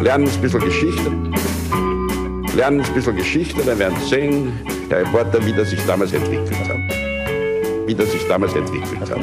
lernen 0.00 0.28
ein 0.28 0.40
bisschen 0.40 0.60
Geschichte. 0.60 1.10
Lernen 2.56 2.80
ein 2.80 2.94
bisschen 2.94 3.16
Geschichte, 3.16 3.62
dann 3.62 3.78
werden 3.78 3.98
Sie 4.00 4.08
sehen, 4.08 4.52
Herr 4.88 5.00
Reporter, 5.00 5.44
wie 5.44 5.52
das 5.52 5.70
sich 5.70 5.84
damals 5.86 6.12
entwickelt 6.12 6.68
hat. 6.68 6.78
Wie 7.86 7.94
das 7.94 8.10
sich 8.10 8.26
damals 8.26 8.54
entwickelt 8.54 9.10
hat. 9.10 9.20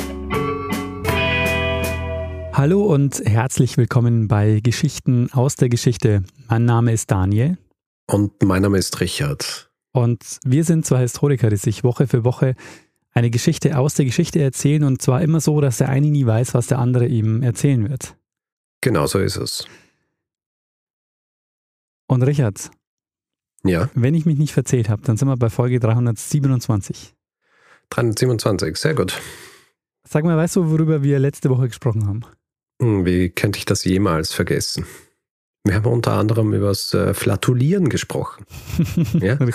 Hallo 2.54 2.84
und 2.84 3.22
herzlich 3.26 3.78
willkommen 3.78 4.28
bei 4.28 4.60
Geschichten 4.62 5.32
aus 5.34 5.56
der 5.56 5.70
Geschichte. 5.70 6.24
Mein 6.48 6.66
Name 6.66 6.94
ist 6.94 7.10
Daniel. 7.10 7.58
Und 8.10 8.44
mein 8.44 8.62
Name 8.62 8.78
ist 8.78 9.00
Richard. 9.02 9.70
Und 9.94 10.40
wir 10.46 10.64
sind 10.64 10.86
zwei 10.86 11.00
Historiker, 11.00 11.50
die 11.50 11.58
sich 11.58 11.84
Woche 11.84 12.08
für 12.08 12.24
Woche 12.24 12.56
eine 13.14 13.32
Geschichte 13.32 13.78
aus 13.78 13.96
der 13.96 14.06
Geschichte 14.06 14.40
erzählen 14.40 14.84
und 14.84 15.02
zwar 15.02 15.22
immer 15.24 15.42
so, 15.42 15.60
dass 15.60 15.80
der 15.80 15.90
eine 15.90 16.08
nie 16.08 16.26
weiß, 16.26 16.54
was 16.54 16.68
der 16.68 16.78
andere 16.78 17.08
ihm 17.08 17.42
erzählen 17.42 17.90
wird. 17.90 18.16
Genau 18.82 19.08
so 19.08 19.18
ist 19.18 19.38
es. 19.38 19.68
Und 22.08 22.24
Richard, 22.24 22.72
Ja, 23.64 23.90
wenn 23.94 24.14
ich 24.16 24.26
mich 24.26 24.38
nicht 24.38 24.54
verzählt 24.54 24.90
habe, 24.90 25.02
dann 25.04 25.18
sind 25.18 25.28
wir 25.28 25.38
bei 25.38 25.50
Folge 25.50 25.80
327. 25.80 27.14
327, 27.90 28.76
sehr 28.78 28.96
gut. 28.96 29.20
Sag 30.08 30.24
mal, 30.24 30.38
weißt 30.38 30.56
du, 30.56 30.70
worüber 30.72 31.04
wir 31.04 31.20
letzte 31.20 31.50
Woche 31.50 31.68
gesprochen 31.68 32.08
haben? 32.08 32.22
Hm, 32.82 33.06
Wie 33.06 33.30
könnte 33.30 33.60
ich 33.60 33.66
das 33.66 33.84
jemals 33.84 34.34
vergessen? 34.34 34.86
Wir 35.66 35.76
haben 35.76 35.86
unter 35.86 36.14
anderem 36.14 36.54
über 36.54 36.68
das 36.70 36.94
äh, 36.94 37.14
Flatulieren 37.14 37.90
gesprochen. 37.90 38.46
Ja? 39.20 39.38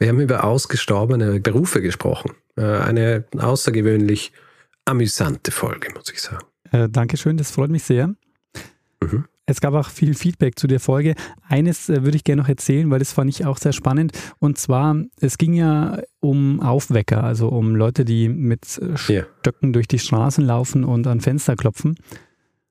Wir 0.00 0.08
haben 0.08 0.20
über 0.20 0.42
ausgestorbene 0.44 1.38
Berufe 1.40 1.80
gesprochen. 1.80 2.32
Äh, 2.56 2.62
Eine 2.64 3.24
außergewöhnlich 3.38 4.32
amüsante 4.84 5.52
Folge, 5.52 5.92
muss 5.94 6.10
ich 6.10 6.20
sagen. 6.20 6.44
Äh, 6.72 6.88
Dankeschön, 6.88 7.36
das 7.36 7.52
freut 7.52 7.70
mich 7.70 7.84
sehr. 7.84 8.08
Mhm. 9.00 9.26
Es 9.46 9.60
gab 9.60 9.74
auch 9.74 9.90
viel 9.90 10.14
Feedback 10.14 10.58
zu 10.58 10.66
der 10.66 10.80
Folge. 10.80 11.14
Eines 11.46 11.88
äh, 11.88 12.02
würde 12.02 12.16
ich 12.16 12.24
gerne 12.24 12.42
noch 12.42 12.48
erzählen, 12.48 12.90
weil 12.90 12.98
das 12.98 13.12
fand 13.12 13.28
ich 13.28 13.44
auch 13.44 13.58
sehr 13.58 13.72
spannend. 13.72 14.12
Und 14.38 14.56
zwar, 14.56 14.96
es 15.20 15.36
ging 15.36 15.52
ja 15.52 15.98
um 16.20 16.60
Aufwecker, 16.60 17.22
also 17.22 17.48
um 17.48 17.76
Leute, 17.76 18.04
die 18.04 18.28
mit 18.28 18.78
äh. 18.78 18.96
Stöcken 18.96 19.72
durch 19.72 19.86
die 19.86 19.98
Straßen 19.98 20.44
laufen 20.44 20.84
und 20.84 21.06
an 21.06 21.20
Fenster 21.20 21.56
klopfen. 21.56 21.96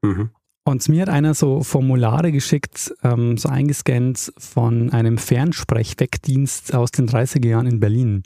Mhm. 0.02 0.31
Und 0.65 0.88
mir 0.88 1.02
hat 1.02 1.09
einer 1.09 1.33
so 1.33 1.61
Formulare 1.61 2.31
geschickt, 2.31 2.93
ähm, 3.03 3.37
so 3.37 3.49
eingescannt 3.49 4.31
von 4.37 4.91
einem 4.91 5.17
Fernsprechwegdienst 5.17 6.73
aus 6.73 6.91
den 6.91 7.08
30er 7.08 7.47
Jahren 7.47 7.67
in 7.67 7.80
Berlin. 7.80 8.23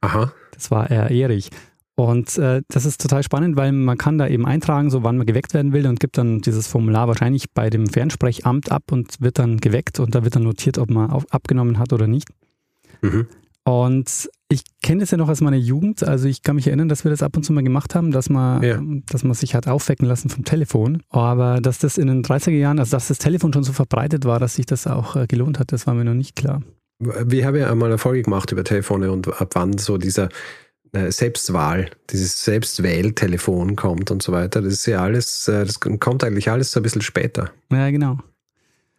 Aha, 0.00 0.32
Das 0.52 0.70
war 0.70 0.90
er 0.90 1.10
Erich. 1.10 1.50
Und 2.08 2.38
äh, 2.38 2.62
das 2.68 2.86
ist 2.86 3.00
total 3.00 3.22
spannend, 3.22 3.56
weil 3.56 3.72
man 3.72 3.98
kann 3.98 4.16
da 4.16 4.26
eben 4.26 4.46
eintragen, 4.46 4.88
so 4.90 5.02
wann 5.02 5.18
man 5.18 5.26
geweckt 5.26 5.52
werden 5.52 5.72
will 5.74 5.86
und 5.86 6.00
gibt 6.00 6.16
dann 6.16 6.40
dieses 6.40 6.66
Formular 6.66 7.08
wahrscheinlich 7.08 7.50
bei 7.52 7.68
dem 7.68 7.86
Fernsprechamt 7.86 8.72
ab 8.72 8.84
und 8.90 9.20
wird 9.20 9.38
dann 9.38 9.58
geweckt 9.58 10.00
und 10.00 10.14
da 10.14 10.24
wird 10.24 10.34
dann 10.36 10.44
notiert, 10.44 10.78
ob 10.78 10.90
man 10.90 11.10
auf, 11.10 11.26
abgenommen 11.30 11.78
hat 11.78 11.92
oder 11.92 12.06
nicht. 12.06 12.28
mhm. 13.02 13.26
Und 13.62 14.30
ich 14.48 14.62
kenne 14.82 15.00
das 15.00 15.10
ja 15.10 15.18
noch 15.18 15.28
aus 15.28 15.42
meiner 15.42 15.58
Jugend, 15.58 16.02
also 16.02 16.26
ich 16.26 16.42
kann 16.42 16.56
mich 16.56 16.66
erinnern, 16.66 16.88
dass 16.88 17.04
wir 17.04 17.10
das 17.10 17.22
ab 17.22 17.36
und 17.36 17.44
zu 17.44 17.52
mal 17.52 17.62
gemacht 17.62 17.94
haben, 17.94 18.10
dass 18.10 18.30
man, 18.30 18.62
Ja. 18.62 18.80
dass 19.10 19.22
man 19.22 19.34
sich 19.34 19.54
hat 19.54 19.68
aufwecken 19.68 20.08
lassen 20.08 20.30
vom 20.30 20.44
Telefon. 20.44 21.02
Aber 21.10 21.60
dass 21.60 21.78
das 21.78 21.98
in 21.98 22.06
den 22.06 22.24
30er 22.24 22.50
Jahren, 22.56 22.78
also 22.78 22.96
dass 22.96 23.08
das 23.08 23.18
Telefon 23.18 23.52
schon 23.52 23.62
so 23.62 23.72
verbreitet 23.74 24.24
war, 24.24 24.40
dass 24.40 24.54
sich 24.54 24.64
das 24.64 24.86
auch 24.86 25.14
äh, 25.14 25.26
gelohnt 25.26 25.58
hat, 25.58 25.72
das 25.72 25.86
war 25.86 25.94
mir 25.94 26.04
noch 26.06 26.14
nicht 26.14 26.34
klar. 26.36 26.62
Wir 26.98 27.46
haben 27.46 27.56
ja 27.56 27.70
einmal 27.70 27.90
eine 27.90 27.98
Folge 27.98 28.22
gemacht 28.22 28.50
über 28.50 28.64
Telefone 28.64 29.12
und 29.12 29.28
ab 29.40 29.50
wann 29.52 29.76
so 29.78 29.98
dieser 29.98 30.30
Selbstwahl, 30.92 31.90
dieses 32.10 32.44
Selbstwähltelefon 32.44 33.76
kommt 33.76 34.10
und 34.10 34.22
so 34.22 34.32
weiter. 34.32 34.60
Das 34.60 34.72
ist 34.72 34.86
ja 34.86 35.02
alles, 35.02 35.46
äh, 35.48 35.64
das 35.64 35.80
kommt 35.80 36.24
eigentlich 36.24 36.50
alles 36.50 36.72
so 36.72 36.80
ein 36.80 36.82
bisschen 36.82 37.02
später. 37.02 37.50
Ja, 37.70 37.90
genau. 37.90 38.18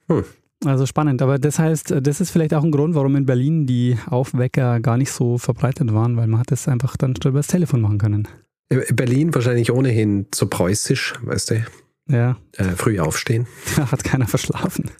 Hm. 0.08 0.24
Also 0.64 0.86
spannend, 0.86 1.24
aber 1.24 1.40
das 1.40 1.58
heißt, 1.58 1.96
das 2.02 2.22
ist 2.22 2.30
vielleicht 2.30 2.54
auch 2.54 2.64
ein 2.64 2.72
Grund, 2.72 2.94
warum 2.94 3.16
in 3.16 3.26
Berlin 3.26 3.66
die 3.66 3.98
Aufwecker 4.06 4.80
gar 4.80 4.96
nicht 4.96 5.12
so 5.12 5.40
verbreitet 5.40 5.92
waren, 5.92 6.18
weil 6.18 6.28
man 6.28 6.40
hat 6.40 6.52
das 6.52 6.68
einfach 6.68 6.98
dann 6.98 7.16
über 7.26 7.40
das 7.40 7.48
Telefon 7.48 7.82
machen 7.82 7.98
können. 7.98 8.28
Äh, 8.70 8.94
Berlin 8.94 9.34
wahrscheinlich 9.34 9.72
ohnehin 9.72 10.28
so 10.34 10.48
preußisch, 10.48 11.16
weißt 11.24 11.52
du, 11.52 11.66
Ja, 12.10 12.38
äh, 12.58 12.64
früh 12.76 13.00
aufstehen. 13.00 13.48
da 13.76 13.92
hat 13.92 14.04
keiner 14.04 14.28
verschlafen. 14.28 14.92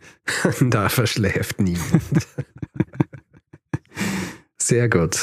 da 0.70 0.90
verschläft 0.90 1.62
niemand. 1.62 2.02
Sehr 4.58 4.90
gut. 4.90 5.20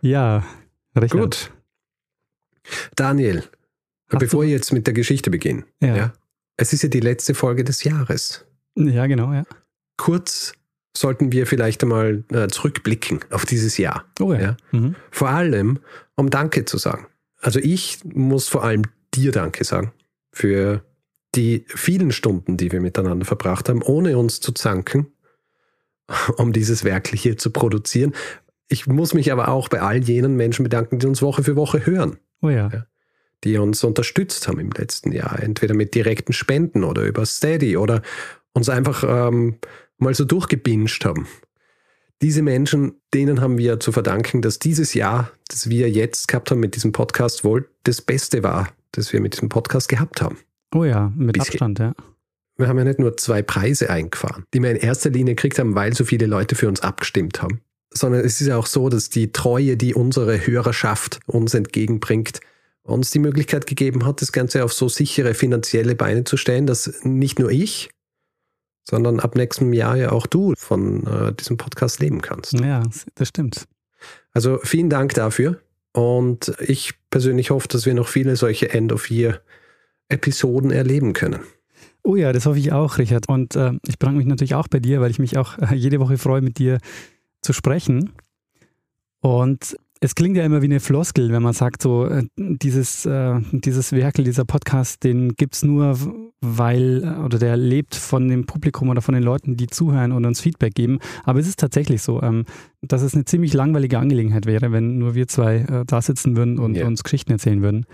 Ja, 0.00 0.42
Richard. 0.96 1.20
Gut. 1.20 1.52
Daniel, 2.96 3.44
Hast 4.10 4.20
bevor 4.20 4.44
ich 4.44 4.50
jetzt 4.50 4.72
mit 4.72 4.86
der 4.86 4.94
Geschichte 4.94 5.30
beginne, 5.30 5.64
Ja. 5.80 5.96
ja, 5.96 6.12
es 6.56 6.72
ist 6.72 6.82
ja 6.82 6.88
die 6.88 7.00
letzte 7.00 7.34
Folge 7.34 7.64
des 7.64 7.84
Jahres. 7.84 8.44
Ja, 8.76 9.06
genau, 9.06 9.32
ja. 9.32 9.44
Kurz 9.96 10.52
sollten 10.96 11.32
wir 11.32 11.46
vielleicht 11.46 11.82
einmal 11.82 12.24
äh, 12.30 12.48
zurückblicken 12.48 13.20
auf 13.30 13.46
dieses 13.46 13.78
Jahr. 13.78 14.04
Oh 14.20 14.32
ja. 14.32 14.40
Ja. 14.40 14.56
Mhm. 14.72 14.94
Vor 15.10 15.30
allem, 15.30 15.78
um 16.16 16.30
Danke 16.30 16.64
zu 16.64 16.78
sagen. 16.78 17.06
Also 17.40 17.58
ich 17.58 17.98
muss 18.04 18.48
vor 18.48 18.62
allem 18.62 18.82
dir 19.14 19.32
Danke 19.32 19.64
sagen 19.64 19.92
für 20.32 20.84
die 21.34 21.64
vielen 21.66 22.12
Stunden, 22.12 22.56
die 22.56 22.72
wir 22.72 22.80
miteinander 22.80 23.24
verbracht 23.24 23.68
haben, 23.68 23.82
ohne 23.82 24.18
uns 24.18 24.40
zu 24.40 24.52
zanken, 24.52 25.06
um 26.36 26.52
dieses 26.52 26.84
Werk 26.84 27.08
hier 27.08 27.38
zu 27.38 27.50
produzieren. 27.50 28.12
Ich 28.72 28.86
muss 28.86 29.12
mich 29.12 29.30
aber 29.30 29.48
auch 29.48 29.68
bei 29.68 29.82
all 29.82 30.02
jenen 30.02 30.34
Menschen 30.34 30.62
bedanken, 30.62 30.98
die 30.98 31.06
uns 31.06 31.20
Woche 31.20 31.44
für 31.44 31.56
Woche 31.56 31.84
hören, 31.84 32.16
Oh 32.40 32.48
ja. 32.48 32.70
Ja. 32.72 32.86
die 33.44 33.58
uns 33.58 33.84
unterstützt 33.84 34.48
haben 34.48 34.58
im 34.58 34.70
letzten 34.70 35.12
Jahr, 35.12 35.42
entweder 35.42 35.74
mit 35.74 35.94
direkten 35.94 36.32
Spenden 36.32 36.82
oder 36.82 37.02
über 37.02 37.26
Steady 37.26 37.76
oder 37.76 38.00
uns 38.54 38.70
einfach 38.70 39.04
ähm, 39.06 39.58
mal 39.98 40.14
so 40.14 40.24
durchgebinged 40.24 41.04
haben. 41.04 41.26
Diese 42.22 42.40
Menschen, 42.40 42.94
denen 43.12 43.42
haben 43.42 43.58
wir 43.58 43.78
zu 43.78 43.92
verdanken, 43.92 44.40
dass 44.40 44.58
dieses 44.58 44.94
Jahr, 44.94 45.30
das 45.48 45.68
wir 45.68 45.90
jetzt 45.90 46.28
gehabt 46.28 46.50
haben 46.50 46.60
mit 46.60 46.74
diesem 46.74 46.92
Podcast, 46.92 47.44
wohl 47.44 47.68
das 47.84 48.00
Beste 48.00 48.42
war, 48.42 48.70
das 48.92 49.12
wir 49.12 49.20
mit 49.20 49.34
diesem 49.34 49.50
Podcast 49.50 49.90
gehabt 49.90 50.22
haben. 50.22 50.38
Oh 50.74 50.84
ja, 50.84 51.12
mit 51.14 51.34
Bisschen. 51.34 51.52
Abstand, 51.52 51.78
ja. 51.78 51.94
Wir 52.56 52.68
haben 52.68 52.78
ja 52.78 52.84
nicht 52.84 53.00
nur 53.00 53.18
zwei 53.18 53.42
Preise 53.42 53.90
eingefahren, 53.90 54.44
die 54.54 54.62
wir 54.62 54.70
in 54.70 54.76
erster 54.78 55.10
Linie 55.10 55.34
gekriegt 55.34 55.58
haben, 55.58 55.74
weil 55.74 55.92
so 55.92 56.06
viele 56.06 56.24
Leute 56.24 56.54
für 56.54 56.68
uns 56.68 56.80
abgestimmt 56.80 57.42
haben, 57.42 57.60
sondern 57.94 58.24
es 58.24 58.40
ist 58.40 58.48
ja 58.48 58.56
auch 58.56 58.66
so, 58.66 58.88
dass 58.88 59.10
die 59.10 59.32
Treue, 59.32 59.76
die 59.76 59.94
unsere 59.94 60.46
Hörerschaft 60.46 61.20
uns 61.26 61.54
entgegenbringt, 61.54 62.40
uns 62.82 63.10
die 63.10 63.18
Möglichkeit 63.18 63.66
gegeben 63.66 64.06
hat, 64.06 64.22
das 64.22 64.32
Ganze 64.32 64.64
auf 64.64 64.72
so 64.72 64.88
sichere 64.88 65.34
finanzielle 65.34 65.94
Beine 65.94 66.24
zu 66.24 66.36
stellen, 66.36 66.66
dass 66.66 67.04
nicht 67.04 67.38
nur 67.38 67.50
ich, 67.50 67.90
sondern 68.84 69.20
ab 69.20 69.36
nächstem 69.36 69.72
Jahr 69.72 69.96
ja 69.96 70.10
auch 70.12 70.26
du 70.26 70.52
von 70.56 71.06
äh, 71.06 71.32
diesem 71.32 71.56
Podcast 71.56 72.00
leben 72.00 72.20
kannst. 72.20 72.52
Ja, 72.54 72.82
das 73.14 73.28
stimmt. 73.28 73.68
Also 74.32 74.58
vielen 74.62 74.90
Dank 74.90 75.14
dafür 75.14 75.60
und 75.92 76.52
ich 76.58 76.94
persönlich 77.10 77.50
hoffe, 77.50 77.68
dass 77.68 77.86
wir 77.86 77.94
noch 77.94 78.08
viele 78.08 78.34
solche 78.36 78.70
End-of-Year-Episoden 78.70 80.72
erleben 80.72 81.12
können. 81.12 81.40
Oh 82.04 82.16
ja, 82.16 82.32
das 82.32 82.46
hoffe 82.46 82.58
ich 82.58 82.72
auch, 82.72 82.98
Richard. 82.98 83.28
Und 83.28 83.54
äh, 83.54 83.74
ich 83.86 83.96
bedanke 83.98 84.18
mich 84.18 84.26
natürlich 84.26 84.56
auch 84.56 84.66
bei 84.66 84.80
dir, 84.80 85.00
weil 85.00 85.12
ich 85.12 85.20
mich 85.20 85.38
auch 85.38 85.56
äh, 85.58 85.74
jede 85.74 86.00
Woche 86.00 86.18
freue, 86.18 86.42
mit 86.42 86.58
dir 86.58 86.78
zu 87.42 87.52
sprechen. 87.52 88.12
Und 89.20 89.76
es 90.00 90.14
klingt 90.16 90.36
ja 90.36 90.44
immer 90.44 90.62
wie 90.62 90.66
eine 90.66 90.80
Floskel, 90.80 91.30
wenn 91.30 91.42
man 91.42 91.52
sagt, 91.52 91.80
so 91.82 92.06
äh, 92.06 92.24
dieses, 92.36 93.06
äh, 93.06 93.38
dieses 93.52 93.92
Werkel, 93.92 94.24
dieser 94.24 94.44
Podcast, 94.44 95.04
den 95.04 95.34
gibt's 95.36 95.62
nur, 95.62 95.96
weil, 96.40 97.04
äh, 97.04 97.24
oder 97.24 97.38
der 97.38 97.56
lebt 97.56 97.94
von 97.94 98.26
dem 98.28 98.44
Publikum 98.46 98.88
oder 98.88 99.00
von 99.00 99.14
den 99.14 99.22
Leuten, 99.22 99.56
die 99.56 99.68
zuhören 99.68 100.10
und 100.10 100.24
uns 100.24 100.40
Feedback 100.40 100.74
geben. 100.74 100.98
Aber 101.22 101.38
es 101.38 101.46
ist 101.46 101.60
tatsächlich 101.60 102.02
so, 102.02 102.20
ähm, 102.20 102.46
dass 102.80 103.02
es 103.02 103.14
eine 103.14 103.26
ziemlich 103.26 103.54
langweilige 103.54 104.00
Angelegenheit 104.00 104.46
wäre, 104.46 104.72
wenn 104.72 104.98
nur 104.98 105.14
wir 105.14 105.28
zwei 105.28 105.58
äh, 105.58 105.84
da 105.86 106.02
sitzen 106.02 106.36
würden 106.36 106.58
und 106.58 106.74
Ja. 106.74 106.86
uns 106.86 107.04
Geschichten 107.04 107.30
erzählen 107.30 107.62
würden. 107.62 107.86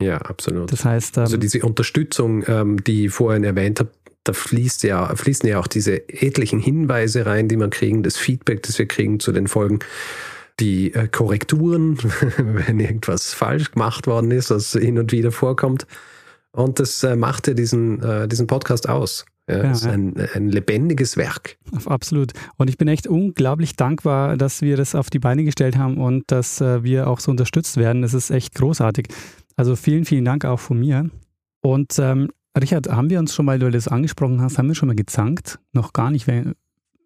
Ja, 0.00 0.18
absolut. 0.18 0.70
Das 0.70 0.84
heißt, 0.84 1.16
ähm, 1.16 1.22
Also 1.24 1.36
diese 1.38 1.62
Unterstützung, 1.62 2.44
ähm, 2.46 2.82
die 2.84 3.06
ich 3.06 3.12
vorhin 3.12 3.42
erwähnt 3.42 3.80
habe, 3.80 3.90
da 4.24 4.32
fließt 4.32 4.82
ja, 4.84 5.14
fließen 5.14 5.48
ja 5.48 5.58
auch 5.58 5.66
diese 5.66 6.08
etlichen 6.08 6.60
Hinweise 6.60 7.26
rein, 7.26 7.48
die 7.48 7.56
man 7.56 7.70
kriegen, 7.70 8.02
das 8.02 8.16
Feedback, 8.16 8.62
das 8.62 8.78
wir 8.78 8.86
kriegen 8.86 9.20
zu 9.20 9.32
den 9.32 9.48
Folgen, 9.48 9.80
die 10.60 10.94
äh, 10.94 11.08
Korrekturen, 11.08 11.98
wenn 12.36 12.80
irgendwas 12.80 13.34
falsch 13.34 13.72
gemacht 13.72 14.06
worden 14.06 14.30
ist, 14.30 14.50
was 14.50 14.72
hin 14.72 14.98
und 14.98 15.12
wieder 15.12 15.32
vorkommt. 15.32 15.86
Und 16.52 16.78
das 16.78 17.02
äh, 17.02 17.16
macht 17.16 17.48
ja 17.48 17.54
diesen, 17.54 18.02
äh, 18.02 18.28
diesen 18.28 18.46
Podcast 18.46 18.88
aus. 18.88 19.24
Ja, 19.48 19.64
Ja, 19.64 19.70
es 19.72 19.80
ist 19.80 19.86
ein, 19.88 20.14
ein 20.34 20.50
lebendiges 20.50 21.16
Werk. 21.16 21.56
Absolut. 21.86 22.32
Und 22.58 22.68
ich 22.68 22.78
bin 22.78 22.86
echt 22.86 23.08
unglaublich 23.08 23.74
dankbar, 23.74 24.36
dass 24.36 24.62
wir 24.62 24.76
das 24.76 24.94
auf 24.94 25.10
die 25.10 25.18
Beine 25.18 25.42
gestellt 25.42 25.76
haben 25.76 25.96
und 25.98 26.30
dass 26.30 26.60
äh, 26.60 26.84
wir 26.84 27.08
auch 27.08 27.18
so 27.18 27.30
unterstützt 27.30 27.76
werden. 27.76 28.02
Das 28.02 28.14
ist 28.14 28.30
echt 28.30 28.54
großartig. 28.54 29.08
Also 29.56 29.74
vielen, 29.74 30.04
vielen 30.04 30.24
Dank 30.24 30.44
auch 30.44 30.60
von 30.60 30.78
mir. 30.78 31.10
Und 31.60 31.98
ähm, 31.98 32.30
Richard, 32.60 32.88
haben 32.88 33.08
wir 33.10 33.18
uns 33.18 33.34
schon 33.34 33.46
mal, 33.46 33.52
weil 33.60 33.70
du 33.70 33.70
das 33.70 33.88
angesprochen 33.88 34.40
hast, 34.42 34.58
haben 34.58 34.68
wir 34.68 34.74
schon 34.74 34.88
mal 34.88 34.94
gezankt? 34.96 35.58
Noch 35.72 35.92
gar 35.92 36.10
nicht. 36.10 36.26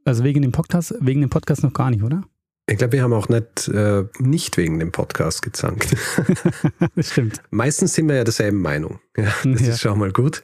Also 0.05 0.25
wegen 0.25 0.43
dem 0.43 0.53
Podcast, 0.53 0.95
wegen 1.01 1.21
dem 1.21 1.31
Podcast 1.31 1.63
noch 1.63 1.73
gar 1.73 1.91
nicht, 1.91 2.03
oder? 2.03 2.23
Ich 2.69 2.79
glaube, 2.79 2.95
wir 2.95 3.03
haben 3.05 3.13
auch 3.13 3.29
nicht, 3.29 3.69
äh, 3.69 4.05
nicht 4.19 4.57
wegen 4.57 4.81
dem 4.81 4.91
Podcast 4.91 5.43
gezankt. 5.43 5.95
das 6.97 7.13
stimmt. 7.13 7.41
Meistens 7.51 7.95
sind 7.95 8.09
wir 8.09 8.17
ja 8.17 8.25
derselben 8.25 8.61
Meinung. 8.61 8.99
Ja, 9.17 9.33
das 9.45 9.61
Ja. 9.61 9.69
ist 9.69 9.81
schon 9.81 9.99
mal 10.01 10.11
gut. 10.11 10.43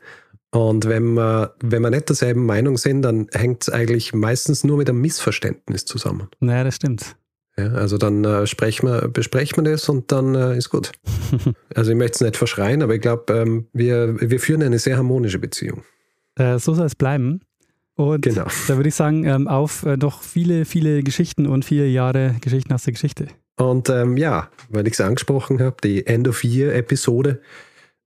Und 0.53 0.85
wenn 0.85 1.15
wir, 1.15 1.55
wenn 1.61 1.83
wir 1.83 1.91
nicht 1.91 2.09
derselben 2.09 2.47
Meinung 2.47 2.77
sind, 2.77 3.03
dann 3.03 3.27
hängt 3.33 3.63
es 3.63 3.71
eigentlich 3.71 4.13
meistens 4.15 4.63
nur 4.63 4.77
mit 4.77 4.89
einem 4.89 5.01
Missverständnis 5.01 5.85
zusammen. 5.85 6.29
Naja, 6.39 6.63
das 6.63 6.77
stimmt. 6.77 7.17
Ja, 7.59 7.69
also 7.73 7.99
dann 7.99 8.25
äh, 8.25 8.47
sprechen 8.47 8.87
wir, 8.89 9.09
besprechen 9.09 9.65
wir 9.65 9.73
das 9.73 9.89
und 9.89 10.11
dann 10.11 10.35
äh, 10.35 10.57
ist 10.57 10.71
gut. 10.71 10.93
also 11.75 11.91
ich 11.91 11.97
möchte 11.97 12.15
es 12.15 12.21
nicht 12.23 12.37
verschreien, 12.37 12.83
aber 12.83 12.95
ich 12.95 13.03
glaube, 13.03 13.33
ähm, 13.35 13.67
wir, 13.75 14.19
wir 14.21 14.41
führen 14.41 14.63
eine 14.63 14.79
sehr 14.79 14.97
harmonische 14.97 15.39
Beziehung. 15.39 15.83
Äh, 16.37 16.59
so 16.59 16.73
soll 16.73 16.87
es 16.87 16.95
bleiben. 16.95 17.41
Und 17.95 18.23
Genau. 18.23 18.47
da 18.69 18.77
würde 18.77 18.89
ich 18.89 18.95
sagen, 18.95 19.25
ähm, 19.25 19.49
auf 19.49 19.85
äh, 19.85 19.99
noch 19.99 20.23
viele, 20.23 20.65
viele 20.65 21.03
Geschichten 21.03 21.47
und 21.47 21.65
vier 21.67 21.91
Jahre 21.91 22.37
Geschichten 22.41 22.73
aus 22.73 22.85
der 22.85 22.95
Geschichte. 22.95 23.27
Und 23.59 23.91
ähm, 23.91 24.17
ja, 24.17 24.49
weil 24.71 24.87
ich 24.87 24.95
es 24.95 25.01
angesprochen 25.03 25.61
habe, 25.61 25.77
die 25.85 26.07
End 26.07 26.27
of 26.27 26.43
Year-Episode, 26.43 27.43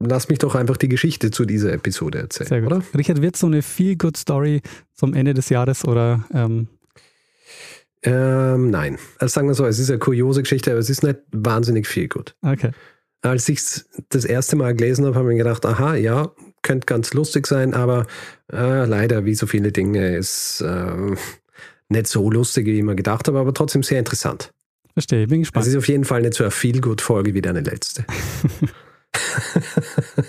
lass 0.00 0.28
mich 0.28 0.40
doch 0.40 0.56
einfach 0.56 0.76
die 0.76 0.88
Geschichte 0.88 1.30
zu 1.30 1.44
dieser 1.44 1.72
Episode 1.72 2.18
erzählen, 2.18 2.48
Sehr 2.48 2.60
gut. 2.62 2.72
oder? 2.72 2.82
Richard, 2.98 3.22
wird 3.22 3.36
so 3.36 3.46
eine 3.46 3.62
Feel-Good-Story 3.62 4.60
zum 4.92 5.14
Ende 5.14 5.34
des 5.34 5.48
Jahres 5.50 5.84
oder 5.86 6.24
ähm, 8.02 8.70
nein. 8.70 8.98
Also 9.18 9.32
sagen 9.32 9.48
wir 9.48 9.54
so, 9.54 9.64
es 9.66 9.78
ist 9.78 9.90
eine 9.90 9.98
kuriose 9.98 10.42
Geschichte, 10.42 10.70
aber 10.70 10.80
es 10.80 10.90
ist 10.90 11.02
nicht 11.02 11.18
wahnsinnig 11.32 11.86
viel 11.86 12.08
gut. 12.08 12.34
okay. 12.42 12.70
Als 13.22 13.48
ich 13.48 13.58
es 13.58 13.88
das 14.10 14.24
erste 14.24 14.54
Mal 14.54 14.76
gelesen 14.76 15.04
habe, 15.04 15.16
habe 15.16 15.28
ich 15.32 15.36
mir 15.36 15.42
gedacht, 15.42 15.66
aha, 15.66 15.96
ja, 15.96 16.30
könnte 16.62 16.86
ganz 16.86 17.12
lustig 17.12 17.48
sein, 17.48 17.74
aber 17.74 18.06
äh, 18.52 18.84
leider, 18.84 19.24
wie 19.24 19.34
so 19.34 19.48
viele 19.48 19.72
Dinge, 19.72 20.16
ist 20.16 20.60
äh, 20.60 21.16
nicht 21.88 22.06
so 22.06 22.30
lustig, 22.30 22.66
wie 22.66 22.78
ich 22.78 22.84
mir 22.84 22.94
gedacht 22.94 23.26
habe, 23.26 23.40
aber 23.40 23.52
trotzdem 23.52 23.82
sehr 23.82 23.98
interessant. 23.98 24.52
Verstehe, 24.92 25.22
ich 25.22 25.28
bin 25.28 25.40
Es 25.40 25.48
gespannt. 25.48 25.66
ist 25.66 25.76
auf 25.76 25.88
jeden 25.88 26.04
Fall 26.04 26.22
nicht 26.22 26.34
so 26.34 26.44
eine 26.44 26.52
Feel-Good-Folge 26.52 27.34
wie 27.34 27.42
deine 27.42 27.60
letzte. 27.60 28.04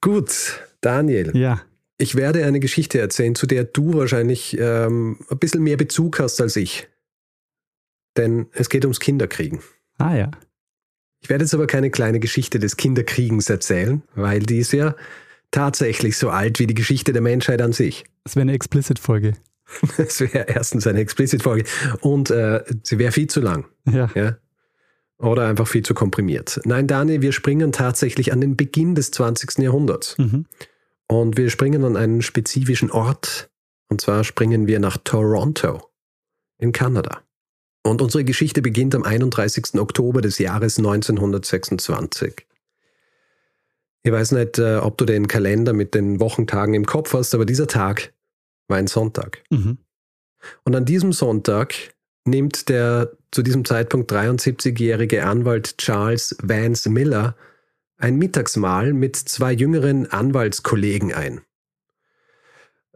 Gut, 0.00 0.60
Daniel, 0.80 1.36
ja, 1.36 1.60
ich 2.04 2.14
werde 2.14 2.44
eine 2.44 2.60
Geschichte 2.60 3.00
erzählen, 3.00 3.34
zu 3.34 3.46
der 3.46 3.64
du 3.64 3.94
wahrscheinlich 3.94 4.58
ähm, 4.60 5.18
ein 5.30 5.38
bisschen 5.38 5.62
mehr 5.62 5.78
Bezug 5.78 6.20
hast 6.20 6.38
als 6.38 6.54
ich. 6.54 6.86
Denn 8.16 8.46
es 8.52 8.68
geht 8.68 8.84
ums 8.84 9.00
Kinderkriegen. 9.00 9.60
ah 9.98 10.14
ja. 10.14 10.30
Ich 11.20 11.30
werde 11.30 11.44
jetzt 11.44 11.54
aber 11.54 11.66
keine 11.66 11.90
kleine 11.90 12.20
Geschichte 12.20 12.58
des 12.58 12.76
Kinderkriegens 12.76 13.48
erzählen, 13.48 14.02
weil 14.14 14.40
die 14.40 14.58
ist 14.58 14.72
ja 14.74 14.94
tatsächlich 15.50 16.18
so 16.18 16.28
alt 16.28 16.58
wie 16.58 16.66
die 16.66 16.74
Geschichte 16.74 17.14
der 17.14 17.22
Menschheit 17.22 17.62
an 17.62 17.72
sich. 17.72 18.04
Das 18.24 18.36
wäre 18.36 18.42
eine 18.42 18.52
Explicit-Folge. 18.52 19.32
Es 19.96 20.20
wäre 20.20 20.44
erstens 20.46 20.86
eine 20.86 21.00
Explicit-Folge 21.00 21.64
und 22.02 22.30
äh, 22.30 22.62
sie 22.82 22.98
wäre 22.98 23.12
viel 23.12 23.28
zu 23.28 23.40
lang. 23.40 23.64
Ja. 23.90 24.10
Ja? 24.14 24.36
Oder 25.16 25.48
einfach 25.48 25.66
viel 25.66 25.82
zu 25.82 25.94
komprimiert. 25.94 26.60
Nein, 26.66 26.86
Daniel, 26.86 27.22
wir 27.22 27.32
springen 27.32 27.72
tatsächlich 27.72 28.30
an 28.30 28.42
den 28.42 28.56
Beginn 28.56 28.94
des 28.94 29.10
20. 29.10 29.60
Jahrhunderts. 29.60 30.18
Mhm. 30.18 30.44
Und 31.08 31.36
wir 31.36 31.50
springen 31.50 31.84
an 31.84 31.96
einen 31.96 32.22
spezifischen 32.22 32.90
Ort. 32.90 33.50
Und 33.88 34.00
zwar 34.00 34.24
springen 34.24 34.66
wir 34.66 34.80
nach 34.80 34.96
Toronto 34.98 35.90
in 36.58 36.72
Kanada. 36.72 37.22
Und 37.86 38.00
unsere 38.00 38.24
Geschichte 38.24 38.62
beginnt 38.62 38.94
am 38.94 39.02
31. 39.02 39.74
Oktober 39.74 40.22
des 40.22 40.38
Jahres 40.38 40.78
1926. 40.78 42.46
Ich 44.02 44.12
weiß 44.12 44.32
nicht, 44.32 44.58
äh, 44.58 44.76
ob 44.76 44.98
du 44.98 45.04
den 45.04 45.28
Kalender 45.28 45.72
mit 45.72 45.94
den 45.94 46.20
Wochentagen 46.20 46.74
im 46.74 46.86
Kopf 46.86 47.12
hast, 47.12 47.34
aber 47.34 47.44
dieser 47.44 47.66
Tag 47.66 48.12
war 48.68 48.78
ein 48.78 48.86
Sonntag. 48.86 49.42
Mhm. 49.50 49.78
Und 50.64 50.74
an 50.74 50.84
diesem 50.84 51.12
Sonntag 51.12 51.74
nimmt 52.26 52.68
der 52.68 53.12
zu 53.30 53.42
diesem 53.42 53.64
Zeitpunkt 53.64 54.10
73-jährige 54.12 55.24
Anwalt 55.24 55.76
Charles 55.78 56.36
Vance 56.42 56.88
Miller 56.88 57.34
ein 58.04 58.16
Mittagsmahl 58.16 58.92
mit 58.92 59.16
zwei 59.16 59.54
jüngeren 59.54 60.06
Anwaltskollegen 60.10 61.14
ein. 61.14 61.40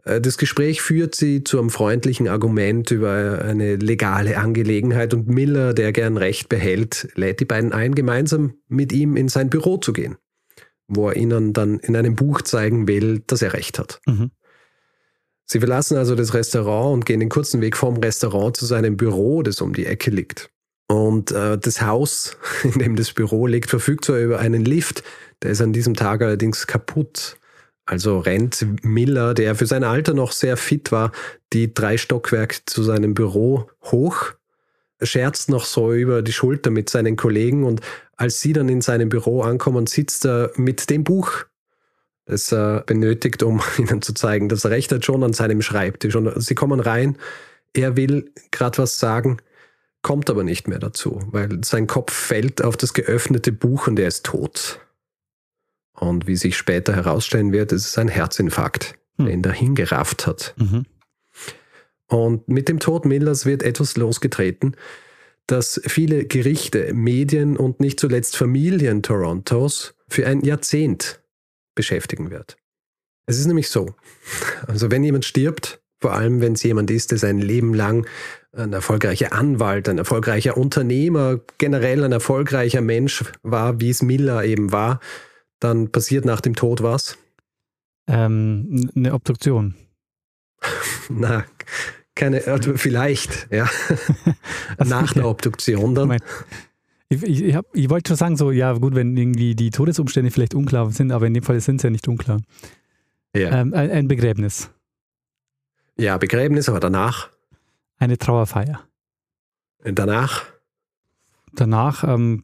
Äh, 0.03 0.21
Das 0.21 0.37
Gespräch 0.37 0.83
führt 0.83 1.15
sie 1.15 1.43
zu 1.43 1.57
einem 1.57 1.71
freundlichen 1.71 2.27
Argument 2.27 2.91
über 2.91 3.41
eine 3.43 3.77
legale 3.77 4.37
Angelegenheit 4.37 5.15
und 5.15 5.27
Miller, 5.27 5.73
der 5.73 5.93
gern 5.93 6.15
Recht 6.15 6.47
behält, 6.47 7.09
lädt 7.15 7.39
die 7.39 7.45
beiden 7.45 7.73
ein, 7.73 7.95
gemeinsam 7.95 8.53
mit 8.67 8.93
ihm 8.93 9.17
in 9.17 9.29
sein 9.29 9.49
Büro 9.49 9.77
zu 9.77 9.93
gehen, 9.93 10.17
wo 10.87 11.09
er 11.09 11.15
ihnen 11.15 11.53
dann 11.53 11.79
in 11.79 11.95
einem 11.95 12.15
Buch 12.15 12.43
zeigen 12.43 12.87
will, 12.87 13.23
dass 13.25 13.41
er 13.41 13.53
Recht 13.53 13.79
hat. 13.79 14.01
Mhm. 14.05 14.29
Sie 15.45 15.57
verlassen 15.57 15.97
also 15.97 16.13
das 16.13 16.35
Restaurant 16.35 16.93
und 16.93 17.05
gehen 17.07 17.19
den 17.19 17.29
kurzen 17.29 17.61
Weg 17.61 17.75
vom 17.75 17.97
Restaurant 17.97 18.55
zu 18.55 18.67
seinem 18.67 18.95
Büro, 18.95 19.41
das 19.41 19.59
um 19.59 19.73
die 19.73 19.87
Ecke 19.87 20.11
liegt. 20.11 20.51
Und 20.89 21.31
äh, 21.31 21.57
das 21.57 21.81
Haus, 21.81 22.35
in 22.63 22.79
dem 22.79 22.95
das 22.95 23.13
Büro 23.13 23.47
liegt, 23.47 23.69
verfügt 23.69 24.05
zwar 24.05 24.17
über 24.17 24.39
einen 24.39 24.65
Lift, 24.65 25.03
der 25.41 25.51
ist 25.51 25.61
an 25.61 25.73
diesem 25.73 25.95
Tag 25.95 26.21
allerdings 26.21 26.67
kaputt. 26.67 27.37
Also 27.85 28.19
rennt 28.19 28.65
Miller, 28.83 29.33
der 29.33 29.55
für 29.55 29.65
sein 29.65 29.83
Alter 29.83 30.13
noch 30.13 30.31
sehr 30.31 30.57
fit 30.57 30.91
war, 30.91 31.11
die 31.53 31.73
drei 31.73 31.97
Stockwerke 31.97 32.57
zu 32.65 32.83
seinem 32.83 33.13
Büro 33.15 33.69
hoch, 33.83 34.33
scherzt 35.01 35.49
noch 35.49 35.65
so 35.65 35.93
über 35.93 36.21
die 36.21 36.33
Schulter 36.33 36.69
mit 36.69 36.89
seinen 36.89 37.15
Kollegen 37.15 37.63
und 37.63 37.81
als 38.15 38.41
sie 38.41 38.53
dann 38.53 38.69
in 38.69 38.81
seinem 38.81 39.09
Büro 39.09 39.41
ankommen, 39.41 39.87
sitzt 39.87 40.25
er 40.25 40.51
mit 40.55 40.89
dem 40.89 41.03
Buch 41.03 41.45
das 42.29 42.51
er 42.51 42.81
benötigt, 42.81 43.43
um 43.43 43.61
ihnen 43.77 44.01
zu 44.01 44.13
zeigen, 44.13 44.49
dass 44.49 44.63
er 44.63 44.71
recht 44.71 44.91
hat, 44.91 45.03
schon 45.03 45.23
an 45.23 45.33
seinem 45.33 45.61
Schreibtisch. 45.61 46.15
Und 46.15 46.41
sie 46.41 46.55
kommen 46.55 46.79
rein, 46.79 47.17
er 47.73 47.97
will 47.97 48.31
gerade 48.51 48.77
was 48.77 48.99
sagen, 48.99 49.37
kommt 50.01 50.29
aber 50.29 50.43
nicht 50.43 50.67
mehr 50.67 50.79
dazu, 50.79 51.21
weil 51.31 51.63
sein 51.63 51.87
Kopf 51.87 52.13
fällt 52.13 52.63
auf 52.63 52.77
das 52.77 52.93
geöffnete 52.93 53.51
Buch 53.51 53.87
und 53.87 53.99
er 53.99 54.07
ist 54.07 54.25
tot. 54.25 54.79
Und 55.93 56.27
wie 56.27 56.37
sich 56.37 56.55
später 56.55 56.95
herausstellen 56.95 57.51
wird, 57.51 57.71
ist 57.71 57.85
es 57.85 57.97
ein 57.97 58.07
Herzinfarkt, 58.07 58.95
Hm. 59.19 59.25
der 59.25 59.33
ihn 59.33 59.41
dahin 59.41 59.75
gerafft 59.75 60.25
hat. 60.25 60.55
Mhm. 60.57 60.85
Und 62.07 62.47
mit 62.47 62.69
dem 62.69 62.79
Tod 62.79 63.05
Millers 63.05 63.45
wird 63.45 63.61
etwas 63.61 63.95
losgetreten, 63.97 64.75
das 65.45 65.79
viele 65.85 66.25
Gerichte, 66.25 66.93
Medien 66.93 67.57
und 67.57 67.79
nicht 67.79 67.99
zuletzt 67.99 68.35
Familien 68.35 69.03
Torontos 69.03 69.93
für 70.07 70.25
ein 70.25 70.41
Jahrzehnt 70.41 71.21
beschäftigen 71.75 72.31
wird. 72.31 72.57
Es 73.25 73.37
ist 73.37 73.45
nämlich 73.45 73.69
so, 73.69 73.93
also 74.67 74.89
wenn 74.89 75.03
jemand 75.03 75.25
stirbt, 75.25 75.81
vor 75.99 76.13
allem 76.13 76.41
wenn 76.41 76.53
es 76.53 76.63
jemand 76.63 76.89
ist, 76.89 77.11
der 77.11 77.17
sein 77.17 77.39
Leben 77.39 77.73
lang 77.73 78.07
ein 78.51 78.73
erfolgreicher 78.73 79.33
Anwalt, 79.33 79.87
ein 79.89 79.97
erfolgreicher 79.97 80.57
Unternehmer, 80.57 81.39
generell 81.57 82.03
ein 82.03 82.11
erfolgreicher 82.11 82.81
Mensch 82.81 83.23
war, 83.43 83.79
wie 83.79 83.89
es 83.89 84.01
Miller 84.01 84.43
eben 84.43 84.71
war, 84.71 84.99
dann 85.59 85.91
passiert 85.91 86.25
nach 86.25 86.41
dem 86.41 86.55
Tod 86.55 86.81
was? 86.81 87.17
Ähm, 88.07 88.89
eine 88.95 89.13
Obduktion. 89.13 89.75
Na, 91.09 91.45
keine, 92.15 92.45
also 92.47 92.75
vielleicht, 92.75 93.47
ja. 93.51 93.69
Also, 94.77 94.89
Nach 94.95 95.13
der 95.13 95.27
Obduktion 95.27 95.95
dann. 95.95 96.17
Ich, 97.07 97.23
ich, 97.23 97.43
ich, 97.43 97.55
hab- 97.55 97.73
ich 97.75 97.89
wollte 97.89 98.09
schon 98.09 98.17
sagen, 98.17 98.35
so, 98.37 98.51
ja, 98.51 98.73
gut, 98.73 98.95
wenn 98.95 99.15
irgendwie 99.15 99.55
die 99.55 99.69
Todesumstände 99.69 100.31
vielleicht 100.31 100.53
unklar 100.55 100.91
sind, 100.91 101.11
aber 101.11 101.27
in 101.27 101.33
dem 101.33 101.43
Fall 101.43 101.59
sind 101.61 101.81
sie 101.81 101.87
ja 101.87 101.91
nicht 101.91 102.07
unklar. 102.07 102.41
Ja. 103.35 103.61
Ähm, 103.61 103.73
ein, 103.73 103.91
ein 103.91 104.07
Begräbnis, 104.07 104.71
ja, 105.97 106.17
Begräbnis, 106.17 106.67
aber 106.69 106.79
danach, 106.79 107.29
eine 107.99 108.17
Trauerfeier. 108.17 108.87
danach, 109.83 110.45
Danach, 111.53 112.03
ähm, 112.03 112.43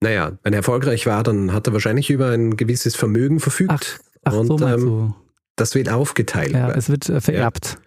naja, 0.00 0.38
wenn 0.42 0.52
er 0.52 0.58
erfolgreich 0.58 1.06
war, 1.06 1.22
dann 1.22 1.52
hat 1.52 1.66
er 1.66 1.72
wahrscheinlich 1.72 2.10
über 2.10 2.30
ein 2.30 2.56
gewisses 2.56 2.94
Vermögen 2.94 3.40
verfügt. 3.40 4.00
ach 4.24 4.32
Und, 4.32 4.46
so 4.58 4.66
ähm. 4.66 5.14
Das 5.56 5.74
wird 5.74 5.88
aufgeteilt. 5.88 6.52
Ja, 6.52 6.70
es 6.70 6.88
wird 6.88 7.08
äh, 7.08 7.20
vererbt. 7.20 7.78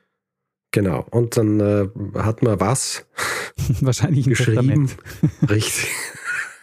genau. 0.71 1.05
Und 1.11 1.37
dann 1.37 1.59
äh, 1.59 1.89
hat 2.15 2.41
man 2.41 2.59
was? 2.59 3.05
Wahrscheinlich 3.81 4.25
ein 4.25 4.29
Geschrieben. 4.31 4.87
Testament. 4.87 5.49
Richtig. 5.49 5.89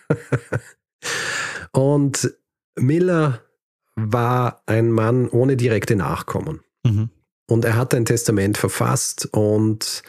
Und 1.73 2.35
Miller 2.77 3.43
war 3.97 4.63
ein 4.67 4.91
Mann 4.91 5.29
ohne 5.29 5.57
direkte 5.57 5.97
Nachkommen. 5.97 6.61
Mhm. 6.85 7.11
Und 7.47 7.65
er 7.65 7.77
hat 7.77 7.95
ein 7.95 8.05
Testament 8.05 8.57
verfasst 8.57 9.29
und 9.33 10.03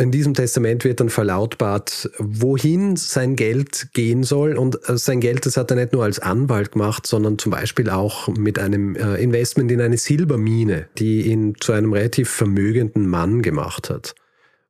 in 0.00 0.10
diesem 0.10 0.32
Testament 0.32 0.84
wird 0.84 1.00
dann 1.00 1.10
verlautbart, 1.10 2.10
wohin 2.18 2.96
sein 2.96 3.36
Geld 3.36 3.88
gehen 3.92 4.22
soll. 4.22 4.56
Und 4.56 4.88
äh, 4.88 4.96
sein 4.96 5.20
Geld, 5.20 5.44
das 5.44 5.58
hat 5.58 5.70
er 5.70 5.76
nicht 5.76 5.92
nur 5.92 6.04
als 6.04 6.18
Anwalt 6.18 6.72
gemacht, 6.72 7.06
sondern 7.06 7.38
zum 7.38 7.52
Beispiel 7.52 7.90
auch 7.90 8.28
mit 8.28 8.58
einem 8.58 8.96
äh, 8.96 9.16
Investment 9.16 9.70
in 9.70 9.80
eine 9.80 9.98
Silbermine, 9.98 10.88
die 10.98 11.26
ihn 11.26 11.54
zu 11.60 11.72
einem 11.72 11.92
relativ 11.92 12.30
vermögenden 12.30 13.08
Mann 13.08 13.42
gemacht 13.42 13.90
hat. 13.90 14.14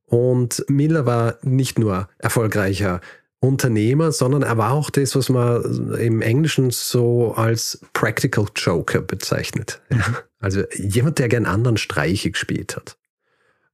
Und 0.05 0.65
Miller 0.69 1.07
war 1.07 1.39
nicht 1.43 1.79
nur 1.79 2.09
erfolgreicher 2.19 3.01
Unternehmer, 3.39 4.11
sondern 4.11 4.43
er 4.43 4.59
war 4.59 4.73
auch 4.73 4.91
das, 4.91 5.15
was 5.15 5.29
man 5.29 5.95
im 5.95 6.21
Englischen 6.23 6.71
so 6.73 7.35
als 7.35 7.81
Practical 7.93 8.47
Joker 8.57 9.01
bezeichnet. 9.01 9.81
Ja. 9.91 10.25
Also 10.41 10.65
jemand, 10.75 11.19
der 11.19 11.29
gern 11.29 11.47
anderen 11.47 11.77
Streiche 11.77 12.31
gespielt 12.31 12.75
hat. 12.77 12.99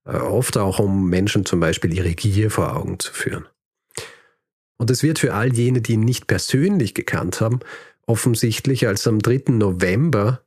Äh, 0.05 0.19
Oft 0.19 0.59
auch, 0.59 0.79
um 0.79 1.09
Menschen 1.09 1.47
zum 1.47 1.61
Beispiel 1.61 1.95
ihre 1.95 2.15
Gier 2.15 2.51
vor 2.51 2.77
Augen 2.77 2.99
zu 2.99 3.13
führen. 3.13 3.47
Und 4.77 4.91
es 4.91 5.03
wird 5.03 5.19
für 5.19 5.33
all 5.33 5.55
jene, 5.55 5.81
die 5.81 5.95
ihn 5.95 6.01
nicht 6.01 6.27
persönlich 6.27 6.93
gekannt 6.93 7.41
haben 7.41 7.61
offensichtlich, 8.07 8.87
als 8.87 9.07
am 9.07 9.19
3. 9.19 9.53
November 9.53 10.43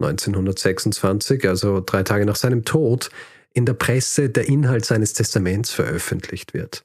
1926, 0.00 1.46
also 1.46 1.80
drei 1.80 2.02
Tage 2.02 2.26
nach 2.26 2.36
seinem 2.36 2.64
Tod, 2.64 3.10
in 3.54 3.66
der 3.66 3.74
Presse 3.74 4.30
der 4.30 4.48
Inhalt 4.48 4.84
seines 4.84 5.12
Testaments 5.12 5.70
veröffentlicht 5.70 6.54
wird. 6.54 6.82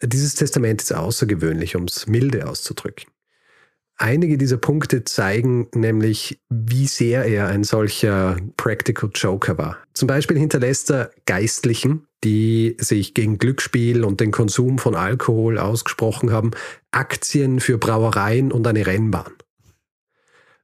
Dieses 0.00 0.36
Testament 0.36 0.80
ist 0.80 0.94
außergewöhnlich, 0.94 1.74
um 1.74 1.84
es 1.84 2.06
milde 2.06 2.48
auszudrücken. 2.48 3.10
Einige 4.00 4.38
dieser 4.38 4.58
Punkte 4.58 5.02
zeigen 5.02 5.66
nämlich, 5.74 6.40
wie 6.48 6.86
sehr 6.86 7.24
er 7.24 7.48
ein 7.48 7.64
solcher 7.64 8.36
Practical 8.56 9.10
Joker 9.12 9.58
war. 9.58 9.78
Zum 9.92 10.06
Beispiel 10.06 10.38
hinterlässt 10.38 10.90
er 10.92 11.10
Geistlichen, 11.26 12.06
die 12.22 12.76
sich 12.78 13.12
gegen 13.12 13.38
Glücksspiel 13.38 14.04
und 14.04 14.20
den 14.20 14.30
Konsum 14.30 14.78
von 14.78 14.94
Alkohol 14.94 15.58
ausgesprochen 15.58 16.30
haben, 16.30 16.52
Aktien 16.92 17.58
für 17.58 17.76
Brauereien 17.76 18.52
und 18.52 18.66
eine 18.68 18.86
Rennbahn. 18.86 19.32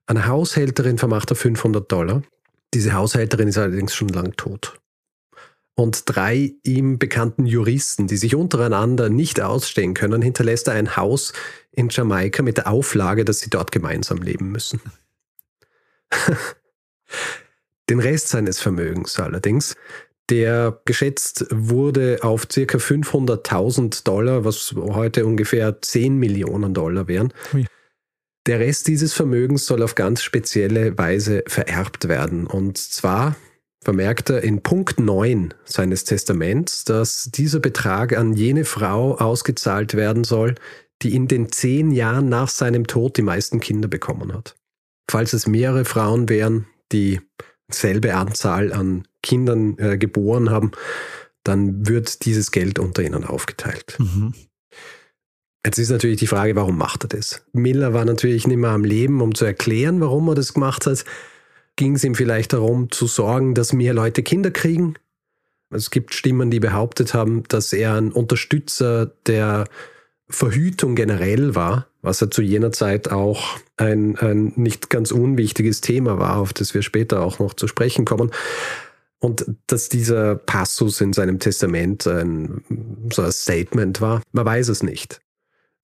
Eine 0.07 0.29
Haushälterin 0.29 0.99
vermacht 0.99 1.33
er 1.33 1.37
500 1.37 1.91
Dollar. 1.91 2.23
Diese 2.73 2.93
Haushälterin 2.93 3.49
ist 3.49 3.59
allerdings 3.59 3.95
schon 3.95 4.09
lang 4.09 4.37
tot 4.37 4.81
und 5.75 6.03
drei 6.07 6.53
ihm 6.63 6.99
bekannten 6.99 7.47
Juristen, 7.47 8.07
die 8.07 8.17
sich 8.17 8.35
untereinander 8.35 9.09
nicht 9.09 9.41
ausstehen 9.41 9.95
können, 9.95 10.23
hinterlässt 10.23 10.69
er 10.69 10.75
ein 10.75 10.97
Haus 10.97 11.33
in 11.73 11.89
Jamaika 11.91 12.43
mit 12.43 12.59
der 12.59 12.69
Auflage, 12.69 13.25
dass 13.25 13.41
sie 13.41 13.51
dort 13.51 13.73
gemeinsam 13.73 14.19
leben 14.19 14.53
müssen. 14.53 14.81
Den 17.91 18.01
Rest 18.01 18.29
seines 18.29 18.61
Vermögens 18.61 19.19
allerdings, 19.19 19.75
der 20.31 20.81
geschätzt 20.85 21.47
wurde 21.51 22.19
auf 22.23 22.49
ca. 22.49 22.61
500.000 22.61 24.05
Dollar, 24.05 24.45
was 24.45 24.75
heute 24.77 25.27
ungefähr 25.27 25.83
10 25.83 26.17
Millionen 26.17 26.73
Dollar 26.73 27.09
wären. 27.09 27.33
Ui. 27.53 27.67
Der 28.47 28.61
Rest 28.61 28.89
dieses 28.89 29.13
Vermögens 29.13 29.67
soll 29.67 29.83
auf 29.83 29.95
ganz 29.95 30.23
spezielle 30.23 30.97
Weise 30.99 31.45
vererbt 31.47 32.09
werden. 32.09 32.47
Und 32.47 32.79
zwar 32.79 33.37
vermerkt 33.85 34.31
er 34.31 34.43
in 34.43 34.63
Punkt 34.63 34.99
9 34.99 35.55
seines 35.65 36.05
Testaments, 36.05 36.85
dass 36.85 37.31
dieser 37.33 37.61
Betrag 37.61 38.17
an 38.17 38.33
jene 38.33 38.65
Frau 38.65 39.17
ausgezahlt 39.17 39.95
werden 39.95 40.25
soll, 40.25 40.55
die 41.03 41.15
in 41.15 41.29
den 41.29 41.53
zehn 41.53 41.91
Jahren 41.91 42.29
nach 42.29 42.49
seinem 42.49 42.87
Tod 42.87 43.17
die 43.17 43.23
meisten 43.23 43.61
Kinder 43.61 43.89
bekommen 43.89 44.33
hat. 44.33 44.57
Falls 45.11 45.35
es 45.35 45.47
mehrere 45.47 45.85
Frauen 45.85 46.29
wären, 46.29 46.67
die 46.93 47.21
selbe 47.71 48.15
Anzahl 48.15 48.73
an 48.73 49.07
Kindern 49.23 49.77
äh, 49.79 49.99
geboren 49.99 50.51
haben, 50.51 50.73
dann 51.45 51.87
wird 51.87 52.25
dieses 52.25 52.51
Geld 52.51 52.79
unter 52.79 53.03
ihnen 53.03 53.25
aufgeteilt. 53.25 53.97
Mhm. 53.99 54.33
Jetzt 55.67 55.79
ist 55.79 55.91
natürlich 55.91 56.19
die 56.19 56.27
Frage, 56.27 56.57
warum 56.57 56.77
macht 56.77 57.05
er 57.05 57.09
das? 57.09 57.43
Miller 57.53 57.93
war 57.93 58.05
natürlich 58.05 58.47
nicht 58.47 58.57
mehr 58.57 58.71
am 58.71 58.85
Leben, 58.85 59.21
um 59.21 59.35
zu 59.35 59.45
erklären, 59.45 60.01
warum 60.01 60.29
er 60.29 60.35
das 60.35 60.55
gemacht 60.55 60.87
hat 60.87 61.05
ging 61.77 61.97
es 61.97 62.05
ihm 62.05 62.15
vielleicht 62.15 62.53
darum 62.53 62.91
zu 62.91 63.07
sorgen, 63.07 63.55
dass 63.55 63.73
mehr 63.73 63.95
Leute 63.95 64.23
Kinder 64.23 64.51
kriegen. 64.51 64.95
Es 65.71 65.91
gibt 65.91 66.15
Stimmen, 66.15 66.51
die 66.51 66.61
behauptet 66.61 67.15
haben, 67.15 67.43
dass 67.49 67.73
er 67.73 67.95
ein 67.95 68.13
Unterstützer 68.13 69.07
der 69.27 69.67
Verhütung 70.29 70.95
generell 70.95 71.55
war, 71.55 71.89
was 72.01 72.21
ja 72.21 72.31
zu 72.31 72.43
jener 72.43 72.73
Zeit 72.73 73.11
auch 73.11 73.59
ein, 73.77 74.17
ein 74.19 74.53
nicht 74.57 74.89
ganz 74.89 75.11
unwichtiges 75.11 75.81
Thema 75.81 76.19
war, 76.19 76.39
auf 76.39 76.53
das 76.53 76.75
wir 76.75 76.83
später 76.83 77.23
auch 77.23 77.39
noch 77.39 77.55
zu 77.55 77.67
sprechen 77.67 78.05
kommen. 78.05 78.31
Und 79.19 79.47
dass 79.67 79.89
dieser 79.89 80.37
Passus 80.37 81.01
in 81.01 81.13
seinem 81.13 81.39
Testament 81.39 82.07
ein, 82.07 82.63
so 83.13 83.23
ein 83.23 83.33
Statement 83.33 84.01
war, 84.01 84.23
man 84.33 84.45
weiß 84.45 84.69
es 84.69 84.83
nicht. 84.83 85.21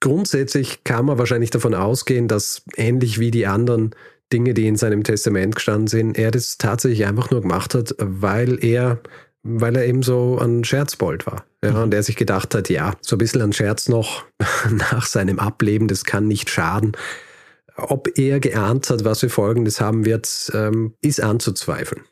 Grundsätzlich 0.01 0.85
kann 0.85 1.07
man 1.07 1.19
wahrscheinlich 1.19 1.51
davon 1.51 1.75
ausgehen, 1.75 2.29
dass 2.29 2.63
ähnlich 2.77 3.19
wie 3.19 3.31
die 3.31 3.47
anderen 3.47 3.95
Dinge, 4.33 4.55
die 4.55 4.67
in 4.67 4.77
seinem 4.77 5.05
Testament 5.05 5.57
gestanden 5.57 5.89
sind, 5.89 6.19
er 6.19 6.31
das 6.31 6.59
tatsächlich 6.59 7.07
einfach 7.07 7.31
nur 7.31 7.41
gemacht 7.41 7.75
hat, 7.75 7.95
weil 7.99 8.63
er, 8.65 9.01
weil 9.43 9.77
er 9.77 9.87
eben 9.87 10.03
so 10.03 10.39
ein 10.39 10.65
Scherzbold 10.65 11.27
war. 11.27 11.45
Ja, 11.63 11.73
mhm. 11.73 11.83
und 11.83 11.95
er 11.95 12.03
sich 12.03 12.17
gedacht 12.17 12.55
hat, 12.55 12.69
ja, 12.69 12.95
so 13.01 13.17
ein 13.17 13.19
bisschen 13.19 13.43
ein 13.43 13.53
Scherz 13.53 13.89
noch 13.89 14.25
nach 14.71 15.07
seinem 15.07 15.39
Ableben, 15.39 15.89
das 15.89 16.05
kann 16.05 16.27
nicht 16.27 16.51
schaden. 16.51 16.93
Ob 17.77 18.19
er 18.19 18.41
geahnt 18.41 18.91
hat, 18.91 19.05
was 19.05 19.21
für 19.21 19.31
Folgen 19.31 19.65
das 19.65 19.81
haben 19.81 20.05
wird, 20.05 20.51
ähm, 20.55 20.95
ist 21.01 21.23
anzuzweifeln. 21.23 22.03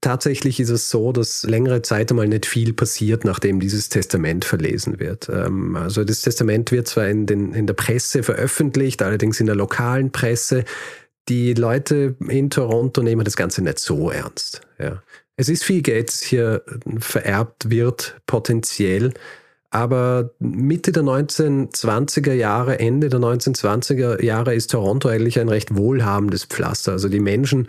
Tatsächlich 0.00 0.58
ist 0.58 0.70
es 0.70 0.90
so, 0.90 1.12
dass 1.12 1.44
längere 1.44 1.80
Zeit 1.82 2.10
einmal 2.10 2.26
nicht 2.26 2.44
viel 2.44 2.72
passiert, 2.72 3.24
nachdem 3.24 3.60
dieses 3.60 3.88
Testament 3.88 4.44
verlesen 4.44 4.98
wird. 4.98 5.28
Ähm, 5.28 5.76
also 5.76 6.02
das 6.02 6.22
Testament 6.22 6.72
wird 6.72 6.88
zwar 6.88 7.06
in, 7.06 7.26
den, 7.26 7.54
in 7.54 7.68
der 7.68 7.74
Presse 7.74 8.24
veröffentlicht, 8.24 9.00
allerdings 9.00 9.38
in 9.38 9.46
der 9.46 9.54
lokalen 9.54 10.10
Presse 10.10 10.64
die 11.28 11.54
Leute 11.54 12.16
in 12.28 12.50
Toronto 12.50 13.02
nehmen 13.02 13.24
das 13.24 13.36
Ganze 13.36 13.62
nicht 13.62 13.78
so 13.78 14.10
ernst. 14.10 14.60
Ja. 14.78 15.02
Es 15.36 15.48
ist 15.48 15.64
viel 15.64 15.82
Geld, 15.82 16.08
das 16.08 16.20
hier 16.20 16.62
vererbt 16.98 17.70
wird, 17.70 18.20
potenziell. 18.26 19.12
Aber 19.70 20.30
Mitte 20.38 20.92
der 20.92 21.02
1920er 21.02 22.34
Jahre, 22.34 22.78
Ende 22.78 23.08
der 23.08 23.20
1920er 23.20 24.22
Jahre 24.22 24.54
ist 24.54 24.70
Toronto 24.70 25.08
eigentlich 25.08 25.40
ein 25.40 25.48
recht 25.48 25.74
wohlhabendes 25.74 26.44
Pflaster. 26.44 26.92
Also 26.92 27.08
die 27.08 27.20
Menschen 27.20 27.68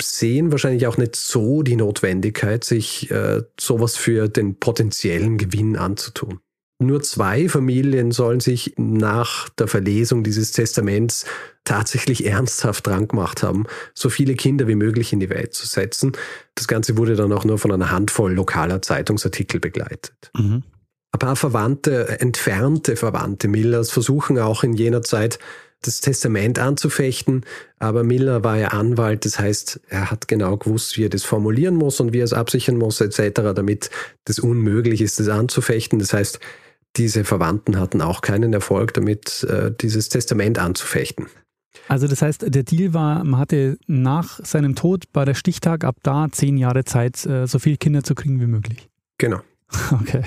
sehen 0.00 0.50
wahrscheinlich 0.50 0.86
auch 0.86 0.96
nicht 0.96 1.16
so 1.16 1.62
die 1.62 1.76
Notwendigkeit, 1.76 2.64
sich 2.64 3.10
äh, 3.10 3.42
sowas 3.60 3.96
für 3.96 4.28
den 4.28 4.58
potenziellen 4.58 5.36
Gewinn 5.36 5.76
anzutun. 5.76 6.40
Nur 6.80 7.02
zwei 7.02 7.48
Familien 7.48 8.10
sollen 8.10 8.40
sich 8.40 8.74
nach 8.76 9.48
der 9.50 9.68
Verlesung 9.68 10.24
dieses 10.24 10.52
Testaments 10.52 11.24
tatsächlich 11.62 12.26
ernsthaft 12.26 12.86
dran 12.86 13.06
gemacht 13.06 13.42
haben, 13.42 13.64
so 13.94 14.10
viele 14.10 14.34
Kinder 14.34 14.66
wie 14.66 14.74
möglich 14.74 15.12
in 15.12 15.20
die 15.20 15.30
Welt 15.30 15.54
zu 15.54 15.66
setzen. 15.66 16.12
Das 16.56 16.66
Ganze 16.66 16.96
wurde 16.96 17.14
dann 17.14 17.32
auch 17.32 17.44
nur 17.44 17.58
von 17.58 17.72
einer 17.72 17.90
Handvoll 17.90 18.32
lokaler 18.32 18.82
Zeitungsartikel 18.82 19.60
begleitet. 19.60 20.30
Mhm. 20.36 20.64
Ein 21.12 21.18
paar 21.20 21.36
Verwandte, 21.36 22.20
entfernte 22.20 22.96
Verwandte 22.96 23.46
Millers 23.46 23.92
versuchen 23.92 24.36
auch 24.40 24.64
in 24.64 24.72
jener 24.74 25.02
Zeit 25.02 25.38
das 25.82 26.00
Testament 26.00 26.58
anzufechten, 26.58 27.44
aber 27.78 28.04
Miller 28.04 28.42
war 28.42 28.56
ja 28.56 28.68
Anwalt, 28.68 29.24
das 29.24 29.38
heißt, 29.38 29.80
er 29.88 30.10
hat 30.10 30.28
genau 30.28 30.56
gewusst, 30.56 30.96
wie 30.96 31.04
er 31.04 31.10
das 31.10 31.24
formulieren 31.24 31.76
muss 31.76 32.00
und 32.00 32.12
wie 32.12 32.20
er 32.20 32.24
es 32.24 32.32
absichern 32.32 32.78
muss 32.78 33.00
etc., 33.00 33.52
damit 33.54 33.90
das 34.24 34.38
unmöglich 34.38 35.02
ist, 35.02 35.20
das 35.20 35.28
anzufechten. 35.28 35.98
Das 35.98 36.12
heißt, 36.12 36.40
diese 36.96 37.24
Verwandten 37.24 37.78
hatten 37.78 38.00
auch 38.00 38.20
keinen 38.20 38.52
Erfolg 38.52 38.94
damit, 38.94 39.44
äh, 39.44 39.72
dieses 39.72 40.08
Testament 40.08 40.58
anzufechten. 40.58 41.26
Also 41.88 42.06
das 42.06 42.22
heißt, 42.22 42.54
der 42.54 42.62
Deal 42.62 42.94
war, 42.94 43.24
man 43.24 43.40
hatte 43.40 43.78
nach 43.86 44.40
seinem 44.44 44.74
Tod 44.74 45.12
bei 45.12 45.24
der 45.24 45.34
Stichtag 45.34 45.84
ab 45.84 45.96
da 46.02 46.28
zehn 46.30 46.56
Jahre 46.56 46.84
Zeit, 46.84 47.26
äh, 47.26 47.46
so 47.46 47.58
viele 47.58 47.76
Kinder 47.76 48.04
zu 48.04 48.14
kriegen 48.14 48.40
wie 48.40 48.46
möglich. 48.46 48.88
Genau. 49.18 49.40
Okay. 49.90 50.22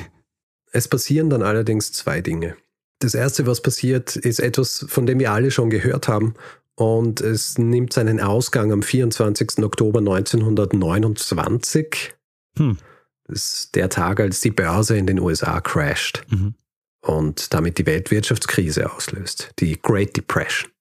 Es 0.73 0.89
passieren 0.89 1.29
dann 1.29 1.41
allerdings 1.41 1.93
zwei 1.93 2.19
Dinge. 2.19 2.57
Das 2.99 3.15
Erste, 3.15 3.47
was 3.47 3.61
passiert, 3.61 4.17
ist 4.17 4.39
etwas, 4.39 4.85
von 4.89 5.05
dem 5.05 5.19
wir 5.19 5.31
alle 5.31 5.51
schon 5.51 5.69
gehört 5.69 6.09
haben. 6.09 6.33
Und 6.75 7.21
es 7.21 7.57
nimmt 7.57 7.93
seinen 7.93 8.19
Ausgang 8.19 8.73
am 8.73 8.83
24. 8.83 9.63
Oktober 9.63 9.99
1929. 9.99 12.13
Hm. 12.57 12.77
Ist 13.27 13.75
der 13.75 13.89
Tag, 13.89 14.19
als 14.19 14.41
die 14.41 14.51
Börse 14.51 14.97
in 14.97 15.07
den 15.07 15.19
USA 15.19 15.59
crasht 15.59 16.23
mhm. 16.29 16.55
und 17.01 17.53
damit 17.53 17.77
die 17.77 17.85
Weltwirtschaftskrise 17.85 18.91
auslöst, 18.91 19.51
die 19.59 19.79
Great 19.81 20.15
Depression. 20.15 20.71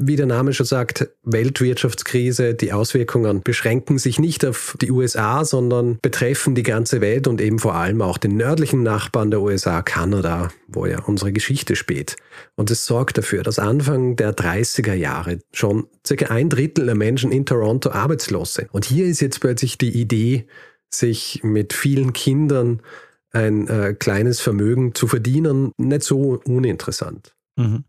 Wie 0.00 0.14
der 0.14 0.26
Name 0.26 0.52
schon 0.52 0.64
sagt, 0.64 1.08
Weltwirtschaftskrise, 1.24 2.54
die 2.54 2.72
Auswirkungen 2.72 3.42
beschränken 3.42 3.98
sich 3.98 4.20
nicht 4.20 4.46
auf 4.46 4.76
die 4.80 4.92
USA, 4.92 5.44
sondern 5.44 5.98
betreffen 6.00 6.54
die 6.54 6.62
ganze 6.62 7.00
Welt 7.00 7.26
und 7.26 7.40
eben 7.40 7.58
vor 7.58 7.74
allem 7.74 8.00
auch 8.00 8.16
den 8.16 8.36
nördlichen 8.36 8.84
Nachbarn 8.84 9.32
der 9.32 9.40
USA, 9.40 9.82
Kanada, 9.82 10.52
wo 10.68 10.86
ja 10.86 11.02
unsere 11.02 11.32
Geschichte 11.32 11.74
spielt. 11.74 12.14
Und 12.54 12.70
es 12.70 12.86
sorgt 12.86 13.18
dafür, 13.18 13.42
dass 13.42 13.58
Anfang 13.58 14.14
der 14.14 14.36
30er 14.36 14.94
Jahre 14.94 15.40
schon 15.52 15.88
circa 16.06 16.26
ein 16.26 16.48
Drittel 16.48 16.86
der 16.86 16.94
Menschen 16.94 17.32
in 17.32 17.44
Toronto 17.44 17.90
arbeitslos 17.90 18.54
sind. 18.54 18.72
Und 18.72 18.84
hier 18.84 19.06
ist 19.06 19.18
jetzt 19.18 19.40
plötzlich 19.40 19.78
die 19.78 20.00
Idee, 20.00 20.46
sich 20.90 21.40
mit 21.42 21.72
vielen 21.72 22.12
Kindern 22.12 22.82
ein 23.30 23.68
äh, 23.68 23.94
kleines 23.94 24.40
Vermögen 24.40 24.94
zu 24.94 25.06
verdienen, 25.06 25.72
nicht 25.76 26.02
so 26.02 26.40
uninteressant. 26.44 27.36
Mhm. 27.56 27.84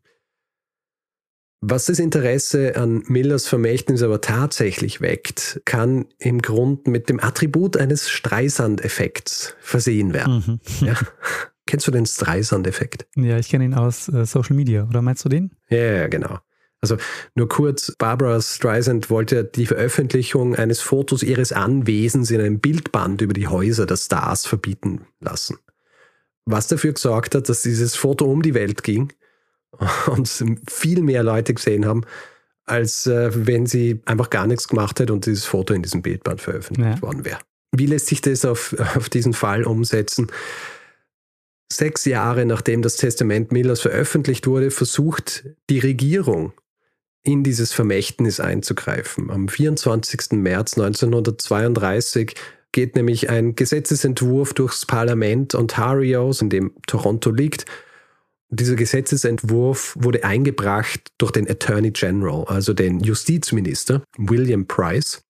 Was 1.61 1.87
das 1.87 1.99
Interesse 1.99 2.77
an 2.77 3.03
Millers 3.07 3.47
Vermächtnis 3.47 4.01
aber 4.01 4.21
tatsächlich 4.21 5.01
weckt, 5.01 5.61
kann 5.65 6.05
im 6.17 6.41
Grund 6.41 6.87
mit 6.87 7.09
dem 7.09 7.19
Attribut 7.19 7.75
eines 7.75 8.09
Streisand-Effekts 8.09 9.55
versehen 9.59 10.13
werden. 10.13 10.43
Mhm. 10.45 10.59
Ja. 10.87 10.95
Kennst 11.65 11.85
du 11.85 11.91
den 11.91 12.07
Streisand-Effekt? 12.07 13.07
Ja, 13.15 13.37
ich 13.37 13.49
kenne 13.49 13.65
ihn 13.65 13.75
aus 13.75 14.07
äh, 14.09 14.25
Social 14.25 14.55
Media, 14.55 14.87
oder 14.89 15.03
meinst 15.03 15.23
du 15.23 15.29
den? 15.29 15.51
Ja, 15.69 16.07
genau. 16.07 16.39
Also 16.81 16.97
nur 17.35 17.49
kurz, 17.49 17.93
Barbara 17.97 18.41
Streisand 18.41 19.09
wollte 19.09 19.43
die 19.43 19.65
Veröffentlichung 19.65 20.55
eines 20.55 20.79
Fotos 20.79 21.23
ihres 21.23 21.51
Anwesens 21.51 22.31
in 22.31 22.39
einem 22.39 22.59
Bildband 22.59 23.21
über 23.21 23.33
die 23.33 23.47
Häuser 23.47 23.85
der 23.85 23.97
Stars 23.97 24.45
verbieten 24.45 25.01
lassen. 25.19 25.57
Was 26.45 26.67
dafür 26.67 26.93
gesorgt 26.93 27.35
hat, 27.35 27.49
dass 27.49 27.61
dieses 27.61 27.95
Foto 27.95 28.25
um 28.25 28.41
die 28.41 28.53
Welt 28.53 28.83
ging 28.83 29.11
und 30.07 30.29
viel 30.67 31.01
mehr 31.01 31.23
Leute 31.23 31.53
gesehen 31.53 31.85
haben, 31.85 32.05
als 32.65 33.07
äh, 33.07 33.31
wenn 33.33 33.65
sie 33.65 34.01
einfach 34.05 34.29
gar 34.29 34.47
nichts 34.47 34.67
gemacht 34.67 34.99
hätte 34.99 35.11
und 35.11 35.25
dieses 35.25 35.45
Foto 35.45 35.73
in 35.73 35.83
diesem 35.83 36.01
Bildband 36.01 36.39
veröffentlicht 36.39 36.95
ja. 36.95 37.01
worden 37.01 37.25
wäre. 37.25 37.39
Wie 37.71 37.87
lässt 37.87 38.07
sich 38.07 38.21
das 38.21 38.45
auf, 38.45 38.75
auf 38.95 39.09
diesen 39.09 39.33
Fall 39.33 39.65
umsetzen? 39.65 40.27
Sechs 41.71 42.05
Jahre 42.05 42.45
nachdem 42.45 42.81
das 42.81 42.95
Testament 42.95 43.51
Millers 43.51 43.81
veröffentlicht 43.81 44.47
wurde, 44.47 44.71
versucht 44.71 45.45
die 45.69 45.79
Regierung 45.79 46.53
in 47.31 47.43
dieses 47.43 47.73
Vermächtnis 47.73 48.39
einzugreifen. 48.39 49.29
Am 49.29 49.47
24. 49.47 50.31
März 50.31 50.77
1932 50.77 52.33
geht 52.71 52.95
nämlich 52.95 53.29
ein 53.29 53.55
Gesetzesentwurf 53.55 54.53
durchs 54.53 54.85
Parlament 54.85 55.53
Ontarios, 55.53 56.41
in 56.41 56.49
dem 56.49 56.73
Toronto 56.87 57.31
liegt. 57.31 57.65
Dieser 58.49 58.75
Gesetzesentwurf 58.75 59.95
wurde 59.99 60.23
eingebracht 60.23 61.01
durch 61.19 61.31
den 61.31 61.47
Attorney 61.47 61.91
General, 61.91 62.45
also 62.45 62.73
den 62.73 62.99
Justizminister 62.99 64.03
William 64.17 64.65
Price. 64.65 65.21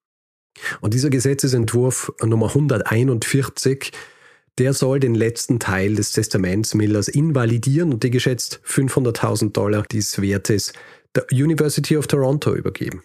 Und 0.80 0.94
dieser 0.94 1.10
Gesetzesentwurf 1.10 2.14
Nummer 2.24 2.48
141, 2.48 3.92
der 4.58 4.74
soll 4.74 5.00
den 5.00 5.16
letzten 5.16 5.60
Teil 5.60 5.96
des 5.96 6.14
Testaments 6.14 6.74
Millers 6.74 7.10
invalidieren 7.10 7.94
und 7.94 8.04
die 8.04 8.10
geschätzt 8.10 8.62
500.000 8.66 9.52
Dollar, 9.52 9.84
die 9.92 10.00
es 10.00 10.22
wert 10.22 10.50
ist, 10.50 10.74
der 11.16 11.26
University 11.32 11.98
of 11.98 12.08
Toronto 12.08 12.54
übergeben. 12.54 13.04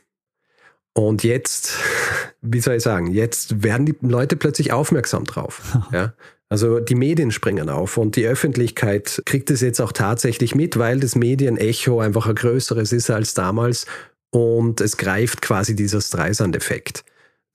Und 0.95 1.25
jetzt, 1.25 1.75
wie 2.41 2.61
soll 2.61 2.77
ich 2.77 2.83
sagen, 2.83 3.09
jetzt 3.09 3.63
werden 3.63 3.87
die 3.87 3.97
Leute 4.01 4.37
plötzlich 4.37 4.73
aufmerksam 4.73 5.25
drauf. 5.25 5.79
Ja? 5.93 6.15
Also 6.51 6.79
die 6.79 6.95
Medien 6.95 7.33
springen 7.33 7.69
auf 7.69 7.97
und 7.97 8.17
die 8.17 8.27
Öffentlichkeit 8.27 9.23
kriegt 9.25 9.51
es 9.51 9.61
jetzt 9.61 9.81
auch 9.81 9.93
tatsächlich 9.93 10.55
mit, 10.55 10.79
weil 10.79 11.01
das 11.01 11.17
Medienecho 11.17 12.01
einfach 12.01 12.27
ein 12.27 12.35
größeres 12.35 12.93
ist 12.93 13.11
als 13.11 13.35
damals 13.35 13.87
und 14.31 14.81
es 14.81 14.97
greift 14.97 15.43
quasi 15.43 15.75
dieser 15.75 16.01
Streisand-Effekt. 16.01 17.05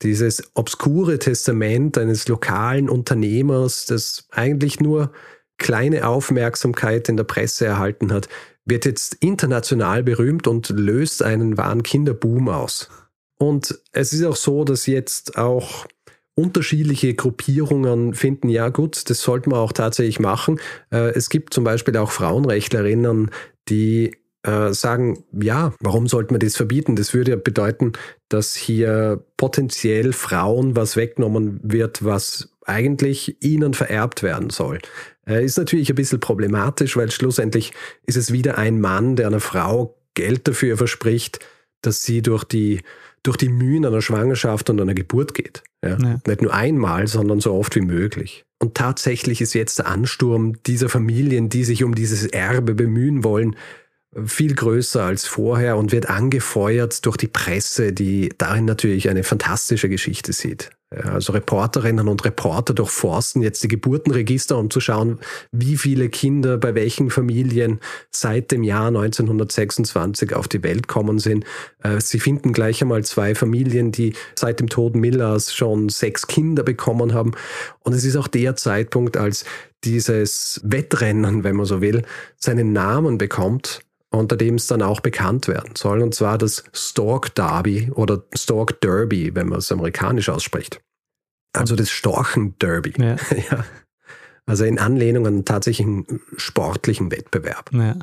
Dieses 0.02 0.42
obskure 0.54 1.18
Testament 1.18 1.96
eines 1.98 2.26
lokalen 2.28 2.90
Unternehmers, 2.90 3.86
das 3.86 4.26
eigentlich 4.32 4.80
nur 4.80 5.12
kleine 5.56 6.06
Aufmerksamkeit 6.06 7.08
in 7.08 7.16
der 7.16 7.24
Presse 7.24 7.66
erhalten 7.66 8.12
hat, 8.12 8.28
wird 8.64 8.84
jetzt 8.84 9.16
international 9.20 10.02
berühmt 10.02 10.46
und 10.46 10.68
löst 10.70 11.22
einen 11.22 11.56
wahren 11.56 11.82
Kinderboom 11.82 12.48
aus. 12.48 12.88
Und 13.38 13.78
es 13.92 14.12
ist 14.12 14.24
auch 14.24 14.36
so, 14.36 14.64
dass 14.64 14.86
jetzt 14.86 15.38
auch 15.38 15.86
unterschiedliche 16.34 17.14
Gruppierungen 17.14 18.14
finden, 18.14 18.48
ja 18.48 18.68
gut, 18.68 19.08
das 19.10 19.20
sollte 19.20 19.50
man 19.50 19.58
auch 19.58 19.72
tatsächlich 19.72 20.20
machen. 20.20 20.60
Äh, 20.90 21.10
es 21.10 21.28
gibt 21.28 21.52
zum 21.52 21.64
Beispiel 21.64 21.96
auch 21.96 22.10
Frauenrechtlerinnen, 22.10 23.30
die 23.68 24.16
äh, 24.42 24.72
sagen, 24.72 25.24
ja, 25.38 25.74
warum 25.80 26.06
sollte 26.06 26.32
man 26.32 26.40
das 26.40 26.56
verbieten? 26.56 26.96
Das 26.96 27.12
würde 27.12 27.32
ja 27.32 27.36
bedeuten, 27.36 27.92
dass 28.28 28.54
hier 28.54 29.22
potenziell 29.36 30.12
Frauen 30.12 30.76
was 30.76 30.96
weggenommen 30.96 31.60
wird, 31.62 32.04
was 32.04 32.50
eigentlich 32.64 33.42
ihnen 33.42 33.74
vererbt 33.74 34.22
werden 34.22 34.50
soll. 34.50 34.78
Äh, 35.30 35.44
ist 35.44 35.58
natürlich 35.58 35.88
ein 35.90 35.94
bisschen 35.94 36.20
problematisch, 36.20 36.96
weil 36.96 37.10
schlussendlich 37.10 37.72
ist 38.06 38.16
es 38.16 38.32
wieder 38.32 38.58
ein 38.58 38.80
Mann, 38.80 39.16
der 39.16 39.28
einer 39.28 39.40
Frau 39.40 39.96
Geld 40.14 40.48
dafür 40.48 40.76
verspricht, 40.76 41.38
dass 41.82 42.02
sie 42.02 42.20
durch 42.20 42.44
die, 42.44 42.82
durch 43.22 43.36
die 43.36 43.48
Mühen 43.48 43.86
einer 43.86 44.02
Schwangerschaft 44.02 44.68
und 44.70 44.80
einer 44.80 44.94
Geburt 44.94 45.34
geht. 45.34 45.62
Ja? 45.84 45.96
ja? 45.98 46.20
Nicht 46.26 46.42
nur 46.42 46.52
einmal, 46.52 47.06
sondern 47.06 47.40
so 47.40 47.54
oft 47.54 47.76
wie 47.76 47.80
möglich. 47.80 48.44
Und 48.58 48.74
tatsächlich 48.74 49.40
ist 49.40 49.54
jetzt 49.54 49.78
der 49.78 49.86
Ansturm 49.86 50.62
dieser 50.64 50.88
Familien, 50.88 51.48
die 51.48 51.64
sich 51.64 51.84
um 51.84 51.94
dieses 51.94 52.26
Erbe 52.26 52.74
bemühen 52.74 53.24
wollen, 53.24 53.56
viel 54.24 54.54
größer 54.54 55.04
als 55.04 55.26
vorher 55.26 55.76
und 55.76 55.92
wird 55.92 56.10
angefeuert 56.10 57.06
durch 57.06 57.16
die 57.16 57.28
Presse, 57.28 57.92
die 57.92 58.30
darin 58.38 58.64
natürlich 58.64 59.08
eine 59.08 59.22
fantastische 59.22 59.88
Geschichte 59.88 60.32
sieht. 60.32 60.70
Also 60.90 61.32
Reporterinnen 61.32 62.08
und 62.08 62.24
Reporter 62.24 62.74
durchforsten 62.74 63.42
jetzt 63.42 63.62
die 63.62 63.68
Geburtenregister, 63.68 64.58
um 64.58 64.70
zu 64.70 64.80
schauen, 64.80 65.20
wie 65.52 65.76
viele 65.76 66.08
Kinder 66.08 66.58
bei 66.58 66.74
welchen 66.74 67.10
Familien 67.10 67.78
seit 68.10 68.50
dem 68.50 68.64
Jahr 68.64 68.88
1926 68.88 70.34
auf 70.34 70.48
die 70.48 70.64
Welt 70.64 70.88
kommen 70.88 71.20
sind. 71.20 71.44
Äh, 71.84 72.00
sie 72.00 72.18
finden 72.18 72.52
gleich 72.52 72.82
einmal 72.82 73.04
zwei 73.04 73.36
Familien, 73.36 73.92
die 73.92 74.14
seit 74.34 74.58
dem 74.58 74.68
Tod 74.68 74.96
Millers 74.96 75.54
schon 75.54 75.90
sechs 75.90 76.26
Kinder 76.26 76.64
bekommen 76.64 77.14
haben. 77.14 77.34
Und 77.84 77.92
es 77.92 78.04
ist 78.04 78.16
auch 78.16 78.26
der 78.26 78.56
Zeitpunkt, 78.56 79.16
als 79.16 79.44
dieses 79.84 80.60
Wettrennen, 80.64 81.44
wenn 81.44 81.54
man 81.54 81.66
so 81.66 81.80
will, 81.80 82.02
seinen 82.36 82.72
Namen 82.72 83.16
bekommt 83.16 83.82
unter 84.10 84.36
dem 84.36 84.56
es 84.56 84.66
dann 84.66 84.82
auch 84.82 85.00
bekannt 85.00 85.48
werden 85.48 85.76
soll, 85.76 86.02
und 86.02 86.14
zwar 86.14 86.36
das 86.36 86.64
Stork 86.72 87.34
Derby 87.34 87.90
oder 87.94 88.24
Stork 88.34 88.80
Derby, 88.80 89.34
wenn 89.34 89.48
man 89.48 89.58
es 89.58 89.70
amerikanisch 89.70 90.28
ausspricht. 90.28 90.80
Also 91.52 91.76
das 91.76 91.90
Storchen 91.90 92.56
Derby. 92.58 92.94
Ja. 92.98 93.16
ja. 93.50 93.64
Also 94.46 94.64
in 94.64 94.78
Anlehnung 94.78 95.26
an 95.26 95.34
einen 95.34 95.44
tatsächlichen 95.44 96.20
sportlichen 96.36 97.12
Wettbewerb. 97.12 97.70
Ja. 97.72 97.96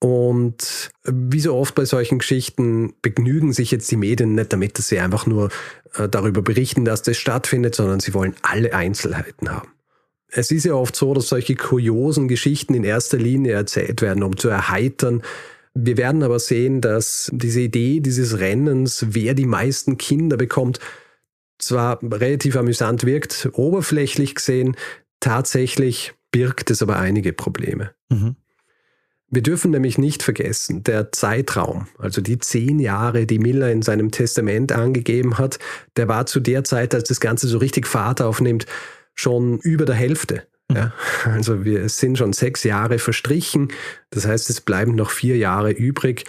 Und 0.00 0.90
wie 1.04 1.40
so 1.40 1.56
oft 1.56 1.74
bei 1.74 1.84
solchen 1.84 2.18
Geschichten 2.18 2.94
begnügen 3.02 3.52
sich 3.52 3.70
jetzt 3.70 3.90
die 3.90 3.96
Medien 3.96 4.34
nicht 4.34 4.52
damit, 4.52 4.78
dass 4.78 4.88
sie 4.88 5.00
einfach 5.00 5.26
nur 5.26 5.50
äh, 5.94 6.08
darüber 6.08 6.42
berichten, 6.42 6.84
dass 6.84 7.02
das 7.02 7.16
stattfindet, 7.16 7.74
sondern 7.74 7.98
sie 7.98 8.14
wollen 8.14 8.36
alle 8.42 8.74
Einzelheiten 8.74 9.50
haben 9.50 9.68
es 10.30 10.50
ist 10.50 10.64
ja 10.64 10.74
oft 10.74 10.94
so, 10.94 11.14
dass 11.14 11.28
solche 11.28 11.54
kuriosen 11.54 12.28
Geschichten 12.28 12.74
in 12.74 12.84
erster 12.84 13.18
Linie 13.18 13.52
erzählt 13.52 14.02
werden, 14.02 14.22
um 14.22 14.36
zu 14.36 14.48
erheitern. 14.48 15.22
Wir 15.74 15.96
werden 15.96 16.22
aber 16.22 16.38
sehen, 16.38 16.80
dass 16.80 17.30
diese 17.32 17.60
Idee 17.60 18.00
dieses 18.00 18.38
Rennens, 18.38 19.06
wer 19.10 19.34
die 19.34 19.46
meisten 19.46 19.96
Kinder 19.96 20.36
bekommt, 20.36 20.80
zwar 21.58 22.02
relativ 22.02 22.56
amüsant 22.56 23.04
wirkt, 23.04 23.48
oberflächlich 23.52 24.34
gesehen, 24.34 24.76
tatsächlich 25.20 26.14
birgt 26.30 26.70
es 26.70 26.82
aber 26.82 26.98
einige 26.98 27.32
Probleme. 27.32 27.92
Mhm. 28.10 28.36
Wir 29.30 29.42
dürfen 29.42 29.72
nämlich 29.72 29.98
nicht 29.98 30.22
vergessen, 30.22 30.84
der 30.84 31.12
Zeitraum, 31.12 31.86
also 31.98 32.22
die 32.22 32.38
zehn 32.38 32.78
Jahre, 32.78 33.26
die 33.26 33.38
Miller 33.38 33.70
in 33.70 33.82
seinem 33.82 34.10
Testament 34.10 34.72
angegeben 34.72 35.36
hat, 35.36 35.58
der 35.96 36.08
war 36.08 36.24
zu 36.24 36.40
der 36.40 36.64
Zeit, 36.64 36.94
als 36.94 37.08
das 37.08 37.20
Ganze 37.20 37.46
so 37.46 37.58
richtig 37.58 37.86
Fahrt 37.86 38.22
aufnimmt, 38.22 38.64
schon 39.18 39.58
über 39.58 39.84
der 39.84 39.94
Hälfte. 39.94 40.44
Mhm. 40.70 40.76
Ja, 40.76 40.92
also 41.24 41.64
wir 41.64 41.88
sind 41.88 42.18
schon 42.18 42.32
sechs 42.32 42.64
Jahre 42.64 42.98
verstrichen. 42.98 43.68
Das 44.10 44.26
heißt, 44.26 44.50
es 44.50 44.60
bleiben 44.60 44.94
noch 44.94 45.10
vier 45.10 45.36
Jahre 45.36 45.70
übrig. 45.70 46.24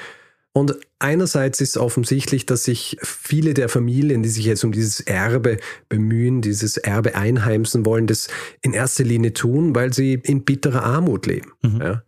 Und 0.51 0.75
einerseits 0.97 1.61
ist 1.61 1.77
offensichtlich, 1.77 2.45
dass 2.45 2.63
sich 2.63 2.97
viele 3.01 3.53
der 3.53 3.69
Familien, 3.69 4.23
die 4.23 4.29
sich 4.29 4.45
jetzt 4.45 4.63
um 4.63 4.71
dieses 4.71 4.99
Erbe 4.99 5.57
bemühen, 5.87 6.41
dieses 6.41 6.77
Erbe 6.77 7.15
einheimsen 7.15 7.85
wollen, 7.85 8.07
das 8.07 8.29
in 8.61 8.73
erster 8.73 9.03
Linie 9.03 9.33
tun, 9.33 9.75
weil 9.75 9.93
sie 9.93 10.13
in 10.13 10.43
bitterer 10.43 10.83
Armut 10.83 11.27
leben. 11.27 11.51
Mhm. 11.61 11.81
Ja. 11.81 12.03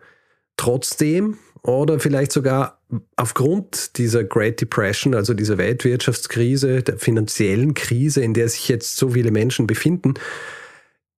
Trotzdem 0.58 1.38
oder 1.63 2.00
vielleicht 2.00 2.32
sogar 2.32 2.82
aufgrund 3.15 3.98
dieser 3.98 4.24
Great 4.24 4.60
Depression, 4.60 5.13
also 5.13 5.34
dieser 5.34 5.58
Weltwirtschaftskrise, 5.58 6.82
der 6.82 6.98
finanziellen 6.98 7.76
Krise, 7.76 8.22
in 8.22 8.34
der 8.34 8.50
sich 8.50 8.67
jetzt 8.67 8.98
so 8.98 9.10
viele 9.10 9.32
Menschen 9.32 9.67
befinden, 9.67 10.15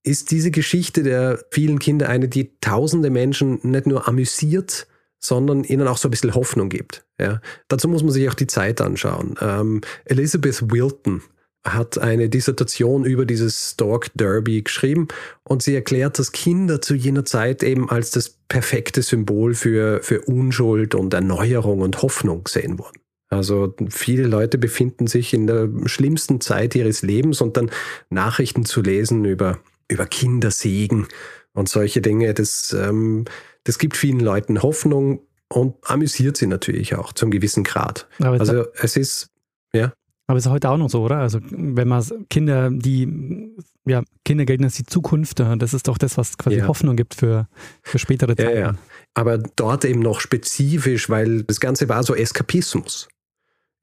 ist 0.04 0.32
diese 0.32 0.52
Geschichte 0.52 1.04
der 1.04 1.44
vielen 1.50 1.80
Kinder 1.80 2.10
eine, 2.10 2.28
die 2.28 2.52
tausende 2.60 3.10
Menschen 3.10 3.60
nicht 3.64 3.88
nur 3.88 4.08
amüsiert, 4.08 4.88
sondern 5.20 5.64
ihnen 5.64 5.88
auch 5.88 5.98
so 5.98 6.10
ein 6.10 6.12
bisschen 6.12 6.36
Hoffnung 6.36 6.70
gibt. 6.70 7.06
Ja. 7.20 7.42
Dazu 7.70 7.88
muss 7.88 8.04
man 8.04 8.12
sich 8.12 8.28
auch 8.30 8.34
die 8.34 8.48
Zeit 8.48 8.82
anschauen. 8.82 9.36
Ähm, 9.40 9.82
Elizabeth 10.06 10.72
Wilton 10.72 11.22
hat 11.66 11.98
eine 11.98 12.28
Dissertation 12.28 13.06
über 13.06 13.26
dieses 13.26 13.72
Stork 13.72 14.12
Derby 14.16 14.64
geschrieben 14.64 15.08
und 15.46 15.64
sie 15.64 15.74
erklärt, 15.74 16.20
dass 16.20 16.34
Kinder 16.34 16.82
zu 16.82 16.94
jener 16.94 17.24
Zeit 17.24 17.64
eben 17.64 17.90
als 17.90 18.12
das 18.12 18.30
perfekte 18.50 19.02
Symbol 19.02 19.54
für, 19.54 20.02
für 20.04 20.22
Unschuld 20.22 20.94
und 20.94 21.14
Erneuerung 21.14 21.80
und 21.80 22.02
Hoffnung 22.02 22.44
gesehen 22.44 22.80
wurden. 22.80 23.00
Also 23.30 23.74
viele 23.90 24.28
Leute 24.28 24.58
befinden 24.58 25.08
sich 25.08 25.34
in 25.34 25.48
der 25.48 25.70
schlimmsten 25.86 26.42
Zeit 26.42 26.76
ihres 26.76 27.02
Lebens 27.02 27.42
und 27.42 27.56
dann 27.56 27.72
Nachrichten 28.10 28.66
zu 28.66 28.82
lesen 28.82 29.24
über 29.26 29.60
über 29.94 30.06
Kindersegen 30.06 31.08
und 31.54 31.70
solche 31.70 32.02
Dinge. 32.02 32.34
Das, 32.34 32.74
ähm, 32.74 33.26
das 33.64 33.78
gibt 33.78 33.96
vielen 33.96 34.20
Leuten 34.20 34.62
Hoffnung 34.62 35.22
und 35.48 35.76
amüsiert 35.84 36.38
sie 36.38 36.48
natürlich 36.48 36.96
auch 36.96 37.14
zum 37.14 37.32
gewissen 37.32 37.64
Grad. 37.64 38.08
also 38.20 38.66
es 38.76 38.98
ist, 38.98 39.30
ja. 39.74 39.94
Aber 40.26 40.38
es 40.38 40.46
ist 40.46 40.52
heute 40.52 40.70
auch 40.70 40.78
noch 40.78 40.90
so, 40.90 41.04
oder? 41.04 41.18
Also 41.18 41.40
wenn 41.52 41.88
man 41.88 42.04
Kinder, 42.30 42.70
die, 42.72 43.52
ja, 43.86 44.04
Kinder 44.24 44.46
gelten 44.46 44.64
als 44.64 44.76
die 44.76 44.86
Zukunft, 44.86 45.40
äh, 45.40 45.58
das 45.58 45.74
ist 45.74 45.88
doch 45.88 45.98
das, 45.98 46.18
was 46.18 46.38
quasi 46.38 46.58
ja. 46.58 46.68
Hoffnung 46.68 46.96
gibt 46.96 47.14
für, 47.14 47.48
für 47.82 48.00
spätere 48.00 48.36
Zeiten. 48.36 48.50
Ja, 48.50 48.60
ja. 48.60 48.76
Aber 49.14 49.38
dort 49.38 49.86
eben 49.86 50.00
noch 50.00 50.22
spezifisch, 50.22 51.10
weil 51.10 51.44
das 51.44 51.60
Ganze 51.60 51.90
war 51.90 52.04
so 52.04 52.16
Eskapismus. 52.16 53.10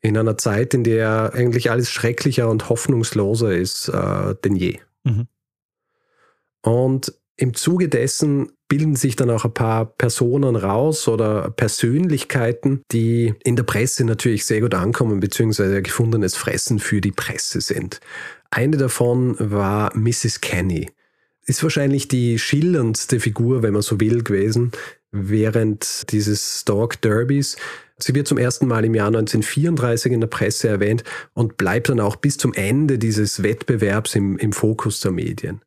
In 0.03 0.17
einer 0.17 0.39
Zeit, 0.39 0.73
in 0.73 0.83
der 0.83 1.33
eigentlich 1.35 1.71
alles 1.71 1.91
schrecklicher 1.91 2.49
und 2.49 2.71
hoffnungsloser 2.71 3.53
ist 3.53 3.89
äh, 3.89 4.35
denn 4.43 4.57
je. 4.57 4.79
Mhm. 5.05 5.27
Und 6.63 7.13
Im 7.41 7.55
Zuge 7.55 7.89
dessen 7.89 8.53
bilden 8.69 8.97
sich 8.97 9.17
dann 9.17 9.31
auch 9.31 9.47
ein 9.47 9.55
paar 9.55 9.87
Personen 9.87 10.57
raus 10.57 11.09
oder 11.09 11.51
Persönlichkeiten, 11.51 12.83
die 12.93 13.33
in 13.45 13.57
der 13.57 13.63
Presse 13.63 14.05
natürlich 14.05 14.45
sehr 14.45 14.61
gut 14.61 14.75
ankommen, 14.75 15.21
beziehungsweise 15.21 15.81
gefundenes 15.81 16.37
Fressen 16.37 16.79
für 16.79 17.01
die 17.01 17.13
Presse 17.13 17.63
sind. 17.63 18.01
Eine 18.51 18.77
davon 18.77 19.37
war 19.39 19.97
Mrs. 19.97 20.43
Kenny. 20.43 20.91
Ist 21.47 21.63
wahrscheinlich 21.63 22.09
die 22.09 22.39
schillerndste 22.39 23.21
Figur, 23.21 23.63
wenn 23.63 23.73
man 23.73 23.81
so 23.81 23.99
will, 24.01 24.23
gewesen, 24.23 24.73
während 25.11 26.13
dieses 26.13 26.61
Stork 26.61 27.01
Derbys. 27.01 27.57
Sie 27.97 28.15
wird 28.15 28.29
zum 28.29 28.37
ersten 28.37 28.67
Mal 28.67 28.85
im 28.85 28.95
Jahr 28.95 29.07
1934 29.07 30.13
in 30.13 30.21
der 30.21 30.29
Presse 30.29 30.69
erwähnt 30.69 31.05
und 31.33 31.57
bleibt 31.57 31.89
dann 31.89 32.01
auch 32.01 32.17
bis 32.17 32.37
zum 32.37 32.53
Ende 32.53 32.99
dieses 32.99 33.43
Wettbewerbs 33.43 34.15
im, 34.15 34.37
im 34.37 34.53
Fokus 34.53 35.01
der 35.01 35.13
Medien. 35.13 35.63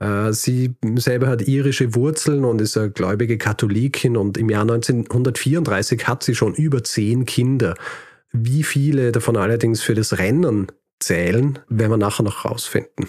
Äh, 0.00 0.32
sie 0.32 0.76
selber 0.96 1.28
hat 1.28 1.42
irische 1.42 1.94
Wurzeln 1.94 2.44
und 2.44 2.60
ist 2.60 2.76
eine 2.76 2.90
gläubige 2.90 3.38
Katholikin 3.38 4.16
und 4.16 4.38
im 4.38 4.50
Jahr 4.50 4.62
1934 4.62 6.06
hat 6.06 6.22
sie 6.22 6.34
schon 6.34 6.54
über 6.54 6.84
zehn 6.84 7.24
Kinder. 7.24 7.74
Wie 8.32 8.62
viele 8.62 9.12
davon 9.12 9.36
allerdings 9.36 9.82
für 9.82 9.94
das 9.94 10.18
Rennen 10.18 10.68
zählen, 11.00 11.58
werden 11.68 11.92
wir 11.92 11.96
nachher 11.96 12.22
noch 12.22 12.44
rausfinden. 12.44 13.08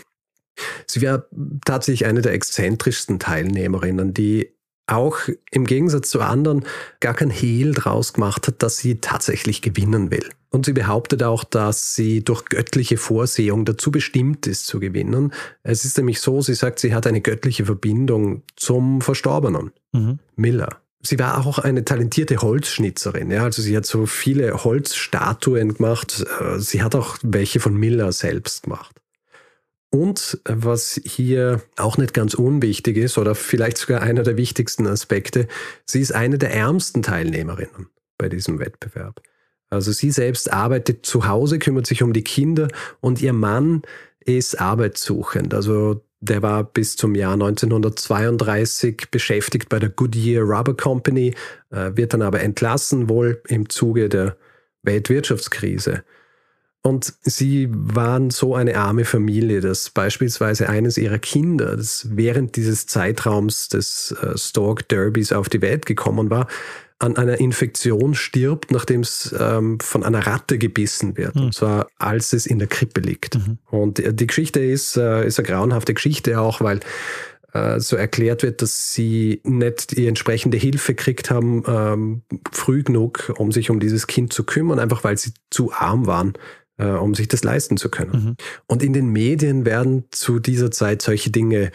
Sie 0.87 1.01
war 1.01 1.25
tatsächlich 1.65 2.05
eine 2.05 2.21
der 2.21 2.33
exzentrischsten 2.33 3.19
Teilnehmerinnen, 3.19 4.13
die 4.13 4.53
auch 4.91 5.17
im 5.51 5.65
Gegensatz 5.65 6.09
zu 6.09 6.21
anderen 6.21 6.65
gar 6.99 7.13
kein 7.13 7.29
Hehl 7.29 7.73
draus 7.73 8.13
gemacht 8.13 8.47
hat, 8.47 8.61
dass 8.63 8.77
sie 8.77 8.99
tatsächlich 9.01 9.61
gewinnen 9.61 10.11
will. 10.11 10.29
Und 10.51 10.65
sie 10.65 10.73
behauptet 10.73 11.21
auch, 11.23 11.43
dass 11.43 11.93
sie 11.93 12.23
durch 12.23 12.45
göttliche 12.45 12.97
Vorsehung 12.97 13.65
dazu 13.65 13.91
bestimmt 13.91 14.47
ist 14.47 14.65
zu 14.65 14.79
gewinnen. 14.79 15.31
Es 15.61 15.85
ist 15.85 15.97
nämlich 15.97 16.21
so, 16.21 16.41
sie 16.41 16.55
sagt, 16.55 16.79
sie 16.79 16.95
hat 16.95 17.05
eine 17.05 17.21
göttliche 17.21 17.65
Verbindung 17.65 18.41
zum 18.55 19.01
Verstorbenen, 19.01 19.71
mhm. 19.91 20.19
Miller. 20.35 20.81
Sie 21.01 21.17
war 21.17 21.45
auch 21.45 21.59
eine 21.59 21.85
talentierte 21.85 22.37
Holzschnitzerin. 22.37 23.31
Ja? 23.31 23.43
Also 23.43 23.61
sie 23.61 23.77
hat 23.77 23.85
so 23.85 24.05
viele 24.05 24.63
Holzstatuen 24.63 25.75
gemacht. 25.75 26.25
Äh, 26.41 26.59
sie 26.59 26.81
hat 26.81 26.95
auch 26.95 27.17
welche 27.21 27.59
von 27.59 27.75
Miller 27.75 28.11
selbst 28.11 28.63
gemacht. 28.63 28.99
Und 29.91 30.39
was 30.45 31.01
hier 31.03 31.61
auch 31.77 31.97
nicht 31.97 32.13
ganz 32.13 32.35
unwichtig 32.35 32.97
ist, 32.97 33.17
oder 33.17 33.33
vielleicht 33.33 33.77
sogar 33.77 34.01
einer 34.01 34.21
der 34.21 34.37
wichtigsten 34.37 34.85
Aspekte, 34.85 35.47
sie 35.85 36.01
ist 36.01 36.13
eine 36.13 36.37
der 36.37 36.53
ärmsten 36.53 37.01
Teilnehmerinnen 37.01 37.87
bei 38.17 38.29
diesem 38.29 38.59
Wettbewerb. 38.59 39.21
Also 39.71 39.91
sie 39.91 40.11
selbst 40.11 40.51
arbeitet 40.51 41.05
zu 41.05 41.27
Hause, 41.27 41.59
kümmert 41.59 41.87
sich 41.87 42.03
um 42.03 42.13
die 42.13 42.23
Kinder 42.23 42.67
und 43.01 43.21
ihr 43.21 43.33
Mann 43.33 43.81
ist 44.19 44.59
arbeitssuchend. 44.59 45.53
Also 45.53 46.03
der 46.21 46.41
war 46.41 46.63
bis 46.63 46.95
zum 46.95 47.15
Jahr 47.15 47.33
1932 47.33 49.07
beschäftigt 49.09 49.69
bei 49.69 49.79
der 49.79 49.89
Goodyear 49.89 50.43
Rubber 50.43 50.75
Company, 50.75 51.33
äh, 51.71 51.91
wird 51.95 52.13
dann 52.13 52.21
aber 52.21 52.41
entlassen, 52.41 53.09
wohl 53.09 53.41
im 53.47 53.69
Zuge 53.69 54.09
der 54.09 54.35
Weltwirtschaftskrise. 54.83 56.03
Und 56.81 57.13
sie 57.21 57.67
waren 57.71 58.29
so 58.29 58.55
eine 58.55 58.77
arme 58.77 59.03
Familie, 59.03 59.59
dass 59.59 59.89
beispielsweise 59.89 60.69
eines 60.69 60.97
ihrer 60.97 61.19
Kinder, 61.19 61.75
das 61.75 62.07
während 62.11 62.55
dieses 62.55 62.87
Zeitraums 62.87 63.67
des 63.67 64.15
äh, 64.21 64.37
Stork 64.37 64.87
Derbys 64.87 65.33
auf 65.33 65.49
die 65.49 65.61
Welt 65.61 65.85
gekommen 65.85 66.29
war, 66.29 66.47
an 66.97 67.17
einer 67.17 67.39
Infektion 67.39 68.13
stirbt, 68.13 68.71
nachdem 68.71 69.01
es 69.01 69.33
ähm, 69.37 69.79
von 69.79 70.03
einer 70.03 70.25
Ratte 70.25 70.57
gebissen 70.57 71.17
wird. 71.17 71.35
Mhm. 71.35 71.43
Und 71.43 71.53
zwar, 71.53 71.87
als 71.97 72.33
es 72.33 72.45
in 72.45 72.59
der 72.59 72.67
Krippe 72.67 73.01
liegt. 73.01 73.35
Mhm. 73.35 73.57
Und 73.69 73.97
die 73.97 74.27
Geschichte 74.27 74.59
ist, 74.61 74.95
äh, 74.95 75.25
ist 75.25 75.39
eine 75.39 75.47
grauenhafte 75.47 75.93
Geschichte 75.93 76.39
auch, 76.39 76.61
weil 76.61 76.79
äh, 77.53 77.79
so 77.79 77.95
erklärt 77.95 78.43
wird, 78.43 78.61
dass 78.61 78.93
sie 78.93 79.41
nicht 79.43 79.97
die 79.97 80.07
entsprechende 80.07 80.57
Hilfe 80.57 80.93
gekriegt 80.93 81.29
haben, 81.29 81.63
ähm, 81.67 82.21
früh 82.51 82.83
genug, 82.83 83.33
um 83.37 83.51
sich 83.51 83.69
um 83.69 83.79
dieses 83.79 84.07
Kind 84.07 84.31
zu 84.31 84.43
kümmern, 84.43 84.79
einfach 84.79 85.03
weil 85.03 85.17
sie 85.17 85.33
zu 85.49 85.73
arm 85.73 86.05
waren 86.05 86.33
äh, 86.79 86.85
um 86.85 87.13
sich 87.13 87.27
das 87.27 87.43
leisten 87.43 87.77
zu 87.77 87.89
können. 87.89 88.11
Mhm. 88.11 88.35
Und 88.65 88.81
in 88.81 88.93
den 88.93 89.09
Medien 89.09 89.65
werden 89.65 90.05
zu 90.11 90.39
dieser 90.39 90.71
Zeit 90.71 91.01
solche 91.01 91.29
Dinge 91.29 91.71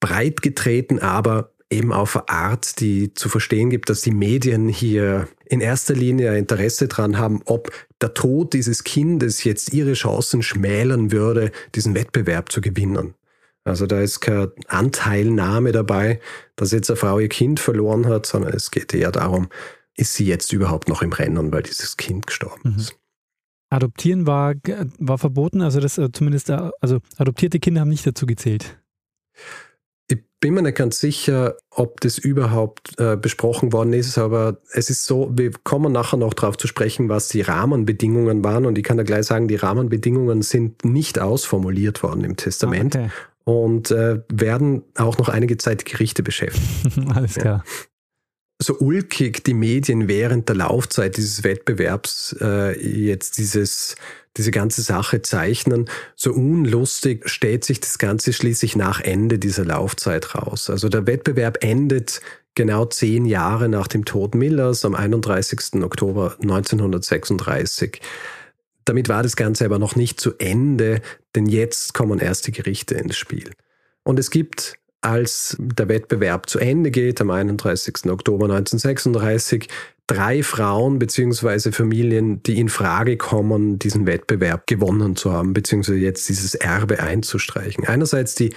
breit 0.00 0.40
getreten, 0.40 0.98
aber 1.00 1.50
eben 1.70 1.92
auf 1.92 2.16
eine 2.16 2.28
Art, 2.28 2.80
die 2.80 3.12
zu 3.14 3.28
verstehen 3.28 3.70
gibt, 3.70 3.90
dass 3.90 4.02
die 4.02 4.12
Medien 4.12 4.68
hier 4.68 5.28
in 5.46 5.60
erster 5.60 5.94
Linie 5.94 6.38
Interesse 6.38 6.88
daran 6.88 7.18
haben, 7.18 7.42
ob 7.46 7.70
der 8.00 8.14
Tod 8.14 8.52
dieses 8.52 8.84
Kindes 8.84 9.44
jetzt 9.44 9.72
ihre 9.72 9.94
Chancen 9.94 10.42
schmälern 10.42 11.10
würde, 11.10 11.50
diesen 11.74 11.94
Wettbewerb 11.94 12.52
zu 12.52 12.60
gewinnen. 12.60 13.14
Also 13.64 13.86
da 13.86 14.00
ist 14.00 14.20
keine 14.20 14.52
Anteilnahme 14.68 15.72
dabei, 15.72 16.20
dass 16.54 16.72
jetzt 16.72 16.90
eine 16.90 16.98
Frau 16.98 17.18
ihr 17.18 17.30
Kind 17.30 17.60
verloren 17.60 18.06
hat, 18.06 18.26
sondern 18.26 18.52
es 18.52 18.70
geht 18.70 18.92
eher 18.92 19.10
darum, 19.10 19.48
ist 19.96 20.14
sie 20.14 20.26
jetzt 20.26 20.52
überhaupt 20.52 20.88
noch 20.88 21.00
im 21.02 21.12
Rennen, 21.12 21.50
weil 21.50 21.62
dieses 21.62 21.96
Kind 21.96 22.26
gestorben 22.26 22.76
mhm. 22.76 22.86
Adoptieren 23.70 24.26
war, 24.26 24.54
war 24.98 25.18
verboten, 25.18 25.62
also 25.62 25.80
das 25.80 25.98
äh, 25.98 26.10
zumindest, 26.12 26.50
äh, 26.50 26.70
also 26.80 26.98
adoptierte 27.16 27.58
Kinder 27.58 27.80
haben 27.80 27.88
nicht 27.88 28.06
dazu 28.06 28.26
gezählt. 28.26 28.78
Ich 30.06 30.18
bin 30.38 30.54
mir 30.54 30.62
nicht 30.62 30.76
ganz 30.76 30.98
sicher, 30.98 31.56
ob 31.70 32.00
das 32.00 32.18
überhaupt 32.18 32.98
äh, 33.00 33.16
besprochen 33.16 33.72
worden 33.72 33.94
ist, 33.94 34.18
aber 34.18 34.58
es 34.72 34.90
ist 34.90 35.06
so, 35.06 35.30
wir 35.34 35.50
kommen 35.64 35.92
nachher 35.92 36.18
noch 36.18 36.34
darauf 36.34 36.58
zu 36.58 36.66
sprechen, 36.66 37.08
was 37.08 37.28
die 37.28 37.40
Rahmenbedingungen 37.40 38.44
waren 38.44 38.66
und 38.66 38.76
ich 38.76 38.84
kann 38.84 38.98
da 38.98 39.02
gleich 39.02 39.26
sagen, 39.26 39.48
die 39.48 39.56
Rahmenbedingungen 39.56 40.42
sind 40.42 40.84
nicht 40.84 41.18
ausformuliert 41.18 42.02
worden 42.02 42.22
im 42.22 42.36
Testament. 42.36 42.96
Ah, 42.96 43.00
okay. 43.00 43.10
Und 43.44 43.90
äh, 43.90 44.22
werden 44.32 44.84
auch 44.96 45.18
noch 45.18 45.28
einige 45.28 45.58
Zeit 45.58 45.84
Gerichte 45.84 46.22
beschäftigen. 46.22 47.10
Alles 47.14 47.34
klar. 47.34 47.64
Ja 47.66 47.84
so 48.58 48.78
ulkig 48.78 49.44
die 49.44 49.54
Medien 49.54 50.08
während 50.08 50.48
der 50.48 50.56
Laufzeit 50.56 51.16
dieses 51.16 51.44
Wettbewerbs 51.44 52.36
äh, 52.40 52.78
jetzt 52.80 53.38
dieses, 53.38 53.96
diese 54.36 54.50
ganze 54.50 54.82
Sache 54.82 55.22
zeichnen, 55.22 55.88
so 56.14 56.32
unlustig 56.32 57.28
stellt 57.28 57.64
sich 57.64 57.80
das 57.80 57.98
Ganze 57.98 58.32
schließlich 58.32 58.76
nach 58.76 59.00
Ende 59.00 59.38
dieser 59.38 59.64
Laufzeit 59.64 60.34
raus. 60.34 60.70
Also 60.70 60.88
der 60.88 61.06
Wettbewerb 61.06 61.62
endet 61.62 62.20
genau 62.54 62.84
zehn 62.86 63.26
Jahre 63.26 63.68
nach 63.68 63.88
dem 63.88 64.04
Tod 64.04 64.34
Millers 64.34 64.84
am 64.84 64.94
31. 64.94 65.82
Oktober 65.82 66.36
1936. 66.40 68.00
Damit 68.84 69.08
war 69.08 69.22
das 69.22 69.34
Ganze 69.34 69.64
aber 69.64 69.78
noch 69.78 69.96
nicht 69.96 70.20
zu 70.20 70.38
Ende, 70.38 71.00
denn 71.34 71.46
jetzt 71.46 71.94
kommen 71.94 72.18
erste 72.20 72.52
Gerichte 72.52 72.94
ins 72.94 73.16
Spiel. 73.16 73.50
Und 74.04 74.18
es 74.18 74.30
gibt 74.30 74.74
als 75.04 75.56
der 75.58 75.88
Wettbewerb 75.88 76.48
zu 76.48 76.58
Ende 76.58 76.90
geht, 76.90 77.20
am 77.20 77.30
31. 77.30 78.10
Oktober 78.10 78.44
1936, 78.44 79.68
drei 80.06 80.42
Frauen 80.42 80.98
bzw. 80.98 81.72
Familien, 81.72 82.42
die 82.42 82.58
in 82.58 82.68
Frage 82.68 83.16
kommen, 83.16 83.78
diesen 83.78 84.06
Wettbewerb 84.06 84.66
gewonnen 84.66 85.16
zu 85.16 85.32
haben, 85.32 85.52
bzw. 85.52 85.94
jetzt 85.94 86.28
dieses 86.28 86.54
Erbe 86.54 87.00
einzustreichen. 87.00 87.84
Einerseits 87.86 88.34
die 88.34 88.54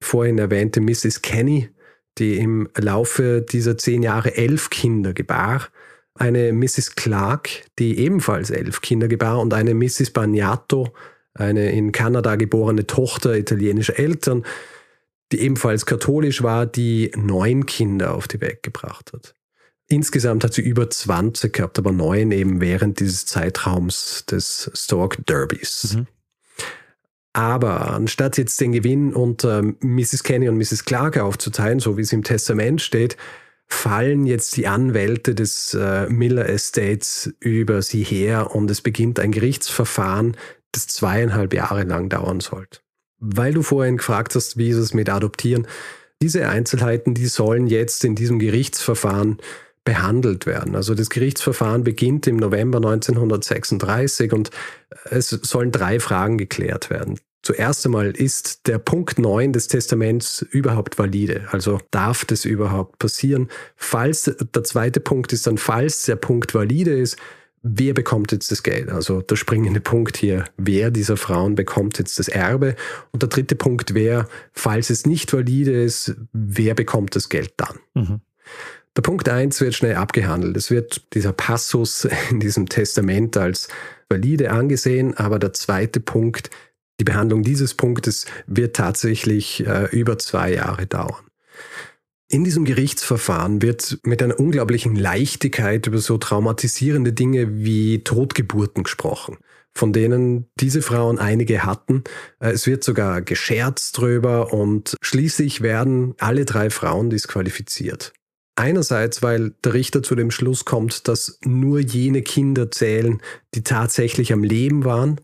vorhin 0.00 0.38
erwähnte 0.38 0.80
Mrs. 0.80 1.22
Kenny, 1.22 1.70
die 2.18 2.36
im 2.36 2.68
Laufe 2.76 3.42
dieser 3.42 3.76
zehn 3.76 4.02
Jahre 4.02 4.36
elf 4.36 4.70
Kinder 4.70 5.12
gebar, 5.12 5.68
eine 6.14 6.52
Mrs. 6.52 6.94
Clark, 6.94 7.48
die 7.80 7.98
ebenfalls 7.98 8.50
elf 8.50 8.80
Kinder 8.80 9.08
gebar 9.08 9.40
und 9.40 9.52
eine 9.52 9.74
Mrs. 9.74 10.10
Bagnato, 10.10 10.92
eine 11.34 11.72
in 11.72 11.90
Kanada 11.90 12.36
geborene 12.36 12.86
Tochter 12.86 13.36
italienischer 13.36 13.98
Eltern, 13.98 14.44
die 15.32 15.40
ebenfalls 15.40 15.86
katholisch 15.86 16.42
war, 16.42 16.66
die 16.66 17.10
neun 17.16 17.66
Kinder 17.66 18.14
auf 18.14 18.28
die 18.28 18.40
Welt 18.40 18.62
gebracht 18.62 19.12
hat. 19.12 19.34
Insgesamt 19.88 20.44
hat 20.44 20.54
sie 20.54 20.62
über 20.62 20.88
20 20.88 21.52
gehabt, 21.52 21.78
aber 21.78 21.92
neun 21.92 22.30
eben 22.32 22.60
während 22.60 23.00
dieses 23.00 23.26
Zeitraums 23.26 24.24
des 24.26 24.70
Stork 24.74 25.26
Derbys. 25.26 25.94
Mhm. 25.94 26.06
Aber 27.34 27.90
anstatt 27.90 28.38
jetzt 28.38 28.60
den 28.60 28.72
Gewinn 28.72 29.12
unter 29.12 29.62
Mrs. 29.80 30.22
Kenny 30.22 30.48
und 30.48 30.56
Mrs. 30.56 30.84
Clark 30.84 31.18
aufzuteilen, 31.18 31.80
so 31.80 31.96
wie 31.96 32.02
es 32.02 32.12
im 32.12 32.22
Testament 32.22 32.80
steht, 32.80 33.16
fallen 33.66 34.24
jetzt 34.24 34.56
die 34.56 34.68
Anwälte 34.68 35.34
des 35.34 35.74
äh, 35.74 36.08
Miller 36.08 36.48
Estates 36.48 37.34
über 37.40 37.82
sie 37.82 38.04
her 38.04 38.54
und 38.54 38.70
es 38.70 38.80
beginnt 38.80 39.18
ein 39.18 39.32
Gerichtsverfahren, 39.32 40.36
das 40.72 40.86
zweieinhalb 40.86 41.52
Jahre 41.54 41.82
lang 41.82 42.08
dauern 42.08 42.40
sollte. 42.40 42.83
Weil 43.18 43.54
du 43.54 43.62
vorhin 43.62 43.98
gefragt 43.98 44.34
hast, 44.34 44.56
wie 44.56 44.68
ist 44.68 44.76
es 44.76 44.94
mit 44.94 45.08
Adoptieren, 45.08 45.66
diese 46.22 46.48
Einzelheiten, 46.48 47.14
die 47.14 47.26
sollen 47.26 47.66
jetzt 47.66 48.04
in 48.04 48.14
diesem 48.14 48.38
Gerichtsverfahren 48.38 49.38
behandelt 49.84 50.46
werden. 50.46 50.74
Also 50.74 50.94
das 50.94 51.10
Gerichtsverfahren 51.10 51.84
beginnt 51.84 52.26
im 52.26 52.36
November 52.36 52.78
1936 52.78 54.32
und 54.32 54.50
es 55.10 55.28
sollen 55.28 55.70
drei 55.70 56.00
Fragen 56.00 56.38
geklärt 56.38 56.88
werden. 56.88 57.18
Zuerst 57.42 57.84
einmal 57.84 58.12
ist 58.12 58.66
der 58.66 58.78
Punkt 58.78 59.18
9 59.18 59.52
des 59.52 59.68
Testaments 59.68 60.40
überhaupt 60.40 60.98
valide? 60.98 61.46
Also 61.50 61.78
darf 61.90 62.24
das 62.24 62.46
überhaupt 62.46 62.98
passieren? 62.98 63.48
Falls 63.76 64.22
der 64.22 64.64
zweite 64.64 65.00
Punkt 65.00 65.34
ist 65.34 65.46
dann, 65.46 65.58
falls 65.58 66.06
der 66.06 66.16
Punkt 66.16 66.54
valide 66.54 66.98
ist, 66.98 67.18
wer 67.64 67.94
bekommt 67.94 68.30
jetzt 68.30 68.52
das 68.52 68.62
Geld? 68.62 68.90
Also 68.90 69.22
der 69.22 69.36
springende 69.36 69.80
Punkt 69.80 70.16
hier, 70.16 70.44
wer 70.56 70.90
dieser 70.90 71.16
Frauen 71.16 71.54
bekommt 71.54 71.98
jetzt 71.98 72.18
das 72.18 72.28
Erbe? 72.28 72.76
Und 73.10 73.22
der 73.22 73.30
dritte 73.30 73.56
Punkt 73.56 73.94
wäre, 73.94 74.28
falls 74.52 74.90
es 74.90 75.06
nicht 75.06 75.32
valide 75.32 75.72
ist, 75.72 76.14
wer 76.32 76.74
bekommt 76.74 77.16
das 77.16 77.30
Geld 77.30 77.54
dann? 77.56 77.78
Mhm. 77.94 78.20
Der 78.96 79.02
Punkt 79.02 79.28
eins 79.28 79.60
wird 79.60 79.74
schnell 79.74 79.96
abgehandelt. 79.96 80.56
Es 80.56 80.70
wird 80.70 81.02
dieser 81.14 81.32
Passus 81.32 82.06
in 82.30 82.38
diesem 82.38 82.68
Testament 82.68 83.36
als 83.36 83.68
valide 84.08 84.52
angesehen, 84.52 85.16
aber 85.16 85.38
der 85.38 85.54
zweite 85.54 86.00
Punkt, 86.00 86.50
die 87.00 87.04
Behandlung 87.04 87.42
dieses 87.42 87.74
Punktes 87.74 88.26
wird 88.46 88.76
tatsächlich 88.76 89.66
äh, 89.66 89.86
über 89.86 90.18
zwei 90.18 90.52
Jahre 90.52 90.86
dauern. 90.86 91.24
In 92.34 92.42
diesem 92.42 92.64
Gerichtsverfahren 92.64 93.62
wird 93.62 94.00
mit 94.02 94.20
einer 94.20 94.40
unglaublichen 94.40 94.96
Leichtigkeit 94.96 95.86
über 95.86 95.98
so 95.98 96.18
traumatisierende 96.18 97.12
Dinge 97.12 97.62
wie 97.62 98.02
Totgeburten 98.02 98.82
gesprochen, 98.82 99.36
von 99.72 99.92
denen 99.92 100.48
diese 100.58 100.82
Frauen 100.82 101.20
einige 101.20 101.64
hatten. 101.64 102.02
Äh, 102.40 102.50
es 102.50 102.66
wird 102.66 102.82
sogar 102.82 103.22
gescherzt 103.22 103.96
drüber 103.96 104.52
und 104.52 104.96
schließlich 105.00 105.60
werden 105.60 106.16
alle 106.18 106.44
drei 106.44 106.70
Frauen 106.70 107.08
disqualifiziert. 107.08 108.12
Einerseits, 108.56 109.22
weil 109.22 109.52
der 109.62 109.74
Richter 109.74 110.02
zu 110.02 110.16
dem 110.16 110.32
Schluss 110.32 110.64
kommt, 110.64 111.06
dass 111.06 111.38
nur 111.44 111.78
jene 111.78 112.22
Kinder 112.22 112.68
zählen, 112.68 113.22
die 113.54 113.62
tatsächlich 113.62 114.32
am 114.32 114.42
Leben 114.42 114.84
waren. 114.84 115.20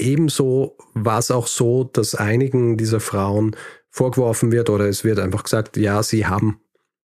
Ebenso 0.00 0.76
war 0.94 1.20
es 1.20 1.30
auch 1.30 1.46
so, 1.46 1.84
dass 1.84 2.16
einigen 2.16 2.76
dieser 2.76 2.98
Frauen 2.98 3.54
vorgeworfen 3.90 4.52
wird 4.52 4.70
oder 4.70 4.86
es 4.86 5.04
wird 5.04 5.18
einfach 5.18 5.42
gesagt, 5.42 5.76
ja, 5.76 6.02
sie 6.02 6.26
haben 6.26 6.60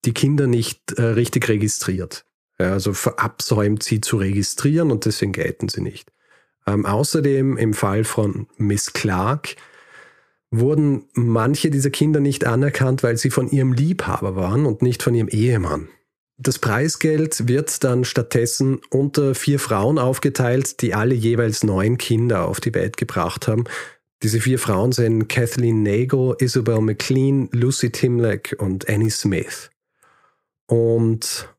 die 0.05 0.13
Kinder 0.13 0.47
nicht 0.47 0.93
äh, 0.93 1.01
richtig 1.01 1.49
registriert. 1.49 2.25
Ja, 2.59 2.71
also 2.73 2.93
verabsäumt 2.93 3.83
sie 3.83 4.01
zu 4.01 4.17
registrieren 4.17 4.91
und 4.91 5.05
deswegen 5.05 5.31
gelten 5.31 5.69
sie 5.69 5.81
nicht. 5.81 6.11
Ähm, 6.65 6.85
außerdem 6.85 7.57
im 7.57 7.73
Fall 7.73 8.03
von 8.03 8.47
Miss 8.57 8.93
Clark 8.93 9.55
wurden 10.49 11.05
manche 11.13 11.69
dieser 11.69 11.89
Kinder 11.89 12.19
nicht 12.19 12.45
anerkannt, 12.45 13.03
weil 13.03 13.17
sie 13.17 13.29
von 13.29 13.49
ihrem 13.49 13.73
Liebhaber 13.73 14.35
waren 14.35 14.65
und 14.65 14.81
nicht 14.81 15.03
von 15.03 15.13
ihrem 15.13 15.27
Ehemann. 15.27 15.89
Das 16.39 16.59
Preisgeld 16.59 17.47
wird 17.47 17.83
dann 17.83 18.05
stattdessen 18.05 18.79
unter 18.91 19.33
vier 19.33 19.59
Frauen 19.59 19.97
aufgeteilt, 19.97 20.81
die 20.81 20.93
alle 20.93 21.15
jeweils 21.15 21.63
neun 21.63 21.97
Kinder 21.97 22.45
auf 22.47 22.59
die 22.59 22.75
Welt 22.75 22.95
gebracht 22.95 23.47
haben, 23.47 23.63
diese 24.23 24.39
vier 24.39 24.59
Frauen 24.59 24.91
sind 24.91 25.27
Kathleen 25.27 25.83
Nagel, 25.83 26.35
Isabel 26.39 26.81
McLean, 26.81 27.49
Lucy 27.51 27.91
Timleck 27.91 28.55
und 28.59 28.89
Annie 28.89 29.11
Smith. 29.11 29.69
Und 30.67 31.53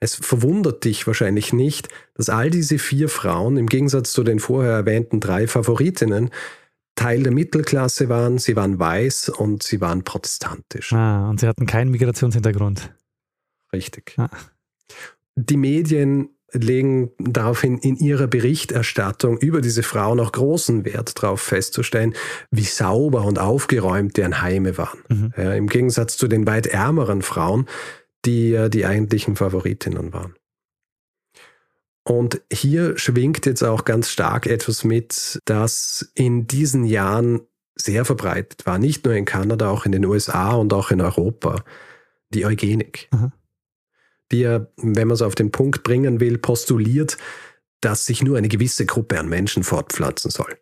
es 0.00 0.14
verwundert 0.14 0.84
dich 0.84 1.06
wahrscheinlich 1.06 1.52
nicht, 1.52 1.88
dass 2.14 2.28
all 2.28 2.50
diese 2.50 2.78
vier 2.78 3.08
Frauen 3.08 3.56
im 3.56 3.68
Gegensatz 3.68 4.12
zu 4.12 4.22
den 4.22 4.38
vorher 4.38 4.72
erwähnten 4.72 5.20
drei 5.20 5.46
Favoritinnen 5.46 6.30
Teil 6.96 7.22
der 7.22 7.32
Mittelklasse 7.32 8.08
waren, 8.08 8.38
sie 8.38 8.56
waren 8.56 8.78
weiß 8.78 9.28
und 9.28 9.62
sie 9.62 9.80
waren 9.82 10.02
protestantisch. 10.02 10.92
Ah, 10.94 11.28
und 11.28 11.40
sie 11.40 11.46
hatten 11.46 11.66
keinen 11.66 11.90
Migrationshintergrund. 11.90 12.90
Richtig. 13.72 14.14
Ah. 14.16 14.30
Die 15.36 15.58
Medien 15.58 16.30
legen 16.58 17.10
daraufhin 17.18 17.78
in 17.78 17.96
ihrer 17.96 18.26
Berichterstattung 18.26 19.38
über 19.38 19.60
diese 19.60 19.82
Frauen 19.82 20.20
auch 20.20 20.32
großen 20.32 20.84
Wert 20.84 21.22
darauf 21.22 21.40
festzustellen, 21.40 22.14
wie 22.50 22.64
sauber 22.64 23.24
und 23.24 23.38
aufgeräumt 23.38 24.16
deren 24.16 24.42
Heime 24.42 24.78
waren. 24.78 24.98
Mhm. 25.08 25.32
Ja, 25.36 25.54
Im 25.54 25.68
Gegensatz 25.68 26.16
zu 26.16 26.28
den 26.28 26.46
weit 26.46 26.66
ärmeren 26.66 27.22
Frauen, 27.22 27.66
die 28.24 28.50
ja 28.50 28.68
die 28.68 28.86
eigentlichen 28.86 29.36
Favoritinnen 29.36 30.12
waren. 30.12 30.34
Und 32.04 32.40
hier 32.52 32.96
schwingt 32.98 33.46
jetzt 33.46 33.64
auch 33.64 33.84
ganz 33.84 34.10
stark 34.10 34.46
etwas 34.46 34.84
mit, 34.84 35.40
das 35.44 36.10
in 36.14 36.46
diesen 36.46 36.84
Jahren 36.84 37.40
sehr 37.74 38.04
verbreitet 38.04 38.64
war, 38.64 38.78
nicht 38.78 39.04
nur 39.04 39.14
in 39.14 39.24
Kanada, 39.24 39.70
auch 39.70 39.84
in 39.86 39.92
den 39.92 40.04
USA 40.04 40.54
und 40.54 40.72
auch 40.72 40.90
in 40.90 41.00
Europa, 41.00 41.64
die 42.32 42.46
Eugenik. 42.46 43.08
Mhm 43.12 43.32
die 44.32 44.40
ja, 44.40 44.66
wenn 44.76 45.08
man 45.08 45.14
es 45.14 45.22
auf 45.22 45.34
den 45.34 45.52
Punkt 45.52 45.82
bringen 45.82 46.20
will, 46.20 46.38
postuliert, 46.38 47.16
dass 47.80 48.06
sich 48.06 48.22
nur 48.22 48.38
eine 48.38 48.48
gewisse 48.48 48.86
Gruppe 48.86 49.18
an 49.18 49.28
Menschen 49.28 49.62
fortpflanzen 49.62 50.30
soll. 50.30 50.56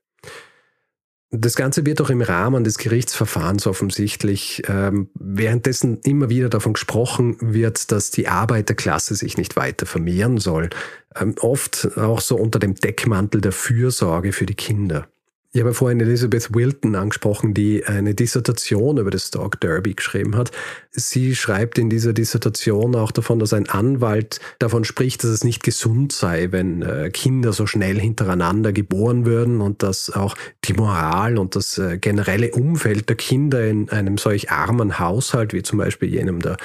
Das 1.36 1.56
Ganze 1.56 1.84
wird 1.84 2.00
auch 2.00 2.10
im 2.10 2.22
Rahmen 2.22 2.62
des 2.62 2.78
Gerichtsverfahrens 2.78 3.66
offensichtlich, 3.66 4.62
ähm, 4.68 5.10
währenddessen 5.14 5.98
immer 6.02 6.28
wieder 6.28 6.48
davon 6.48 6.74
gesprochen 6.74 7.36
wird, 7.40 7.90
dass 7.90 8.12
die 8.12 8.28
Arbeiterklasse 8.28 9.16
sich 9.16 9.36
nicht 9.36 9.56
weiter 9.56 9.84
vermehren 9.84 10.38
soll. 10.38 10.70
Ähm, 11.16 11.34
oft 11.40 11.98
auch 11.98 12.20
so 12.20 12.36
unter 12.36 12.60
dem 12.60 12.76
Deckmantel 12.76 13.40
der 13.40 13.50
Fürsorge 13.50 14.32
für 14.32 14.46
die 14.46 14.54
Kinder. 14.54 15.08
Ich 15.56 15.60
habe 15.60 15.72
vorhin 15.72 16.00
Elizabeth 16.00 16.52
Wilton 16.52 16.96
angesprochen, 16.96 17.54
die 17.54 17.86
eine 17.86 18.12
Dissertation 18.12 18.98
über 18.98 19.12
das 19.12 19.30
Dog 19.30 19.60
Derby 19.60 19.94
geschrieben 19.94 20.34
hat. 20.34 20.50
Sie 20.90 21.36
schreibt 21.36 21.78
in 21.78 21.88
dieser 21.88 22.12
Dissertation 22.12 22.96
auch 22.96 23.12
davon, 23.12 23.38
dass 23.38 23.52
ein 23.52 23.68
Anwalt 23.68 24.40
davon 24.58 24.82
spricht, 24.82 25.22
dass 25.22 25.30
es 25.30 25.44
nicht 25.44 25.62
gesund 25.62 26.10
sei, 26.10 26.50
wenn 26.50 26.82
äh, 26.82 27.08
Kinder 27.10 27.52
so 27.52 27.68
schnell 27.68 28.00
hintereinander 28.00 28.72
geboren 28.72 29.26
würden 29.26 29.60
und 29.60 29.84
dass 29.84 30.10
auch 30.10 30.34
die 30.64 30.72
Moral 30.72 31.38
und 31.38 31.54
das 31.54 31.78
äh, 31.78 31.98
generelle 31.98 32.50
Umfeld 32.50 33.08
der 33.08 33.14
Kinder 33.14 33.64
in 33.64 33.88
einem 33.90 34.18
solch 34.18 34.50
armen 34.50 34.98
Haushalt, 34.98 35.52
wie 35.52 35.62
zum 35.62 35.78
Beispiel 35.78 36.08
jenem 36.08 36.40
der 36.40 36.56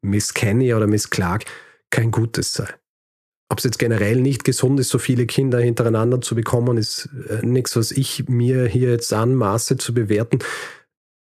Miss 0.00 0.32
Kenny 0.32 0.72
oder 0.72 0.86
Miss 0.86 1.10
Clark, 1.10 1.44
kein 1.90 2.10
gutes 2.10 2.54
sei. 2.54 2.79
Ob 3.50 3.58
es 3.58 3.64
jetzt 3.64 3.80
generell 3.80 4.20
nicht 4.20 4.44
gesund 4.44 4.78
ist, 4.78 4.90
so 4.90 4.98
viele 4.98 5.26
Kinder 5.26 5.58
hintereinander 5.58 6.20
zu 6.20 6.36
bekommen, 6.36 6.78
ist 6.78 7.08
äh, 7.28 7.44
nichts, 7.44 7.74
was 7.74 7.90
ich 7.90 8.28
mir 8.28 8.66
hier 8.66 8.90
jetzt 8.90 9.12
anmaße 9.12 9.76
zu 9.76 9.92
bewerten. 9.92 10.38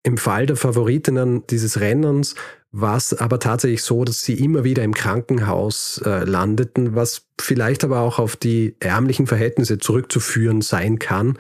Im 0.03 0.19
Fall 0.19 0.45
der 0.45 0.57
Favoritinnen 0.57 1.47
dieses 1.47 1.81
Rennens 1.81 2.35
war 2.71 2.99
es 2.99 3.15
aber 3.15 3.41
tatsächlich 3.41 3.83
so, 3.83 4.05
dass 4.05 4.23
sie 4.23 4.35
immer 4.35 4.63
wieder 4.63 4.85
im 4.85 4.93
Krankenhaus 4.93 6.03
äh, 6.05 6.25
landeten, 6.25 6.95
was 6.95 7.27
vielleicht 7.41 7.83
aber 7.83 8.01
auch 8.01 8.19
auf 8.19 8.37
die 8.37 8.77
ärmlichen 8.79 9.27
Verhältnisse 9.27 9.79
zurückzuführen 9.79 10.61
sein 10.61 10.99
kann. 10.99 11.39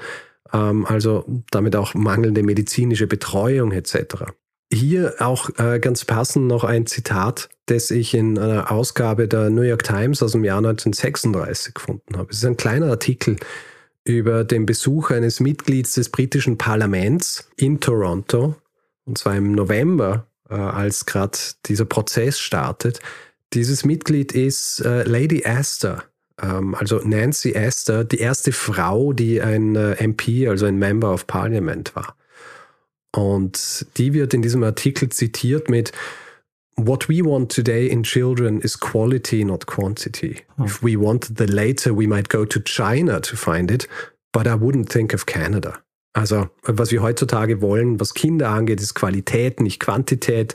Ähm, 0.54 0.86
also 0.86 1.24
damit 1.50 1.76
auch 1.76 1.92
mangelnde 1.92 2.42
medizinische 2.42 3.06
Betreuung 3.06 3.72
etc. 3.72 4.24
Hier 4.70 5.14
auch 5.18 5.48
äh, 5.58 5.78
ganz 5.80 6.04
passend 6.04 6.46
noch 6.46 6.62
ein 6.62 6.86
Zitat, 6.86 7.48
das 7.66 7.90
ich 7.90 8.12
in 8.12 8.38
einer 8.38 8.70
Ausgabe 8.70 9.26
der 9.26 9.48
New 9.48 9.62
York 9.62 9.82
Times 9.82 10.22
aus 10.22 10.32
dem 10.32 10.44
Jahr 10.44 10.58
1936 10.58 11.72
gefunden 11.72 12.16
habe. 12.16 12.30
Es 12.30 12.38
ist 12.38 12.44
ein 12.44 12.58
kleiner 12.58 12.88
Artikel 12.88 13.36
über 14.04 14.44
den 14.44 14.66
Besuch 14.66 15.10
eines 15.10 15.40
Mitglieds 15.40 15.94
des 15.94 16.10
britischen 16.10 16.58
Parlaments 16.58 17.48
in 17.56 17.80
Toronto, 17.80 18.56
und 19.06 19.16
zwar 19.16 19.36
im 19.36 19.52
November, 19.52 20.26
äh, 20.50 20.54
als 20.54 21.06
gerade 21.06 21.38
dieser 21.64 21.86
Prozess 21.86 22.38
startet. 22.38 23.00
Dieses 23.54 23.86
Mitglied 23.86 24.32
ist 24.32 24.80
äh, 24.80 25.02
Lady 25.04 25.46
Astor, 25.46 26.04
ähm, 26.42 26.74
also 26.74 27.00
Nancy 27.02 27.56
Astor, 27.56 28.04
die 28.04 28.18
erste 28.18 28.52
Frau, 28.52 29.14
die 29.14 29.40
ein 29.40 29.76
äh, 29.76 29.92
MP, 29.94 30.46
also 30.46 30.66
ein 30.66 30.78
Member 30.78 31.14
of 31.14 31.26
Parliament 31.26 31.96
war. 31.96 32.17
Und 33.14 33.86
die 33.96 34.12
wird 34.12 34.34
in 34.34 34.42
diesem 34.42 34.62
Artikel 34.62 35.08
zitiert 35.08 35.70
mit 35.70 35.92
What 36.76 37.08
we 37.08 37.24
want 37.24 37.52
today 37.52 37.88
in 37.88 38.04
children 38.04 38.60
is 38.60 38.78
quality, 38.78 39.44
not 39.44 39.66
quantity. 39.66 40.42
Oh. 40.58 40.64
If 40.64 40.80
we 40.80 40.96
wanted 40.96 41.36
the 41.36 41.46
later, 41.46 41.96
we 41.96 42.06
might 42.06 42.28
go 42.28 42.44
to 42.44 42.60
China 42.60 43.20
to 43.20 43.36
find 43.36 43.70
it, 43.70 43.88
but 44.32 44.46
I 44.46 44.54
wouldn't 44.54 44.88
think 44.88 45.12
of 45.12 45.26
Canada. 45.26 45.80
Also, 46.12 46.50
was 46.62 46.92
wir 46.92 47.02
heutzutage 47.02 47.60
wollen, 47.60 47.98
was 47.98 48.14
Kinder 48.14 48.50
angeht, 48.50 48.80
ist 48.80 48.94
Qualität, 48.94 49.60
nicht 49.60 49.80
Quantität. 49.80 50.54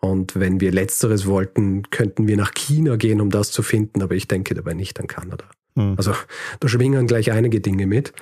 Und 0.00 0.38
wenn 0.38 0.60
wir 0.60 0.72
Letzteres 0.72 1.26
wollten, 1.26 1.90
könnten 1.90 2.28
wir 2.28 2.36
nach 2.36 2.54
China 2.54 2.96
gehen, 2.96 3.20
um 3.20 3.30
das 3.30 3.50
zu 3.50 3.62
finden, 3.62 4.00
aber 4.00 4.14
ich 4.14 4.28
denke 4.28 4.54
dabei 4.54 4.72
nicht 4.72 4.98
an 5.00 5.06
Kanada. 5.06 5.44
Hm. 5.76 5.94
Also, 5.96 6.14
da 6.60 6.68
schwingen 6.68 7.06
gleich 7.06 7.30
einige 7.32 7.60
Dinge 7.60 7.86
mit. 7.86 8.12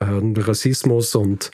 Äh, 0.00 0.06
Rassismus 0.08 1.14
und 1.14 1.50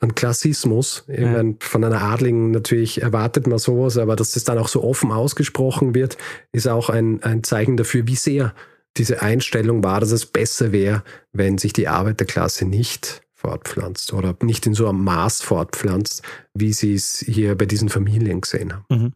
an 0.00 0.14
Klassismus. 0.14 1.04
Ich 1.08 1.20
ja. 1.20 1.30
meine, 1.30 1.56
von 1.60 1.84
einer 1.84 2.02
Adligen 2.02 2.50
natürlich 2.50 3.02
erwartet 3.02 3.46
man 3.46 3.58
sowas, 3.58 3.98
aber 3.98 4.16
dass 4.16 4.32
das 4.32 4.44
dann 4.44 4.58
auch 4.58 4.68
so 4.68 4.82
offen 4.82 5.12
ausgesprochen 5.12 5.94
wird, 5.94 6.16
ist 6.52 6.66
auch 6.66 6.88
ein, 6.88 7.22
ein 7.22 7.44
Zeichen 7.44 7.76
dafür, 7.76 8.06
wie 8.06 8.16
sehr 8.16 8.54
diese 8.96 9.22
Einstellung 9.22 9.84
war, 9.84 10.00
dass 10.00 10.10
es 10.10 10.26
besser 10.26 10.72
wäre, 10.72 11.04
wenn 11.32 11.58
sich 11.58 11.72
die 11.72 11.86
Arbeiterklasse 11.86 12.64
nicht 12.64 13.22
fortpflanzt 13.34 14.12
oder 14.12 14.36
nicht 14.42 14.66
in 14.66 14.74
so 14.74 14.88
einem 14.88 15.04
Maß 15.04 15.42
fortpflanzt, 15.42 16.22
wie 16.54 16.72
sie 16.72 16.94
es 16.94 17.24
hier 17.26 17.56
bei 17.56 17.66
diesen 17.66 17.88
Familien 17.88 18.40
gesehen 18.40 18.72
haben. 18.72 18.84
Mhm. 18.90 19.12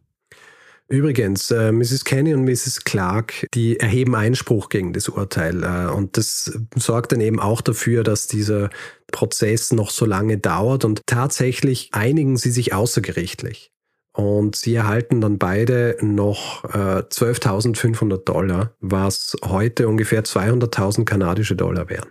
Übrigens, 0.87 1.49
äh, 1.49 1.71
Mrs. 1.71 2.05
Kenny 2.05 2.33
und 2.35 2.43
Mrs. 2.43 2.83
Clark, 2.83 3.47
die 3.55 3.79
erheben 3.79 4.15
Einspruch 4.15 4.69
gegen 4.69 4.93
das 4.93 5.09
Urteil. 5.09 5.63
Äh, 5.63 5.91
und 5.91 6.17
das 6.17 6.59
sorgt 6.75 7.11
dann 7.11 7.21
eben 7.21 7.39
auch 7.39 7.61
dafür, 7.61 8.03
dass 8.03 8.27
dieser 8.27 8.69
Prozess 9.11 9.71
noch 9.71 9.89
so 9.89 10.05
lange 10.05 10.37
dauert. 10.37 10.85
Und 10.85 11.01
tatsächlich 11.07 11.89
einigen 11.93 12.37
sie 12.37 12.51
sich 12.51 12.73
außergerichtlich. 12.73 13.71
Und 14.13 14.55
sie 14.55 14.75
erhalten 14.75 15.21
dann 15.21 15.39
beide 15.39 15.97
noch 16.01 16.63
äh, 16.65 17.01
12.500 17.01 18.23
Dollar, 18.23 18.71
was 18.79 19.35
heute 19.43 19.89
ungefähr 19.89 20.23
200.000 20.23 21.03
kanadische 21.03 21.55
Dollar 21.55 21.89
wären. 21.89 22.09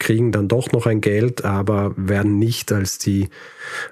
Kriegen 0.00 0.30
dann 0.30 0.48
doch 0.48 0.72
noch 0.72 0.86
ein 0.86 1.00
Geld, 1.00 1.44
aber 1.44 1.94
werden 1.96 2.38
nicht 2.38 2.70
als 2.70 2.98
die, 2.98 3.30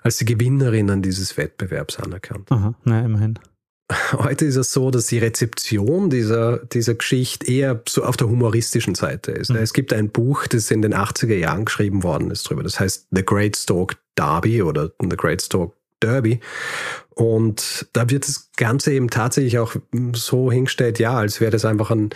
als 0.03 0.17
die 0.19 0.25
Gewinnerinnen 0.25 1.01
dieses 1.01 1.37
Wettbewerbs 1.37 1.99
anerkannt. 1.99 2.51
Aha, 2.53 2.75
na, 2.85 3.05
immerhin. 3.05 3.39
Heute 4.13 4.45
ist 4.47 4.57
es 4.57 4.73
so, 4.73 4.91
dass 4.91 5.07
die 5.07 5.19
Rezeption 5.19 6.11
dieser, 6.11 6.59
dieser 6.59 6.95
Geschichte 6.95 7.47
eher 7.47 7.81
so 7.89 8.05
auf 8.05 8.17
der 8.17 8.29
humoristischen 8.29 8.95
Seite 8.95 9.33
ist. 9.33 9.51
Mhm. 9.51 9.57
Es 9.57 9.73
gibt 9.73 9.93
ein 9.93 10.11
Buch, 10.11 10.47
das 10.47 10.71
in 10.71 10.83
den 10.83 10.95
80er 10.95 11.37
Jahren 11.37 11.65
geschrieben 11.65 12.03
worden 12.03 12.31
ist 12.31 12.49
drüber. 12.49 12.63
Das 12.63 12.81
heißt 12.81 13.09
The 13.11 13.25
Great 13.25 13.57
Stork 13.57 13.97
Derby 14.17 14.63
oder 14.63 14.91
The 15.01 15.17
Great 15.17 15.43
Stork 15.43 15.73
Derby. 16.01 16.41
Und 17.19 17.89
da 17.95 18.11
wird 18.11 18.29
das 18.29 18.51
Ganze 18.59 18.93
eben 18.93 19.09
tatsächlich 19.09 19.59
auch 19.59 19.75
so 20.13 20.53
hingestellt, 20.53 20.99
ja, 20.99 21.15
als 21.15 21.41
wäre 21.41 21.51
das 21.51 21.65
einfach 21.65 21.91
ein, 21.91 22.11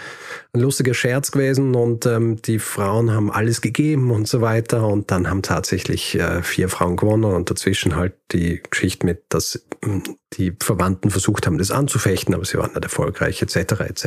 ein 0.53 0.61
lustiger 0.61 0.93
Scherz 0.93 1.31
gewesen 1.31 1.75
und 1.75 2.05
ähm, 2.05 2.43
die 2.43 2.59
Frauen 2.59 3.11
haben 3.11 3.33
alles 3.33 3.63
gegeben 3.63 4.11
und 4.11 4.29
so 4.29 4.43
weiter. 4.43 4.87
Und 4.87 5.11
dann 5.11 5.31
haben 5.31 5.41
tatsächlich 5.41 6.19
äh, 6.19 6.43
vier 6.43 6.69
Frauen 6.69 6.97
gewonnen 6.97 7.25
und 7.25 7.51
dazwischen 7.51 7.97
halt 7.97 8.13
die 8.33 8.63
Geschichte 8.69 9.07
mit, 9.07 9.23
dass 9.31 9.65
ähm, 9.83 10.03
die 10.35 10.55
Verwandten 10.61 11.11
versucht 11.11 11.47
haben, 11.47 11.57
das 11.57 11.71
anzufechten, 11.71 12.35
aber 12.35 12.45
sie 12.45 12.59
waren 12.59 12.73
nicht 12.73 12.85
erfolgreich, 12.85 13.41
etc. 13.41 13.57
etc. 13.81 14.07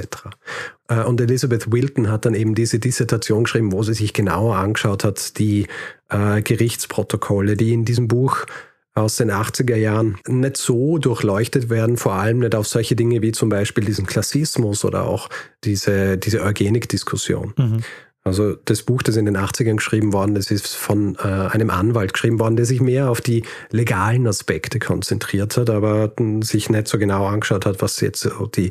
Äh, 0.89 1.01
und 1.01 1.19
Elizabeth 1.19 1.71
Wilton 1.71 2.11
hat 2.11 2.25
dann 2.25 2.35
eben 2.35 2.53
diese 2.53 2.77
Dissertation 2.77 3.45
geschrieben, 3.45 3.71
wo 3.71 3.81
sie 3.81 3.95
sich 3.95 4.13
genauer 4.13 4.57
angeschaut 4.57 5.03
hat, 5.03 5.39
die 5.39 5.65
äh, 6.09 6.43
Gerichtsprotokolle, 6.43 7.57
die 7.57 7.73
in 7.73 7.83
diesem 7.83 8.07
Buch 8.07 8.45
aus 8.95 9.15
den 9.15 9.31
80er 9.31 9.75
Jahren 9.75 10.17
nicht 10.27 10.57
so 10.57 10.97
durchleuchtet 10.97 11.69
werden, 11.69 11.97
vor 11.97 12.13
allem 12.13 12.39
nicht 12.39 12.55
auf 12.55 12.67
solche 12.67 12.95
Dinge 12.95 13.21
wie 13.21 13.31
zum 13.31 13.49
Beispiel 13.49 13.83
diesen 13.83 14.05
Klassismus 14.05 14.85
oder 14.85 15.05
auch 15.07 15.29
diese, 15.63 16.17
diese 16.17 16.41
Eugenik-Diskussion. 16.41 17.53
Mhm. 17.57 17.83
Also 18.25 18.53
das 18.53 18.83
Buch, 18.83 19.03
das 19.03 19.17
in 19.17 19.25
den 19.25 19.35
80ern 19.35 19.75
geschrieben 19.75 20.13
worden 20.13 20.37
ist, 20.37 20.49
ist 20.49 20.75
von 20.75 21.15
äh, 21.15 21.27
einem 21.27 21.69
Anwalt 21.69 22.13
geschrieben 22.13 22.39
worden, 22.39 22.55
der 22.55 22.65
sich 22.65 22.79
mehr 22.79 23.09
auf 23.09 23.19
die 23.19 23.43
legalen 23.69 24.25
Aspekte 24.27 24.79
konzentriert 24.79 25.57
hat, 25.57 25.69
aber 25.69 26.13
sich 26.41 26.69
nicht 26.69 26.87
so 26.87 26.97
genau 26.97 27.25
angeschaut 27.25 27.65
hat, 27.65 27.81
was 27.81 27.99
jetzt 27.99 28.29
die, 28.55 28.69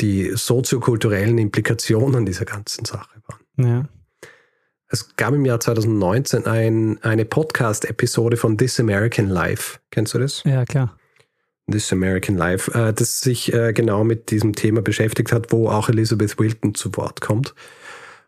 die 0.00 0.30
soziokulturellen 0.34 1.38
Implikationen 1.38 2.26
dieser 2.26 2.44
ganzen 2.44 2.84
Sache 2.84 3.08
waren. 3.26 3.68
Ja. 3.68 3.88
Es 4.88 5.16
gab 5.16 5.34
im 5.34 5.44
Jahr 5.44 5.58
2019 5.58 6.46
ein, 6.46 7.02
eine 7.02 7.24
Podcast-Episode 7.24 8.36
von 8.36 8.56
This 8.56 8.78
American 8.78 9.26
Life. 9.26 9.80
Kennst 9.90 10.14
du 10.14 10.18
das? 10.18 10.44
Ja, 10.44 10.64
klar. 10.64 10.96
This 11.68 11.92
American 11.92 12.36
Life, 12.36 12.70
äh, 12.72 12.92
das 12.92 13.20
sich 13.20 13.52
äh, 13.52 13.72
genau 13.72 14.04
mit 14.04 14.30
diesem 14.30 14.54
Thema 14.54 14.82
beschäftigt 14.82 15.32
hat, 15.32 15.50
wo 15.50 15.68
auch 15.68 15.88
Elizabeth 15.88 16.38
Wilton 16.38 16.76
zu 16.76 16.96
Wort 16.96 17.20
kommt. 17.20 17.52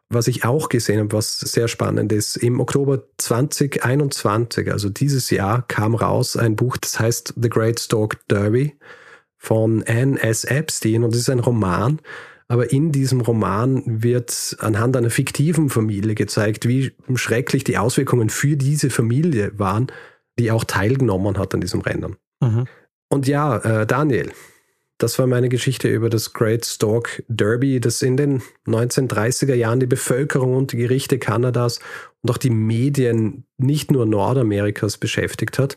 Was 0.08 0.26
ich 0.26 0.44
auch 0.44 0.68
gesehen 0.68 0.98
habe, 0.98 1.12
was 1.12 1.38
sehr 1.38 1.68
spannend 1.68 2.10
ist, 2.12 2.36
im 2.36 2.58
Oktober 2.58 3.04
2021, 3.18 4.72
also 4.72 4.88
dieses 4.88 5.30
Jahr, 5.30 5.62
kam 5.68 5.94
raus 5.94 6.36
ein 6.36 6.56
Buch, 6.56 6.76
das 6.78 6.98
heißt 6.98 7.34
The 7.40 7.50
Great 7.50 7.78
Stork 7.78 8.18
Derby 8.26 8.74
von 9.36 9.84
Anne 9.86 10.20
S. 10.20 10.42
Epstein 10.42 11.04
und 11.04 11.14
es 11.14 11.20
ist 11.20 11.30
ein 11.30 11.38
Roman, 11.38 12.00
aber 12.48 12.72
in 12.72 12.92
diesem 12.92 13.20
Roman 13.20 13.82
wird 14.02 14.56
anhand 14.60 14.96
einer 14.96 15.10
fiktiven 15.10 15.68
Familie 15.68 16.14
gezeigt, 16.14 16.66
wie 16.66 16.92
schrecklich 17.14 17.62
die 17.62 17.76
Auswirkungen 17.76 18.30
für 18.30 18.56
diese 18.56 18.88
Familie 18.88 19.52
waren, 19.58 19.88
die 20.38 20.50
auch 20.50 20.64
teilgenommen 20.64 21.38
hat 21.38 21.54
an 21.54 21.60
diesem 21.60 21.82
Rennen. 21.82 22.16
Mhm. 22.40 22.66
Und 23.10 23.26
ja, 23.26 23.58
äh, 23.58 23.86
Daniel, 23.86 24.32
das 24.96 25.18
war 25.18 25.26
meine 25.26 25.48
Geschichte 25.48 25.88
über 25.88 26.08
das 26.08 26.32
Great 26.32 26.64
Stork 26.64 27.22
Derby, 27.28 27.80
das 27.80 28.00
in 28.02 28.16
den 28.16 28.42
1930er 28.66 29.54
Jahren 29.54 29.80
die 29.80 29.86
Bevölkerung 29.86 30.56
und 30.56 30.72
die 30.72 30.78
Gerichte 30.78 31.18
Kanadas 31.18 31.80
und 32.22 32.30
auch 32.30 32.38
die 32.38 32.50
Medien 32.50 33.44
nicht 33.58 33.90
nur 33.90 34.06
Nordamerikas 34.06 34.96
beschäftigt 34.96 35.58
hat 35.58 35.76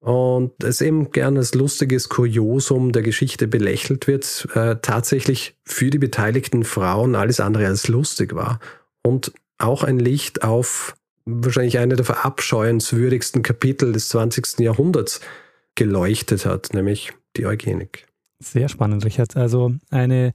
und 0.00 0.64
es 0.64 0.80
eben 0.80 1.12
gern 1.12 1.36
als 1.36 1.54
lustiges 1.54 2.08
Kuriosum 2.08 2.92
der 2.92 3.02
Geschichte 3.02 3.46
belächelt 3.46 4.06
wird, 4.06 4.48
äh, 4.54 4.76
tatsächlich 4.80 5.56
für 5.64 5.90
die 5.90 5.98
beteiligten 5.98 6.64
Frauen 6.64 7.14
alles 7.14 7.38
andere 7.38 7.66
als 7.66 7.88
lustig 7.88 8.34
war 8.34 8.60
und 9.02 9.32
auch 9.58 9.84
ein 9.84 9.98
Licht 9.98 10.42
auf 10.42 10.96
wahrscheinlich 11.26 11.78
eine 11.78 11.96
der 11.96 12.06
verabscheuenswürdigsten 12.06 13.42
Kapitel 13.42 13.92
des 13.92 14.08
20. 14.08 14.60
Jahrhunderts 14.60 15.20
geleuchtet 15.74 16.46
hat, 16.46 16.72
nämlich 16.72 17.12
die 17.36 17.46
Eugenik. 17.46 18.06
Sehr 18.38 18.68
spannend, 18.70 19.04
Richard. 19.04 19.36
Also 19.36 19.74
eine 19.90 20.32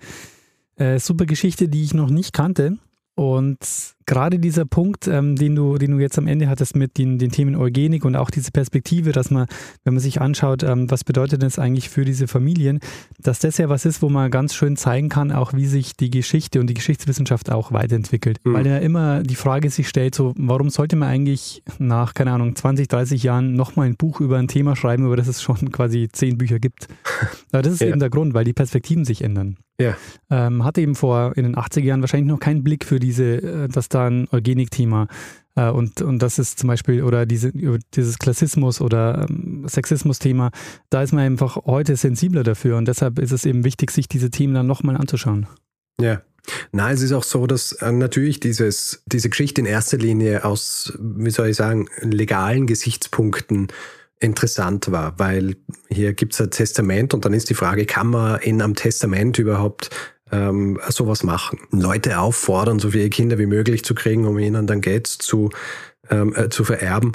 äh, 0.76 1.00
super 1.00 1.26
Geschichte, 1.26 1.68
die 1.68 1.84
ich 1.84 1.94
noch 1.94 2.10
nicht 2.10 2.34
kannte. 2.34 2.78
Und 3.16 3.96
gerade 4.06 4.40
dieser 4.40 4.66
Punkt, 4.66 5.08
ähm, 5.08 5.38
den, 5.38 5.56
du, 5.56 5.78
den 5.78 5.92
du 5.92 6.00
jetzt 6.00 6.18
am 6.18 6.28
Ende 6.28 6.50
hattest 6.50 6.76
mit 6.76 6.98
den, 6.98 7.18
den 7.18 7.32
Themen 7.32 7.56
Eugenik 7.56 8.04
und 8.04 8.18
auch 8.18 8.30
diese 8.30 8.52
Perspektive, 8.52 9.14
dass 9.14 9.32
man, 9.32 9.48
wenn 9.86 9.94
man 9.94 10.02
sich 10.02 10.20
anschaut, 10.20 10.64
ähm, 10.64 10.92
was 10.92 11.06
bedeutet 11.06 11.42
das 11.42 11.58
eigentlich 11.58 11.90
für 11.90 12.04
diese 12.04 12.28
Familien, 12.28 12.82
dass 13.18 13.40
das 13.40 13.58
ja 13.58 13.70
was 13.70 13.86
ist, 13.86 14.02
wo 14.02 14.10
man 14.10 14.30
ganz 14.32 14.54
schön 14.54 14.76
zeigen 14.76 15.08
kann, 15.08 15.32
auch 15.32 15.54
wie 15.54 15.66
sich 15.66 15.96
die 15.96 16.10
Geschichte 16.10 16.60
und 16.60 16.68
die 16.68 16.74
Geschichtswissenschaft 16.74 17.50
auch 17.52 17.72
weiterentwickelt. 17.72 18.40
Mhm. 18.44 18.54
Weil 18.54 18.68
ja 18.68 18.78
immer 18.80 19.24
die 19.24 19.36
Frage 19.36 19.70
sich 19.70 19.88
stellt, 19.88 20.14
so, 20.14 20.34
warum 20.38 20.70
sollte 20.70 20.98
man 20.98 21.08
eigentlich 21.08 21.64
nach, 21.80 22.14
keine 22.14 22.32
Ahnung, 22.32 22.54
20, 22.54 22.90
30 22.90 23.24
Jahren 23.24 23.54
nochmal 23.54 23.88
ein 23.88 23.96
Buch 23.96 24.20
über 24.20 24.38
ein 24.38 24.50
Thema 24.50 24.76
schreiben, 24.76 25.06
über 25.06 25.16
das 25.16 25.28
es 25.28 25.42
schon 25.42 25.72
quasi 25.72 26.10
zehn 26.12 26.38
Bücher 26.38 26.60
gibt? 26.60 26.90
Aber 27.54 27.62
das 27.62 27.74
ist 27.74 27.82
ja. 27.82 27.88
eben 27.88 28.00
der 28.02 28.10
Grund, 28.10 28.34
weil 28.34 28.44
die 28.44 28.54
Perspektiven 28.54 29.06
sich 29.06 29.24
ändern. 29.24 29.56
Ja. 29.80 29.98
Ähm, 30.30 30.64
hatte 30.64 30.82
eben 30.82 30.96
vor 30.96 31.34
in 31.36 31.44
den 31.44 31.56
80er 31.56 31.82
Jahren 31.82 32.02
wahrscheinlich 32.02 32.32
noch 32.32 32.40
keinen 32.40 32.64
Blick 32.64 32.86
für 32.86 33.00
diese, 33.00 33.42
äh, 33.42 33.68
dass 33.68 33.90
da 33.90 34.08
ein 34.08 34.28
Eugenik-Thema 34.32 35.08
äh, 35.56 35.70
und, 35.70 36.02
und 36.02 36.20
das 36.20 36.38
ist 36.38 36.60
zum 36.60 36.68
Beispiel, 36.68 37.04
oder 37.04 37.26
diese, 37.26 37.52
dieses 37.94 38.20
Klassismus 38.20 38.82
oder 38.82 39.26
ähm, 39.30 39.66
Sexismus-Thema, 39.68 40.52
da 40.90 41.02
ist 41.02 41.14
man 41.14 41.24
einfach 41.24 41.56
heute 41.66 41.96
sensibler 41.96 42.44
dafür 42.44 42.78
und 42.78 42.88
deshalb 42.88 43.20
ist 43.20 43.32
es 43.32 43.46
eben 43.46 43.64
wichtig, 43.64 43.92
sich 43.92 44.08
diese 44.08 44.30
Themen 44.30 44.54
dann 44.54 44.68
nochmal 44.68 44.98
anzuschauen. 44.98 45.48
Ja. 46.00 46.22
Na, 46.72 46.92
es 46.92 47.02
ist 47.02 47.12
auch 47.12 47.24
so, 47.24 47.48
dass 47.48 47.72
äh, 47.72 47.92
natürlich 47.92 48.40
dieses, 48.40 49.02
diese 49.08 49.30
Geschichte 49.30 49.62
in 49.62 49.66
erster 49.66 49.98
Linie 49.98 50.46
aus, 50.46 50.94
wie 51.00 51.32
soll 51.32 51.48
ich 51.48 51.56
sagen, 51.56 51.88
legalen 52.02 52.68
Gesichtspunkten 52.68 53.70
interessant 54.20 54.92
war, 54.92 55.18
weil 55.18 55.56
hier 55.90 56.14
gibt 56.14 56.34
es 56.34 56.42
ein 56.42 56.52
Testament 56.52 57.14
und 57.14 57.26
dann 57.26 57.34
ist 57.34 57.50
die 57.50 57.56
Frage, 57.56 57.86
kann 57.86 58.08
man 58.08 58.40
in 58.42 58.62
einem 58.62 58.76
Testament 58.76 59.38
überhaupt 59.38 59.90
ähm, 60.32 60.80
sowas 60.90 61.24
machen? 61.24 61.60
Leute 61.72 62.20
auffordern, 62.20 62.80
so 62.80 62.92
viele 62.92 63.10
Kinder 63.10 63.38
wie 63.38 63.46
möglich 63.46 63.84
zu 63.84 63.94
kriegen, 63.94 64.26
um 64.26 64.40
ihnen 64.40 64.68
dann 64.68 64.82
Geld 64.82 65.08
zu 65.08 65.50
ähm, 66.10 66.34
äh, 66.36 66.50
zu 66.50 66.64
vererben. 66.64 67.14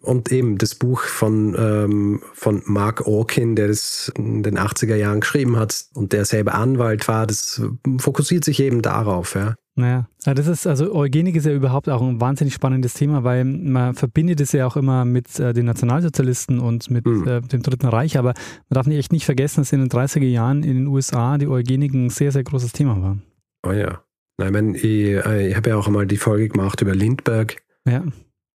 Und 0.00 0.32
eben 0.32 0.56
das 0.56 0.74
Buch 0.74 1.02
von, 1.02 1.54
ähm, 1.58 2.22
von 2.32 2.62
Mark 2.64 3.06
Orkin, 3.06 3.54
der 3.54 3.68
das 3.68 4.10
in 4.16 4.42
den 4.42 4.58
80er 4.58 4.94
Jahren 4.94 5.20
geschrieben 5.20 5.56
hat 5.56 5.84
und 5.94 6.12
der 6.12 6.24
selber 6.24 6.54
Anwalt 6.54 7.06
war, 7.06 7.26
das 7.26 7.60
fokussiert 7.98 8.44
sich 8.44 8.60
eben 8.60 8.80
darauf. 8.80 9.34
Ja. 9.34 9.56
Naja, 9.76 10.06
das 10.24 10.46
ist, 10.46 10.66
also 10.66 10.94
Eugenik 10.94 11.36
ist 11.36 11.46
ja 11.46 11.52
überhaupt 11.52 11.88
auch 11.88 12.02
ein 12.02 12.20
wahnsinnig 12.20 12.54
spannendes 12.54 12.94
Thema, 12.94 13.24
weil 13.24 13.44
man 13.44 13.94
verbindet 13.94 14.40
es 14.40 14.52
ja 14.52 14.66
auch 14.66 14.76
immer 14.76 15.04
mit 15.04 15.38
äh, 15.38 15.52
den 15.52 15.66
Nationalsozialisten 15.66 16.58
und 16.58 16.90
mit 16.90 17.06
mhm. 17.06 17.26
äh, 17.26 17.40
dem 17.40 17.62
Dritten 17.62 17.86
Reich, 17.86 18.18
aber 18.18 18.34
man 18.34 18.74
darf 18.74 18.86
nicht, 18.86 18.98
echt 18.98 19.12
nicht 19.12 19.24
vergessen, 19.24 19.60
dass 19.60 19.72
in 19.72 19.80
den 19.80 19.88
30er 19.88 20.26
Jahren 20.26 20.64
in 20.64 20.74
den 20.74 20.86
USA 20.88 21.38
die 21.38 21.46
Eugenik 21.46 21.94
ein 21.94 22.10
sehr, 22.10 22.32
sehr 22.32 22.42
großes 22.42 22.72
Thema 22.72 23.00
war. 23.00 23.18
Oh 23.66 23.72
ja. 23.72 24.02
Nein, 24.38 24.48
ich, 24.48 24.52
mein, 24.52 24.74
ich, 24.74 24.84
äh, 24.84 25.48
ich 25.48 25.56
habe 25.56 25.70
ja 25.70 25.76
auch 25.76 25.86
einmal 25.86 26.06
die 26.06 26.16
Folge 26.16 26.48
gemacht 26.48 26.80
über 26.80 26.94
Lindbergh. 26.94 27.56
Ja. 27.86 28.04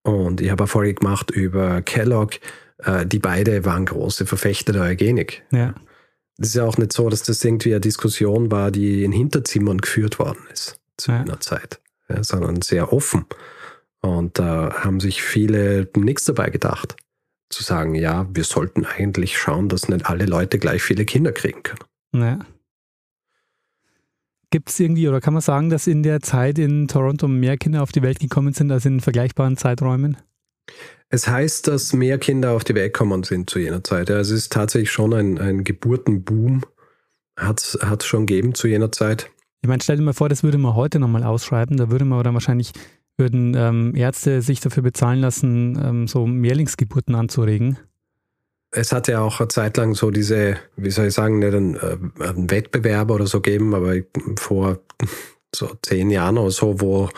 Und 0.02 0.40
ich 0.40 0.50
habe 0.50 0.64
eine 0.64 0.68
Folge 0.68 0.94
gemacht 0.94 1.30
über 1.30 1.80
Kellogg. 1.82 2.38
Äh, 2.78 3.06
die 3.06 3.18
beide 3.18 3.64
waren 3.64 3.86
große 3.86 4.26
Verfechter 4.26 4.72
der 4.74 4.82
Eugenik. 4.82 5.44
Ja. 5.50 5.74
Das 6.36 6.48
ist 6.48 6.56
ja 6.56 6.64
auch 6.64 6.76
nicht 6.76 6.92
so, 6.92 7.08
dass 7.08 7.22
das 7.22 7.42
irgendwie 7.42 7.72
eine 7.72 7.80
Diskussion 7.80 8.50
war, 8.50 8.70
die 8.70 9.02
in 9.02 9.12
Hinterzimmern 9.12 9.78
geführt 9.78 10.18
worden 10.18 10.40
ist 10.52 10.78
zu 10.96 11.12
ja. 11.12 11.20
einer 11.20 11.40
Zeit, 11.40 11.80
ja, 12.08 12.22
sondern 12.22 12.62
sehr 12.62 12.92
offen. 12.92 13.26
Und 14.00 14.38
da 14.38 14.68
äh, 14.68 14.72
haben 14.72 15.00
sich 15.00 15.22
viele 15.22 15.88
nichts 15.96 16.24
dabei 16.24 16.50
gedacht, 16.50 16.96
zu 17.48 17.62
sagen, 17.62 17.94
ja, 17.94 18.26
wir 18.32 18.44
sollten 18.44 18.84
eigentlich 18.84 19.38
schauen, 19.38 19.68
dass 19.68 19.88
nicht 19.88 20.06
alle 20.06 20.26
Leute 20.26 20.58
gleich 20.58 20.82
viele 20.82 21.04
Kinder 21.04 21.32
kriegen 21.32 21.62
können. 21.62 21.84
Ja. 22.14 22.38
Gibt 24.50 24.70
es 24.70 24.80
irgendwie 24.80 25.08
oder 25.08 25.20
kann 25.20 25.34
man 25.34 25.42
sagen, 25.42 25.70
dass 25.70 25.86
in 25.86 26.02
der 26.02 26.20
Zeit 26.20 26.58
in 26.58 26.88
Toronto 26.88 27.28
mehr 27.28 27.56
Kinder 27.56 27.82
auf 27.82 27.92
die 27.92 28.02
Welt 28.02 28.20
gekommen 28.20 28.52
sind 28.52 28.70
als 28.70 28.86
in 28.86 29.00
vergleichbaren 29.00 29.56
Zeiträumen? 29.56 30.16
Es 31.08 31.28
heißt, 31.28 31.68
dass 31.68 31.92
mehr 31.92 32.18
Kinder 32.18 32.52
auf 32.52 32.64
die 32.64 32.74
Welt 32.74 32.92
gekommen 32.92 33.22
sind 33.22 33.50
zu 33.50 33.58
jener 33.58 33.84
Zeit. 33.84 34.08
Ja, 34.08 34.18
es 34.18 34.30
ist 34.30 34.52
tatsächlich 34.52 34.90
schon 34.90 35.12
ein, 35.14 35.38
ein 35.38 35.64
Geburtenboom, 35.64 36.64
hat 37.36 37.60
es 37.60 38.06
schon 38.06 38.26
gegeben 38.26 38.54
zu 38.54 38.66
jener 38.66 38.90
Zeit. 38.90 39.30
Ich 39.62 39.68
meine, 39.68 39.82
stell 39.82 39.96
dir 39.96 40.02
mal 40.02 40.12
vor, 40.12 40.28
das 40.28 40.42
würde 40.42 40.58
man 40.58 40.74
heute 40.74 40.98
nochmal 40.98 41.24
ausschreiben. 41.24 41.76
Da 41.76 41.90
würde 41.90 42.04
man 42.04 42.22
dann 42.22 42.34
wahrscheinlich, 42.34 42.72
würden 43.16 43.54
ähm, 43.56 43.94
Ärzte 43.94 44.42
sich 44.42 44.60
dafür 44.60 44.82
bezahlen 44.82 45.20
lassen, 45.20 45.78
ähm, 45.82 46.06
so 46.06 46.26
Mehrlingsgeburten 46.26 47.14
anzuregen. 47.14 47.78
es 48.70 48.92
hat 48.92 49.08
ja 49.08 49.20
auch 49.20 49.40
eine 49.40 49.48
Zeit 49.48 49.76
lang 49.76 49.94
so 49.94 50.10
diese, 50.10 50.56
wie 50.76 50.90
soll 50.90 51.06
ich 51.06 51.14
sagen, 51.14 51.38
nicht 51.38 51.54
einen, 51.54 51.76
äh, 51.76 51.96
einen 52.20 52.50
Wettbewerb 52.50 53.10
oder 53.10 53.26
so 53.26 53.40
gegeben, 53.40 53.74
aber 53.74 53.94
vor 54.38 54.80
so 55.54 55.70
zehn 55.82 56.10
Jahren 56.10 56.38
oder 56.38 56.50
so, 56.50 56.80
wo 56.80 57.08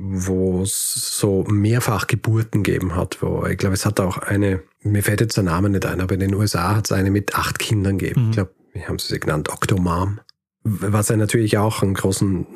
wo 0.00 0.62
es 0.62 1.18
so 1.18 1.44
mehrfach 1.48 2.06
Geburten 2.06 2.62
gegeben 2.62 2.94
hat, 2.94 3.20
wo 3.20 3.44
ich 3.46 3.58
glaube, 3.58 3.74
es 3.74 3.84
hat 3.84 3.98
auch 3.98 4.18
eine, 4.18 4.62
mir 4.82 5.02
fällt 5.02 5.20
jetzt 5.20 5.36
der 5.36 5.42
Name 5.42 5.70
nicht 5.70 5.84
ein, 5.86 6.00
aber 6.00 6.14
in 6.14 6.20
den 6.20 6.34
USA 6.34 6.76
hat 6.76 6.84
es 6.84 6.92
eine 6.92 7.10
mit 7.10 7.34
acht 7.34 7.58
Kindern 7.58 7.98
gegeben. 7.98 8.22
Mhm. 8.22 8.30
Ich 8.30 8.36
glaube, 8.36 8.52
wie 8.72 8.84
haben 8.84 9.00
sie 9.00 9.08
sie 9.08 9.18
genannt? 9.18 9.48
Octomom. 9.48 10.20
Was 10.64 11.08
ja 11.08 11.16
natürlich 11.16 11.56
auch 11.56 11.82
einen 11.82 11.94
großen 11.94 12.46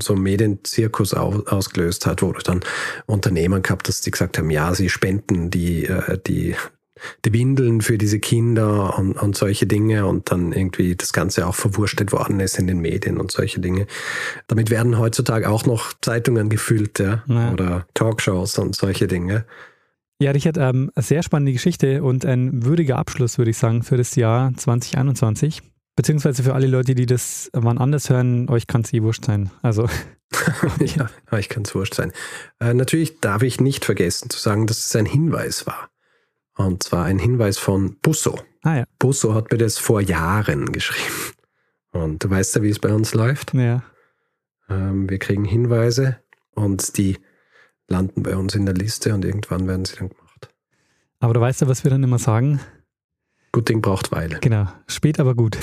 so 0.00 0.14
Medienzirkus 0.14 1.14
ausgelöst 1.14 2.06
hat, 2.06 2.22
wo 2.22 2.32
du 2.32 2.40
dann 2.40 2.60
Unternehmen 3.06 3.62
gehabt 3.62 3.88
hast, 3.88 4.06
die 4.06 4.10
gesagt 4.10 4.38
haben, 4.38 4.50
ja, 4.50 4.74
sie 4.74 4.88
spenden 4.88 5.50
die, 5.50 5.86
äh, 5.86 6.18
die 6.24 6.54
die 7.24 7.32
Windeln 7.32 7.80
für 7.80 7.98
diese 7.98 8.18
Kinder 8.18 8.98
und, 8.98 9.12
und 9.12 9.36
solche 9.36 9.66
Dinge 9.66 10.06
und 10.06 10.30
dann 10.30 10.52
irgendwie 10.52 10.96
das 10.96 11.12
Ganze 11.12 11.46
auch 11.46 11.54
verwurstet 11.54 12.12
worden 12.12 12.40
ist 12.40 12.58
in 12.58 12.66
den 12.66 12.80
Medien 12.80 13.18
und 13.18 13.30
solche 13.30 13.60
Dinge. 13.60 13.86
Damit 14.46 14.70
werden 14.70 14.98
heutzutage 14.98 15.48
auch 15.48 15.66
noch 15.66 15.92
Zeitungen 16.00 16.48
gefüllt, 16.48 16.98
ja, 16.98 17.22
ja. 17.26 17.52
oder 17.52 17.86
Talkshows 17.94 18.58
und 18.58 18.74
solche 18.74 19.06
Dinge. 19.06 19.44
Ja, 20.20 20.32
Richard, 20.32 20.58
ähm, 20.58 20.90
eine 20.94 21.02
sehr 21.02 21.22
spannende 21.22 21.52
Geschichte 21.52 22.02
und 22.02 22.24
ein 22.24 22.64
würdiger 22.64 22.98
Abschluss, 22.98 23.38
würde 23.38 23.52
ich 23.52 23.56
sagen, 23.56 23.84
für 23.84 23.96
das 23.96 24.16
Jahr 24.16 24.52
2021. 24.54 25.62
Beziehungsweise 25.98 26.44
für 26.44 26.54
alle 26.54 26.68
Leute, 26.68 26.94
die 26.94 27.06
das 27.06 27.50
wann 27.52 27.76
anders 27.76 28.08
hören, 28.08 28.48
euch 28.48 28.68
kann 28.68 28.82
es 28.82 28.92
eh 28.92 29.02
wurscht 29.02 29.24
sein. 29.24 29.50
Also. 29.62 29.88
ja, 30.78 31.10
euch 31.32 31.48
kann 31.48 31.64
es 31.64 31.74
wurscht 31.74 31.94
sein. 31.94 32.12
Äh, 32.60 32.72
natürlich 32.72 33.18
darf 33.18 33.42
ich 33.42 33.60
nicht 33.60 33.84
vergessen 33.84 34.30
zu 34.30 34.38
sagen, 34.38 34.68
dass 34.68 34.86
es 34.86 34.94
ein 34.94 35.06
Hinweis 35.06 35.66
war. 35.66 35.90
Und 36.54 36.84
zwar 36.84 37.04
ein 37.04 37.18
Hinweis 37.18 37.58
von 37.58 37.96
Busso. 38.00 38.38
Ah, 38.62 38.76
ja. 38.76 38.84
Busso 39.00 39.34
hat 39.34 39.50
mir 39.50 39.58
das 39.58 39.78
vor 39.78 40.00
Jahren 40.00 40.70
geschrieben. 40.70 41.32
Und 41.90 42.22
du 42.22 42.30
weißt 42.30 42.54
ja, 42.54 42.62
wie 42.62 42.70
es 42.70 42.78
bei 42.78 42.94
uns 42.94 43.12
läuft. 43.14 43.52
Ja. 43.54 43.82
Ähm, 44.70 45.10
wir 45.10 45.18
kriegen 45.18 45.44
Hinweise 45.44 46.20
und 46.52 46.96
die 46.96 47.18
landen 47.88 48.22
bei 48.22 48.36
uns 48.36 48.54
in 48.54 48.66
der 48.66 48.74
Liste 48.76 49.14
und 49.14 49.24
irgendwann 49.24 49.66
werden 49.66 49.84
sie 49.84 49.96
dann 49.96 50.10
gemacht. 50.10 50.48
Aber 51.18 51.34
du 51.34 51.40
weißt 51.40 51.62
ja, 51.62 51.66
was 51.66 51.82
wir 51.82 51.90
dann 51.90 52.04
immer 52.04 52.20
sagen? 52.20 52.60
Gut 53.52 53.68
Ding 53.68 53.80
braucht 53.80 54.12
Weile. 54.12 54.38
Genau. 54.40 54.68
Spät 54.86 55.20
aber 55.20 55.34
gut. 55.34 55.58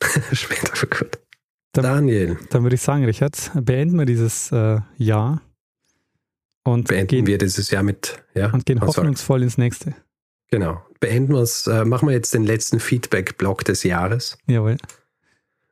Spät 0.32 0.70
aber 0.70 0.86
gut. 0.86 1.18
Dann, 1.72 1.84
Daniel. 1.84 2.38
Dann 2.50 2.62
würde 2.62 2.76
ich 2.76 2.82
sagen, 2.82 3.04
Richard, 3.04 3.50
beenden 3.54 3.98
wir 3.98 4.06
dieses 4.06 4.50
äh, 4.52 4.80
Jahr. 4.96 5.42
Und 6.64 6.88
beenden 6.88 7.08
gehen, 7.08 7.26
wir 7.26 7.38
dieses 7.38 7.70
Jahr 7.70 7.82
mit, 7.82 8.22
ja. 8.34 8.50
Und 8.52 8.66
gehen 8.66 8.78
oh, 8.82 8.86
hoffnungsvoll 8.86 9.42
ins 9.42 9.58
nächste. 9.58 9.94
Genau. 10.50 10.82
Beenden 11.00 11.34
wir 11.34 11.42
es, 11.42 11.66
äh, 11.66 11.84
machen 11.84 12.08
wir 12.08 12.14
jetzt 12.14 12.34
den 12.34 12.44
letzten 12.44 12.80
Feedback-Block 12.80 13.64
des 13.64 13.82
Jahres. 13.84 14.38
Jawohl. 14.46 14.76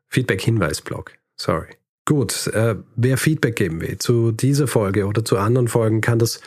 Feedback-Hinweis-Block. 0.08 1.12
Sorry. 1.36 1.68
Gut, 2.04 2.46
äh, 2.48 2.76
wer 2.94 3.18
Feedback 3.18 3.56
geben 3.56 3.80
will 3.80 3.98
zu 3.98 4.30
dieser 4.30 4.68
Folge 4.68 5.06
oder 5.06 5.24
zu 5.24 5.38
anderen 5.38 5.66
Folgen, 5.66 6.00
kann 6.00 6.18
das 6.18 6.40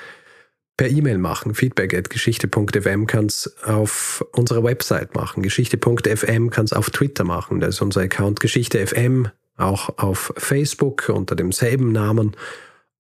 per 0.80 0.90
E-Mail 0.90 1.18
machen. 1.18 1.56
Feedback 1.56 1.94
at 1.94 2.10
geschichte.fm 2.10 3.06
kann 3.06 3.26
es 3.26 3.54
auf 3.66 4.26
unserer 4.32 4.64
Website 4.64 5.14
machen. 5.14 5.44
Geschichte.fm 5.44 6.50
kann 6.52 6.64
es 6.64 6.72
auf 6.72 6.90
Twitter 6.90 7.26
machen. 7.26 7.60
Das 7.60 7.76
ist 7.76 7.82
unser 7.82 8.00
Account 8.00 8.40
Geschichte.fm, 8.40 9.28
auch 9.58 9.98
auf 9.98 10.32
Facebook 10.38 11.10
unter 11.10 11.36
demselben 11.36 11.92
Namen. 11.92 12.38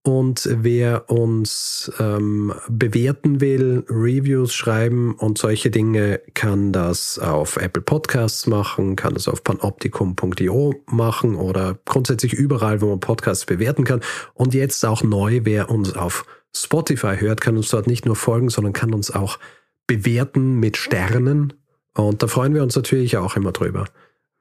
Und 0.03 0.49
wer 0.51 1.09
uns 1.09 1.89
ähm, 1.99 2.53
bewerten 2.67 3.39
will, 3.39 3.85
Reviews 3.89 4.53
schreiben 4.53 5.15
und 5.15 5.37
solche 5.37 5.71
Dinge, 5.71 6.19
kann 6.33 6.73
das 6.73 7.17
auf 7.17 7.55
Apple 7.55 7.81
Podcasts 7.81 8.45
machen, 8.45 8.97
kann 8.97 9.13
das 9.13 9.29
auf 9.29 9.41
panoptikum.io 9.41 10.73
machen 10.87 11.35
oder 11.35 11.79
grundsätzlich 11.85 12.33
überall, 12.33 12.81
wo 12.81 12.89
man 12.89 12.99
Podcasts 12.99 13.45
bewerten 13.45 13.85
kann. 13.85 14.01
Und 14.33 14.53
jetzt 14.53 14.85
auch 14.85 15.01
neu, 15.01 15.41
wer 15.43 15.69
uns 15.69 15.93
auf 15.95 16.25
Spotify 16.55 17.15
hört, 17.17 17.41
kann 17.41 17.57
uns 17.57 17.69
dort 17.69 17.87
nicht 17.87 18.05
nur 18.05 18.15
folgen, 18.15 18.49
sondern 18.49 18.73
kann 18.73 18.93
uns 18.93 19.11
auch 19.11 19.39
bewerten 19.87 20.59
mit 20.59 20.77
Sternen. 20.77 21.53
Und 21.93 22.23
da 22.23 22.27
freuen 22.27 22.53
wir 22.53 22.63
uns 22.63 22.75
natürlich 22.75 23.17
auch 23.17 23.35
immer 23.35 23.51
drüber 23.51 23.85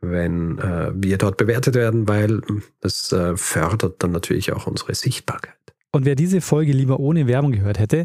wenn 0.00 0.58
äh, 0.58 0.92
wir 0.94 1.18
dort 1.18 1.36
bewertet 1.36 1.74
werden, 1.74 2.08
weil 2.08 2.40
das 2.80 3.12
äh, 3.12 3.36
fördert 3.36 4.02
dann 4.02 4.12
natürlich 4.12 4.52
auch 4.52 4.66
unsere 4.66 4.94
Sichtbarkeit. 4.94 5.54
Und 5.90 6.04
wer 6.04 6.14
diese 6.14 6.40
Folge 6.40 6.72
lieber 6.72 7.00
ohne 7.00 7.26
Werbung 7.26 7.52
gehört 7.52 7.78
hätte, 7.78 8.04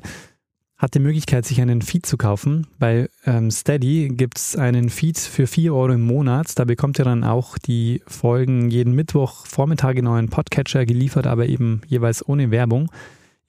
hat 0.78 0.96
die 0.96 1.00
Möglichkeit, 1.00 1.46
sich 1.46 1.62
einen 1.62 1.82
Feed 1.82 2.06
zu 2.06 2.18
kaufen. 2.18 2.68
Bei 2.80 3.10
ähm, 3.26 3.52
Steady 3.52 4.10
gibt 4.10 4.38
es 4.38 4.56
einen 4.56 4.90
Feed 4.90 5.18
für 5.18 5.48
4 5.48 5.74
Euro 5.74 5.94
im 5.94 6.02
Monat. 6.02 6.58
Da 6.58 6.66
bekommt 6.66 7.00
ihr 7.00 7.06
dann 7.06 7.24
auch 7.24 7.58
die 7.58 8.02
Folgen 8.08 8.70
jeden 8.70 8.94
Mittwoch 8.94 9.46
Vormittag 9.46 9.98
in 9.98 10.08
euren 10.08 10.30
Podcatcher 10.30 10.86
geliefert, 10.86 11.28
aber 11.28 11.46
eben 11.46 11.82
jeweils 11.88 12.28
ohne 12.28 12.52
Werbung. 12.52 12.90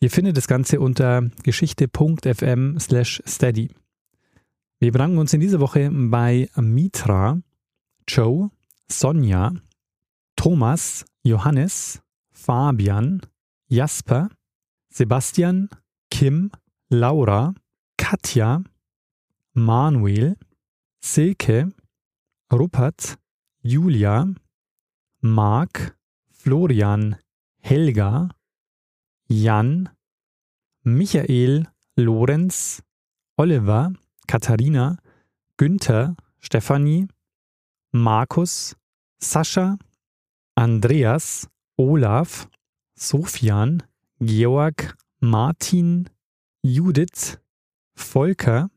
Ihr 0.00 0.10
findet 0.10 0.36
das 0.36 0.48
Ganze 0.48 0.80
unter 0.80 1.22
geschichte.fm 1.42 2.78
slash 2.78 3.22
steady. 3.26 3.70
Wir 4.80 4.92
bedanken 4.92 5.18
uns 5.18 5.32
in 5.32 5.40
dieser 5.40 5.60
Woche 5.60 5.90
bei 5.90 6.48
Mitra, 6.56 7.40
Joe, 8.06 8.50
Sonja, 8.90 9.54
Thomas, 10.36 11.04
Johannes, 11.22 12.02
Fabian, 12.32 13.22
Jasper, 13.68 14.28
Sebastian, 14.90 15.70
Kim, 16.10 16.50
Laura, 16.90 17.54
Katja, 17.96 18.62
Manuel, 19.54 20.36
Silke, 21.00 21.72
Rupert, 22.52 23.16
Julia, 23.62 24.28
Marc, 25.20 25.96
Florian, 26.30 27.16
Helga, 27.60 28.28
Jan, 29.28 29.88
Michael, 30.82 31.66
Lorenz, 31.96 32.82
Oliver, 33.36 33.92
Katharina, 34.26 34.98
Günther, 35.56 36.14
Stefanie, 36.40 37.08
Markus, 37.92 38.76
Sascha, 39.18 39.78
Andreas, 40.56 41.48
Olaf, 41.78 42.48
Sofian, 42.96 43.82
Georg, 44.20 44.94
Martin, 45.20 46.08
Judith, 46.62 47.38
Volker, 47.94 48.68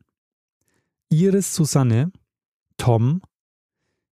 Iris 1.12 1.46
Susanne, 1.46 2.12
Tom, 2.76 3.20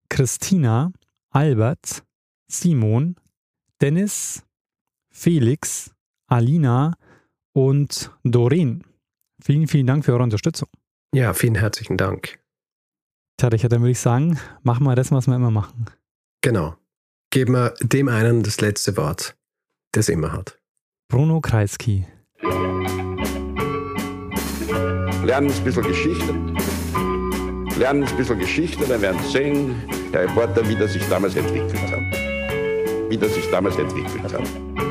Christina, 0.08 0.92
Albert, 1.32 2.02
Simon, 2.48 3.16
Dennis, 3.80 4.42
Felix, 5.10 5.90
Alina 6.26 6.94
und 7.52 8.10
Doreen. 8.24 8.84
Vielen, 9.42 9.68
vielen 9.68 9.86
Dank 9.86 10.04
für 10.04 10.12
eure 10.12 10.22
Unterstützung. 10.22 10.68
Ja, 11.14 11.34
vielen 11.34 11.54
herzlichen 11.54 11.96
Dank. 11.96 12.38
Tja, 13.38 13.48
Richard, 13.48 13.72
dann 13.72 13.82
würde 13.82 13.92
ich 13.92 14.00
sagen, 14.00 14.38
machen 14.62 14.84
wir 14.84 14.94
das, 14.94 15.12
was 15.12 15.26
wir 15.26 15.36
immer 15.36 15.50
machen. 15.50 15.86
Genau. 16.42 16.76
Geben 17.30 17.52
wir 17.52 17.74
dem 17.80 18.08
einen 18.08 18.42
das 18.42 18.60
letzte 18.60 18.96
Wort, 18.96 19.36
das 19.92 20.08
immer 20.08 20.32
hat. 20.32 20.58
Bruno 21.08 21.40
Kreisky. 21.40 22.06
Lernen 25.22 25.50
ein 25.50 25.64
bisschen 25.64 25.82
Geschichte. 25.82 26.32
Lernen 27.78 28.04
ein 28.04 28.16
bisschen 28.16 28.38
Geschichte, 28.38 28.86
dann 28.86 29.02
werden 29.02 29.20
Sie 29.22 29.32
sehen, 29.32 29.74
der 30.12 30.22
Reporter, 30.22 30.66
wie 30.68 30.76
das 30.76 30.92
sich 30.94 31.06
damals 31.08 31.36
entwickelt 31.36 31.74
hat. 31.90 33.10
Wie 33.10 33.18
das 33.18 33.34
sich 33.34 33.50
damals 33.50 33.76
entwickelt 33.76 34.22
hat. 34.22 34.85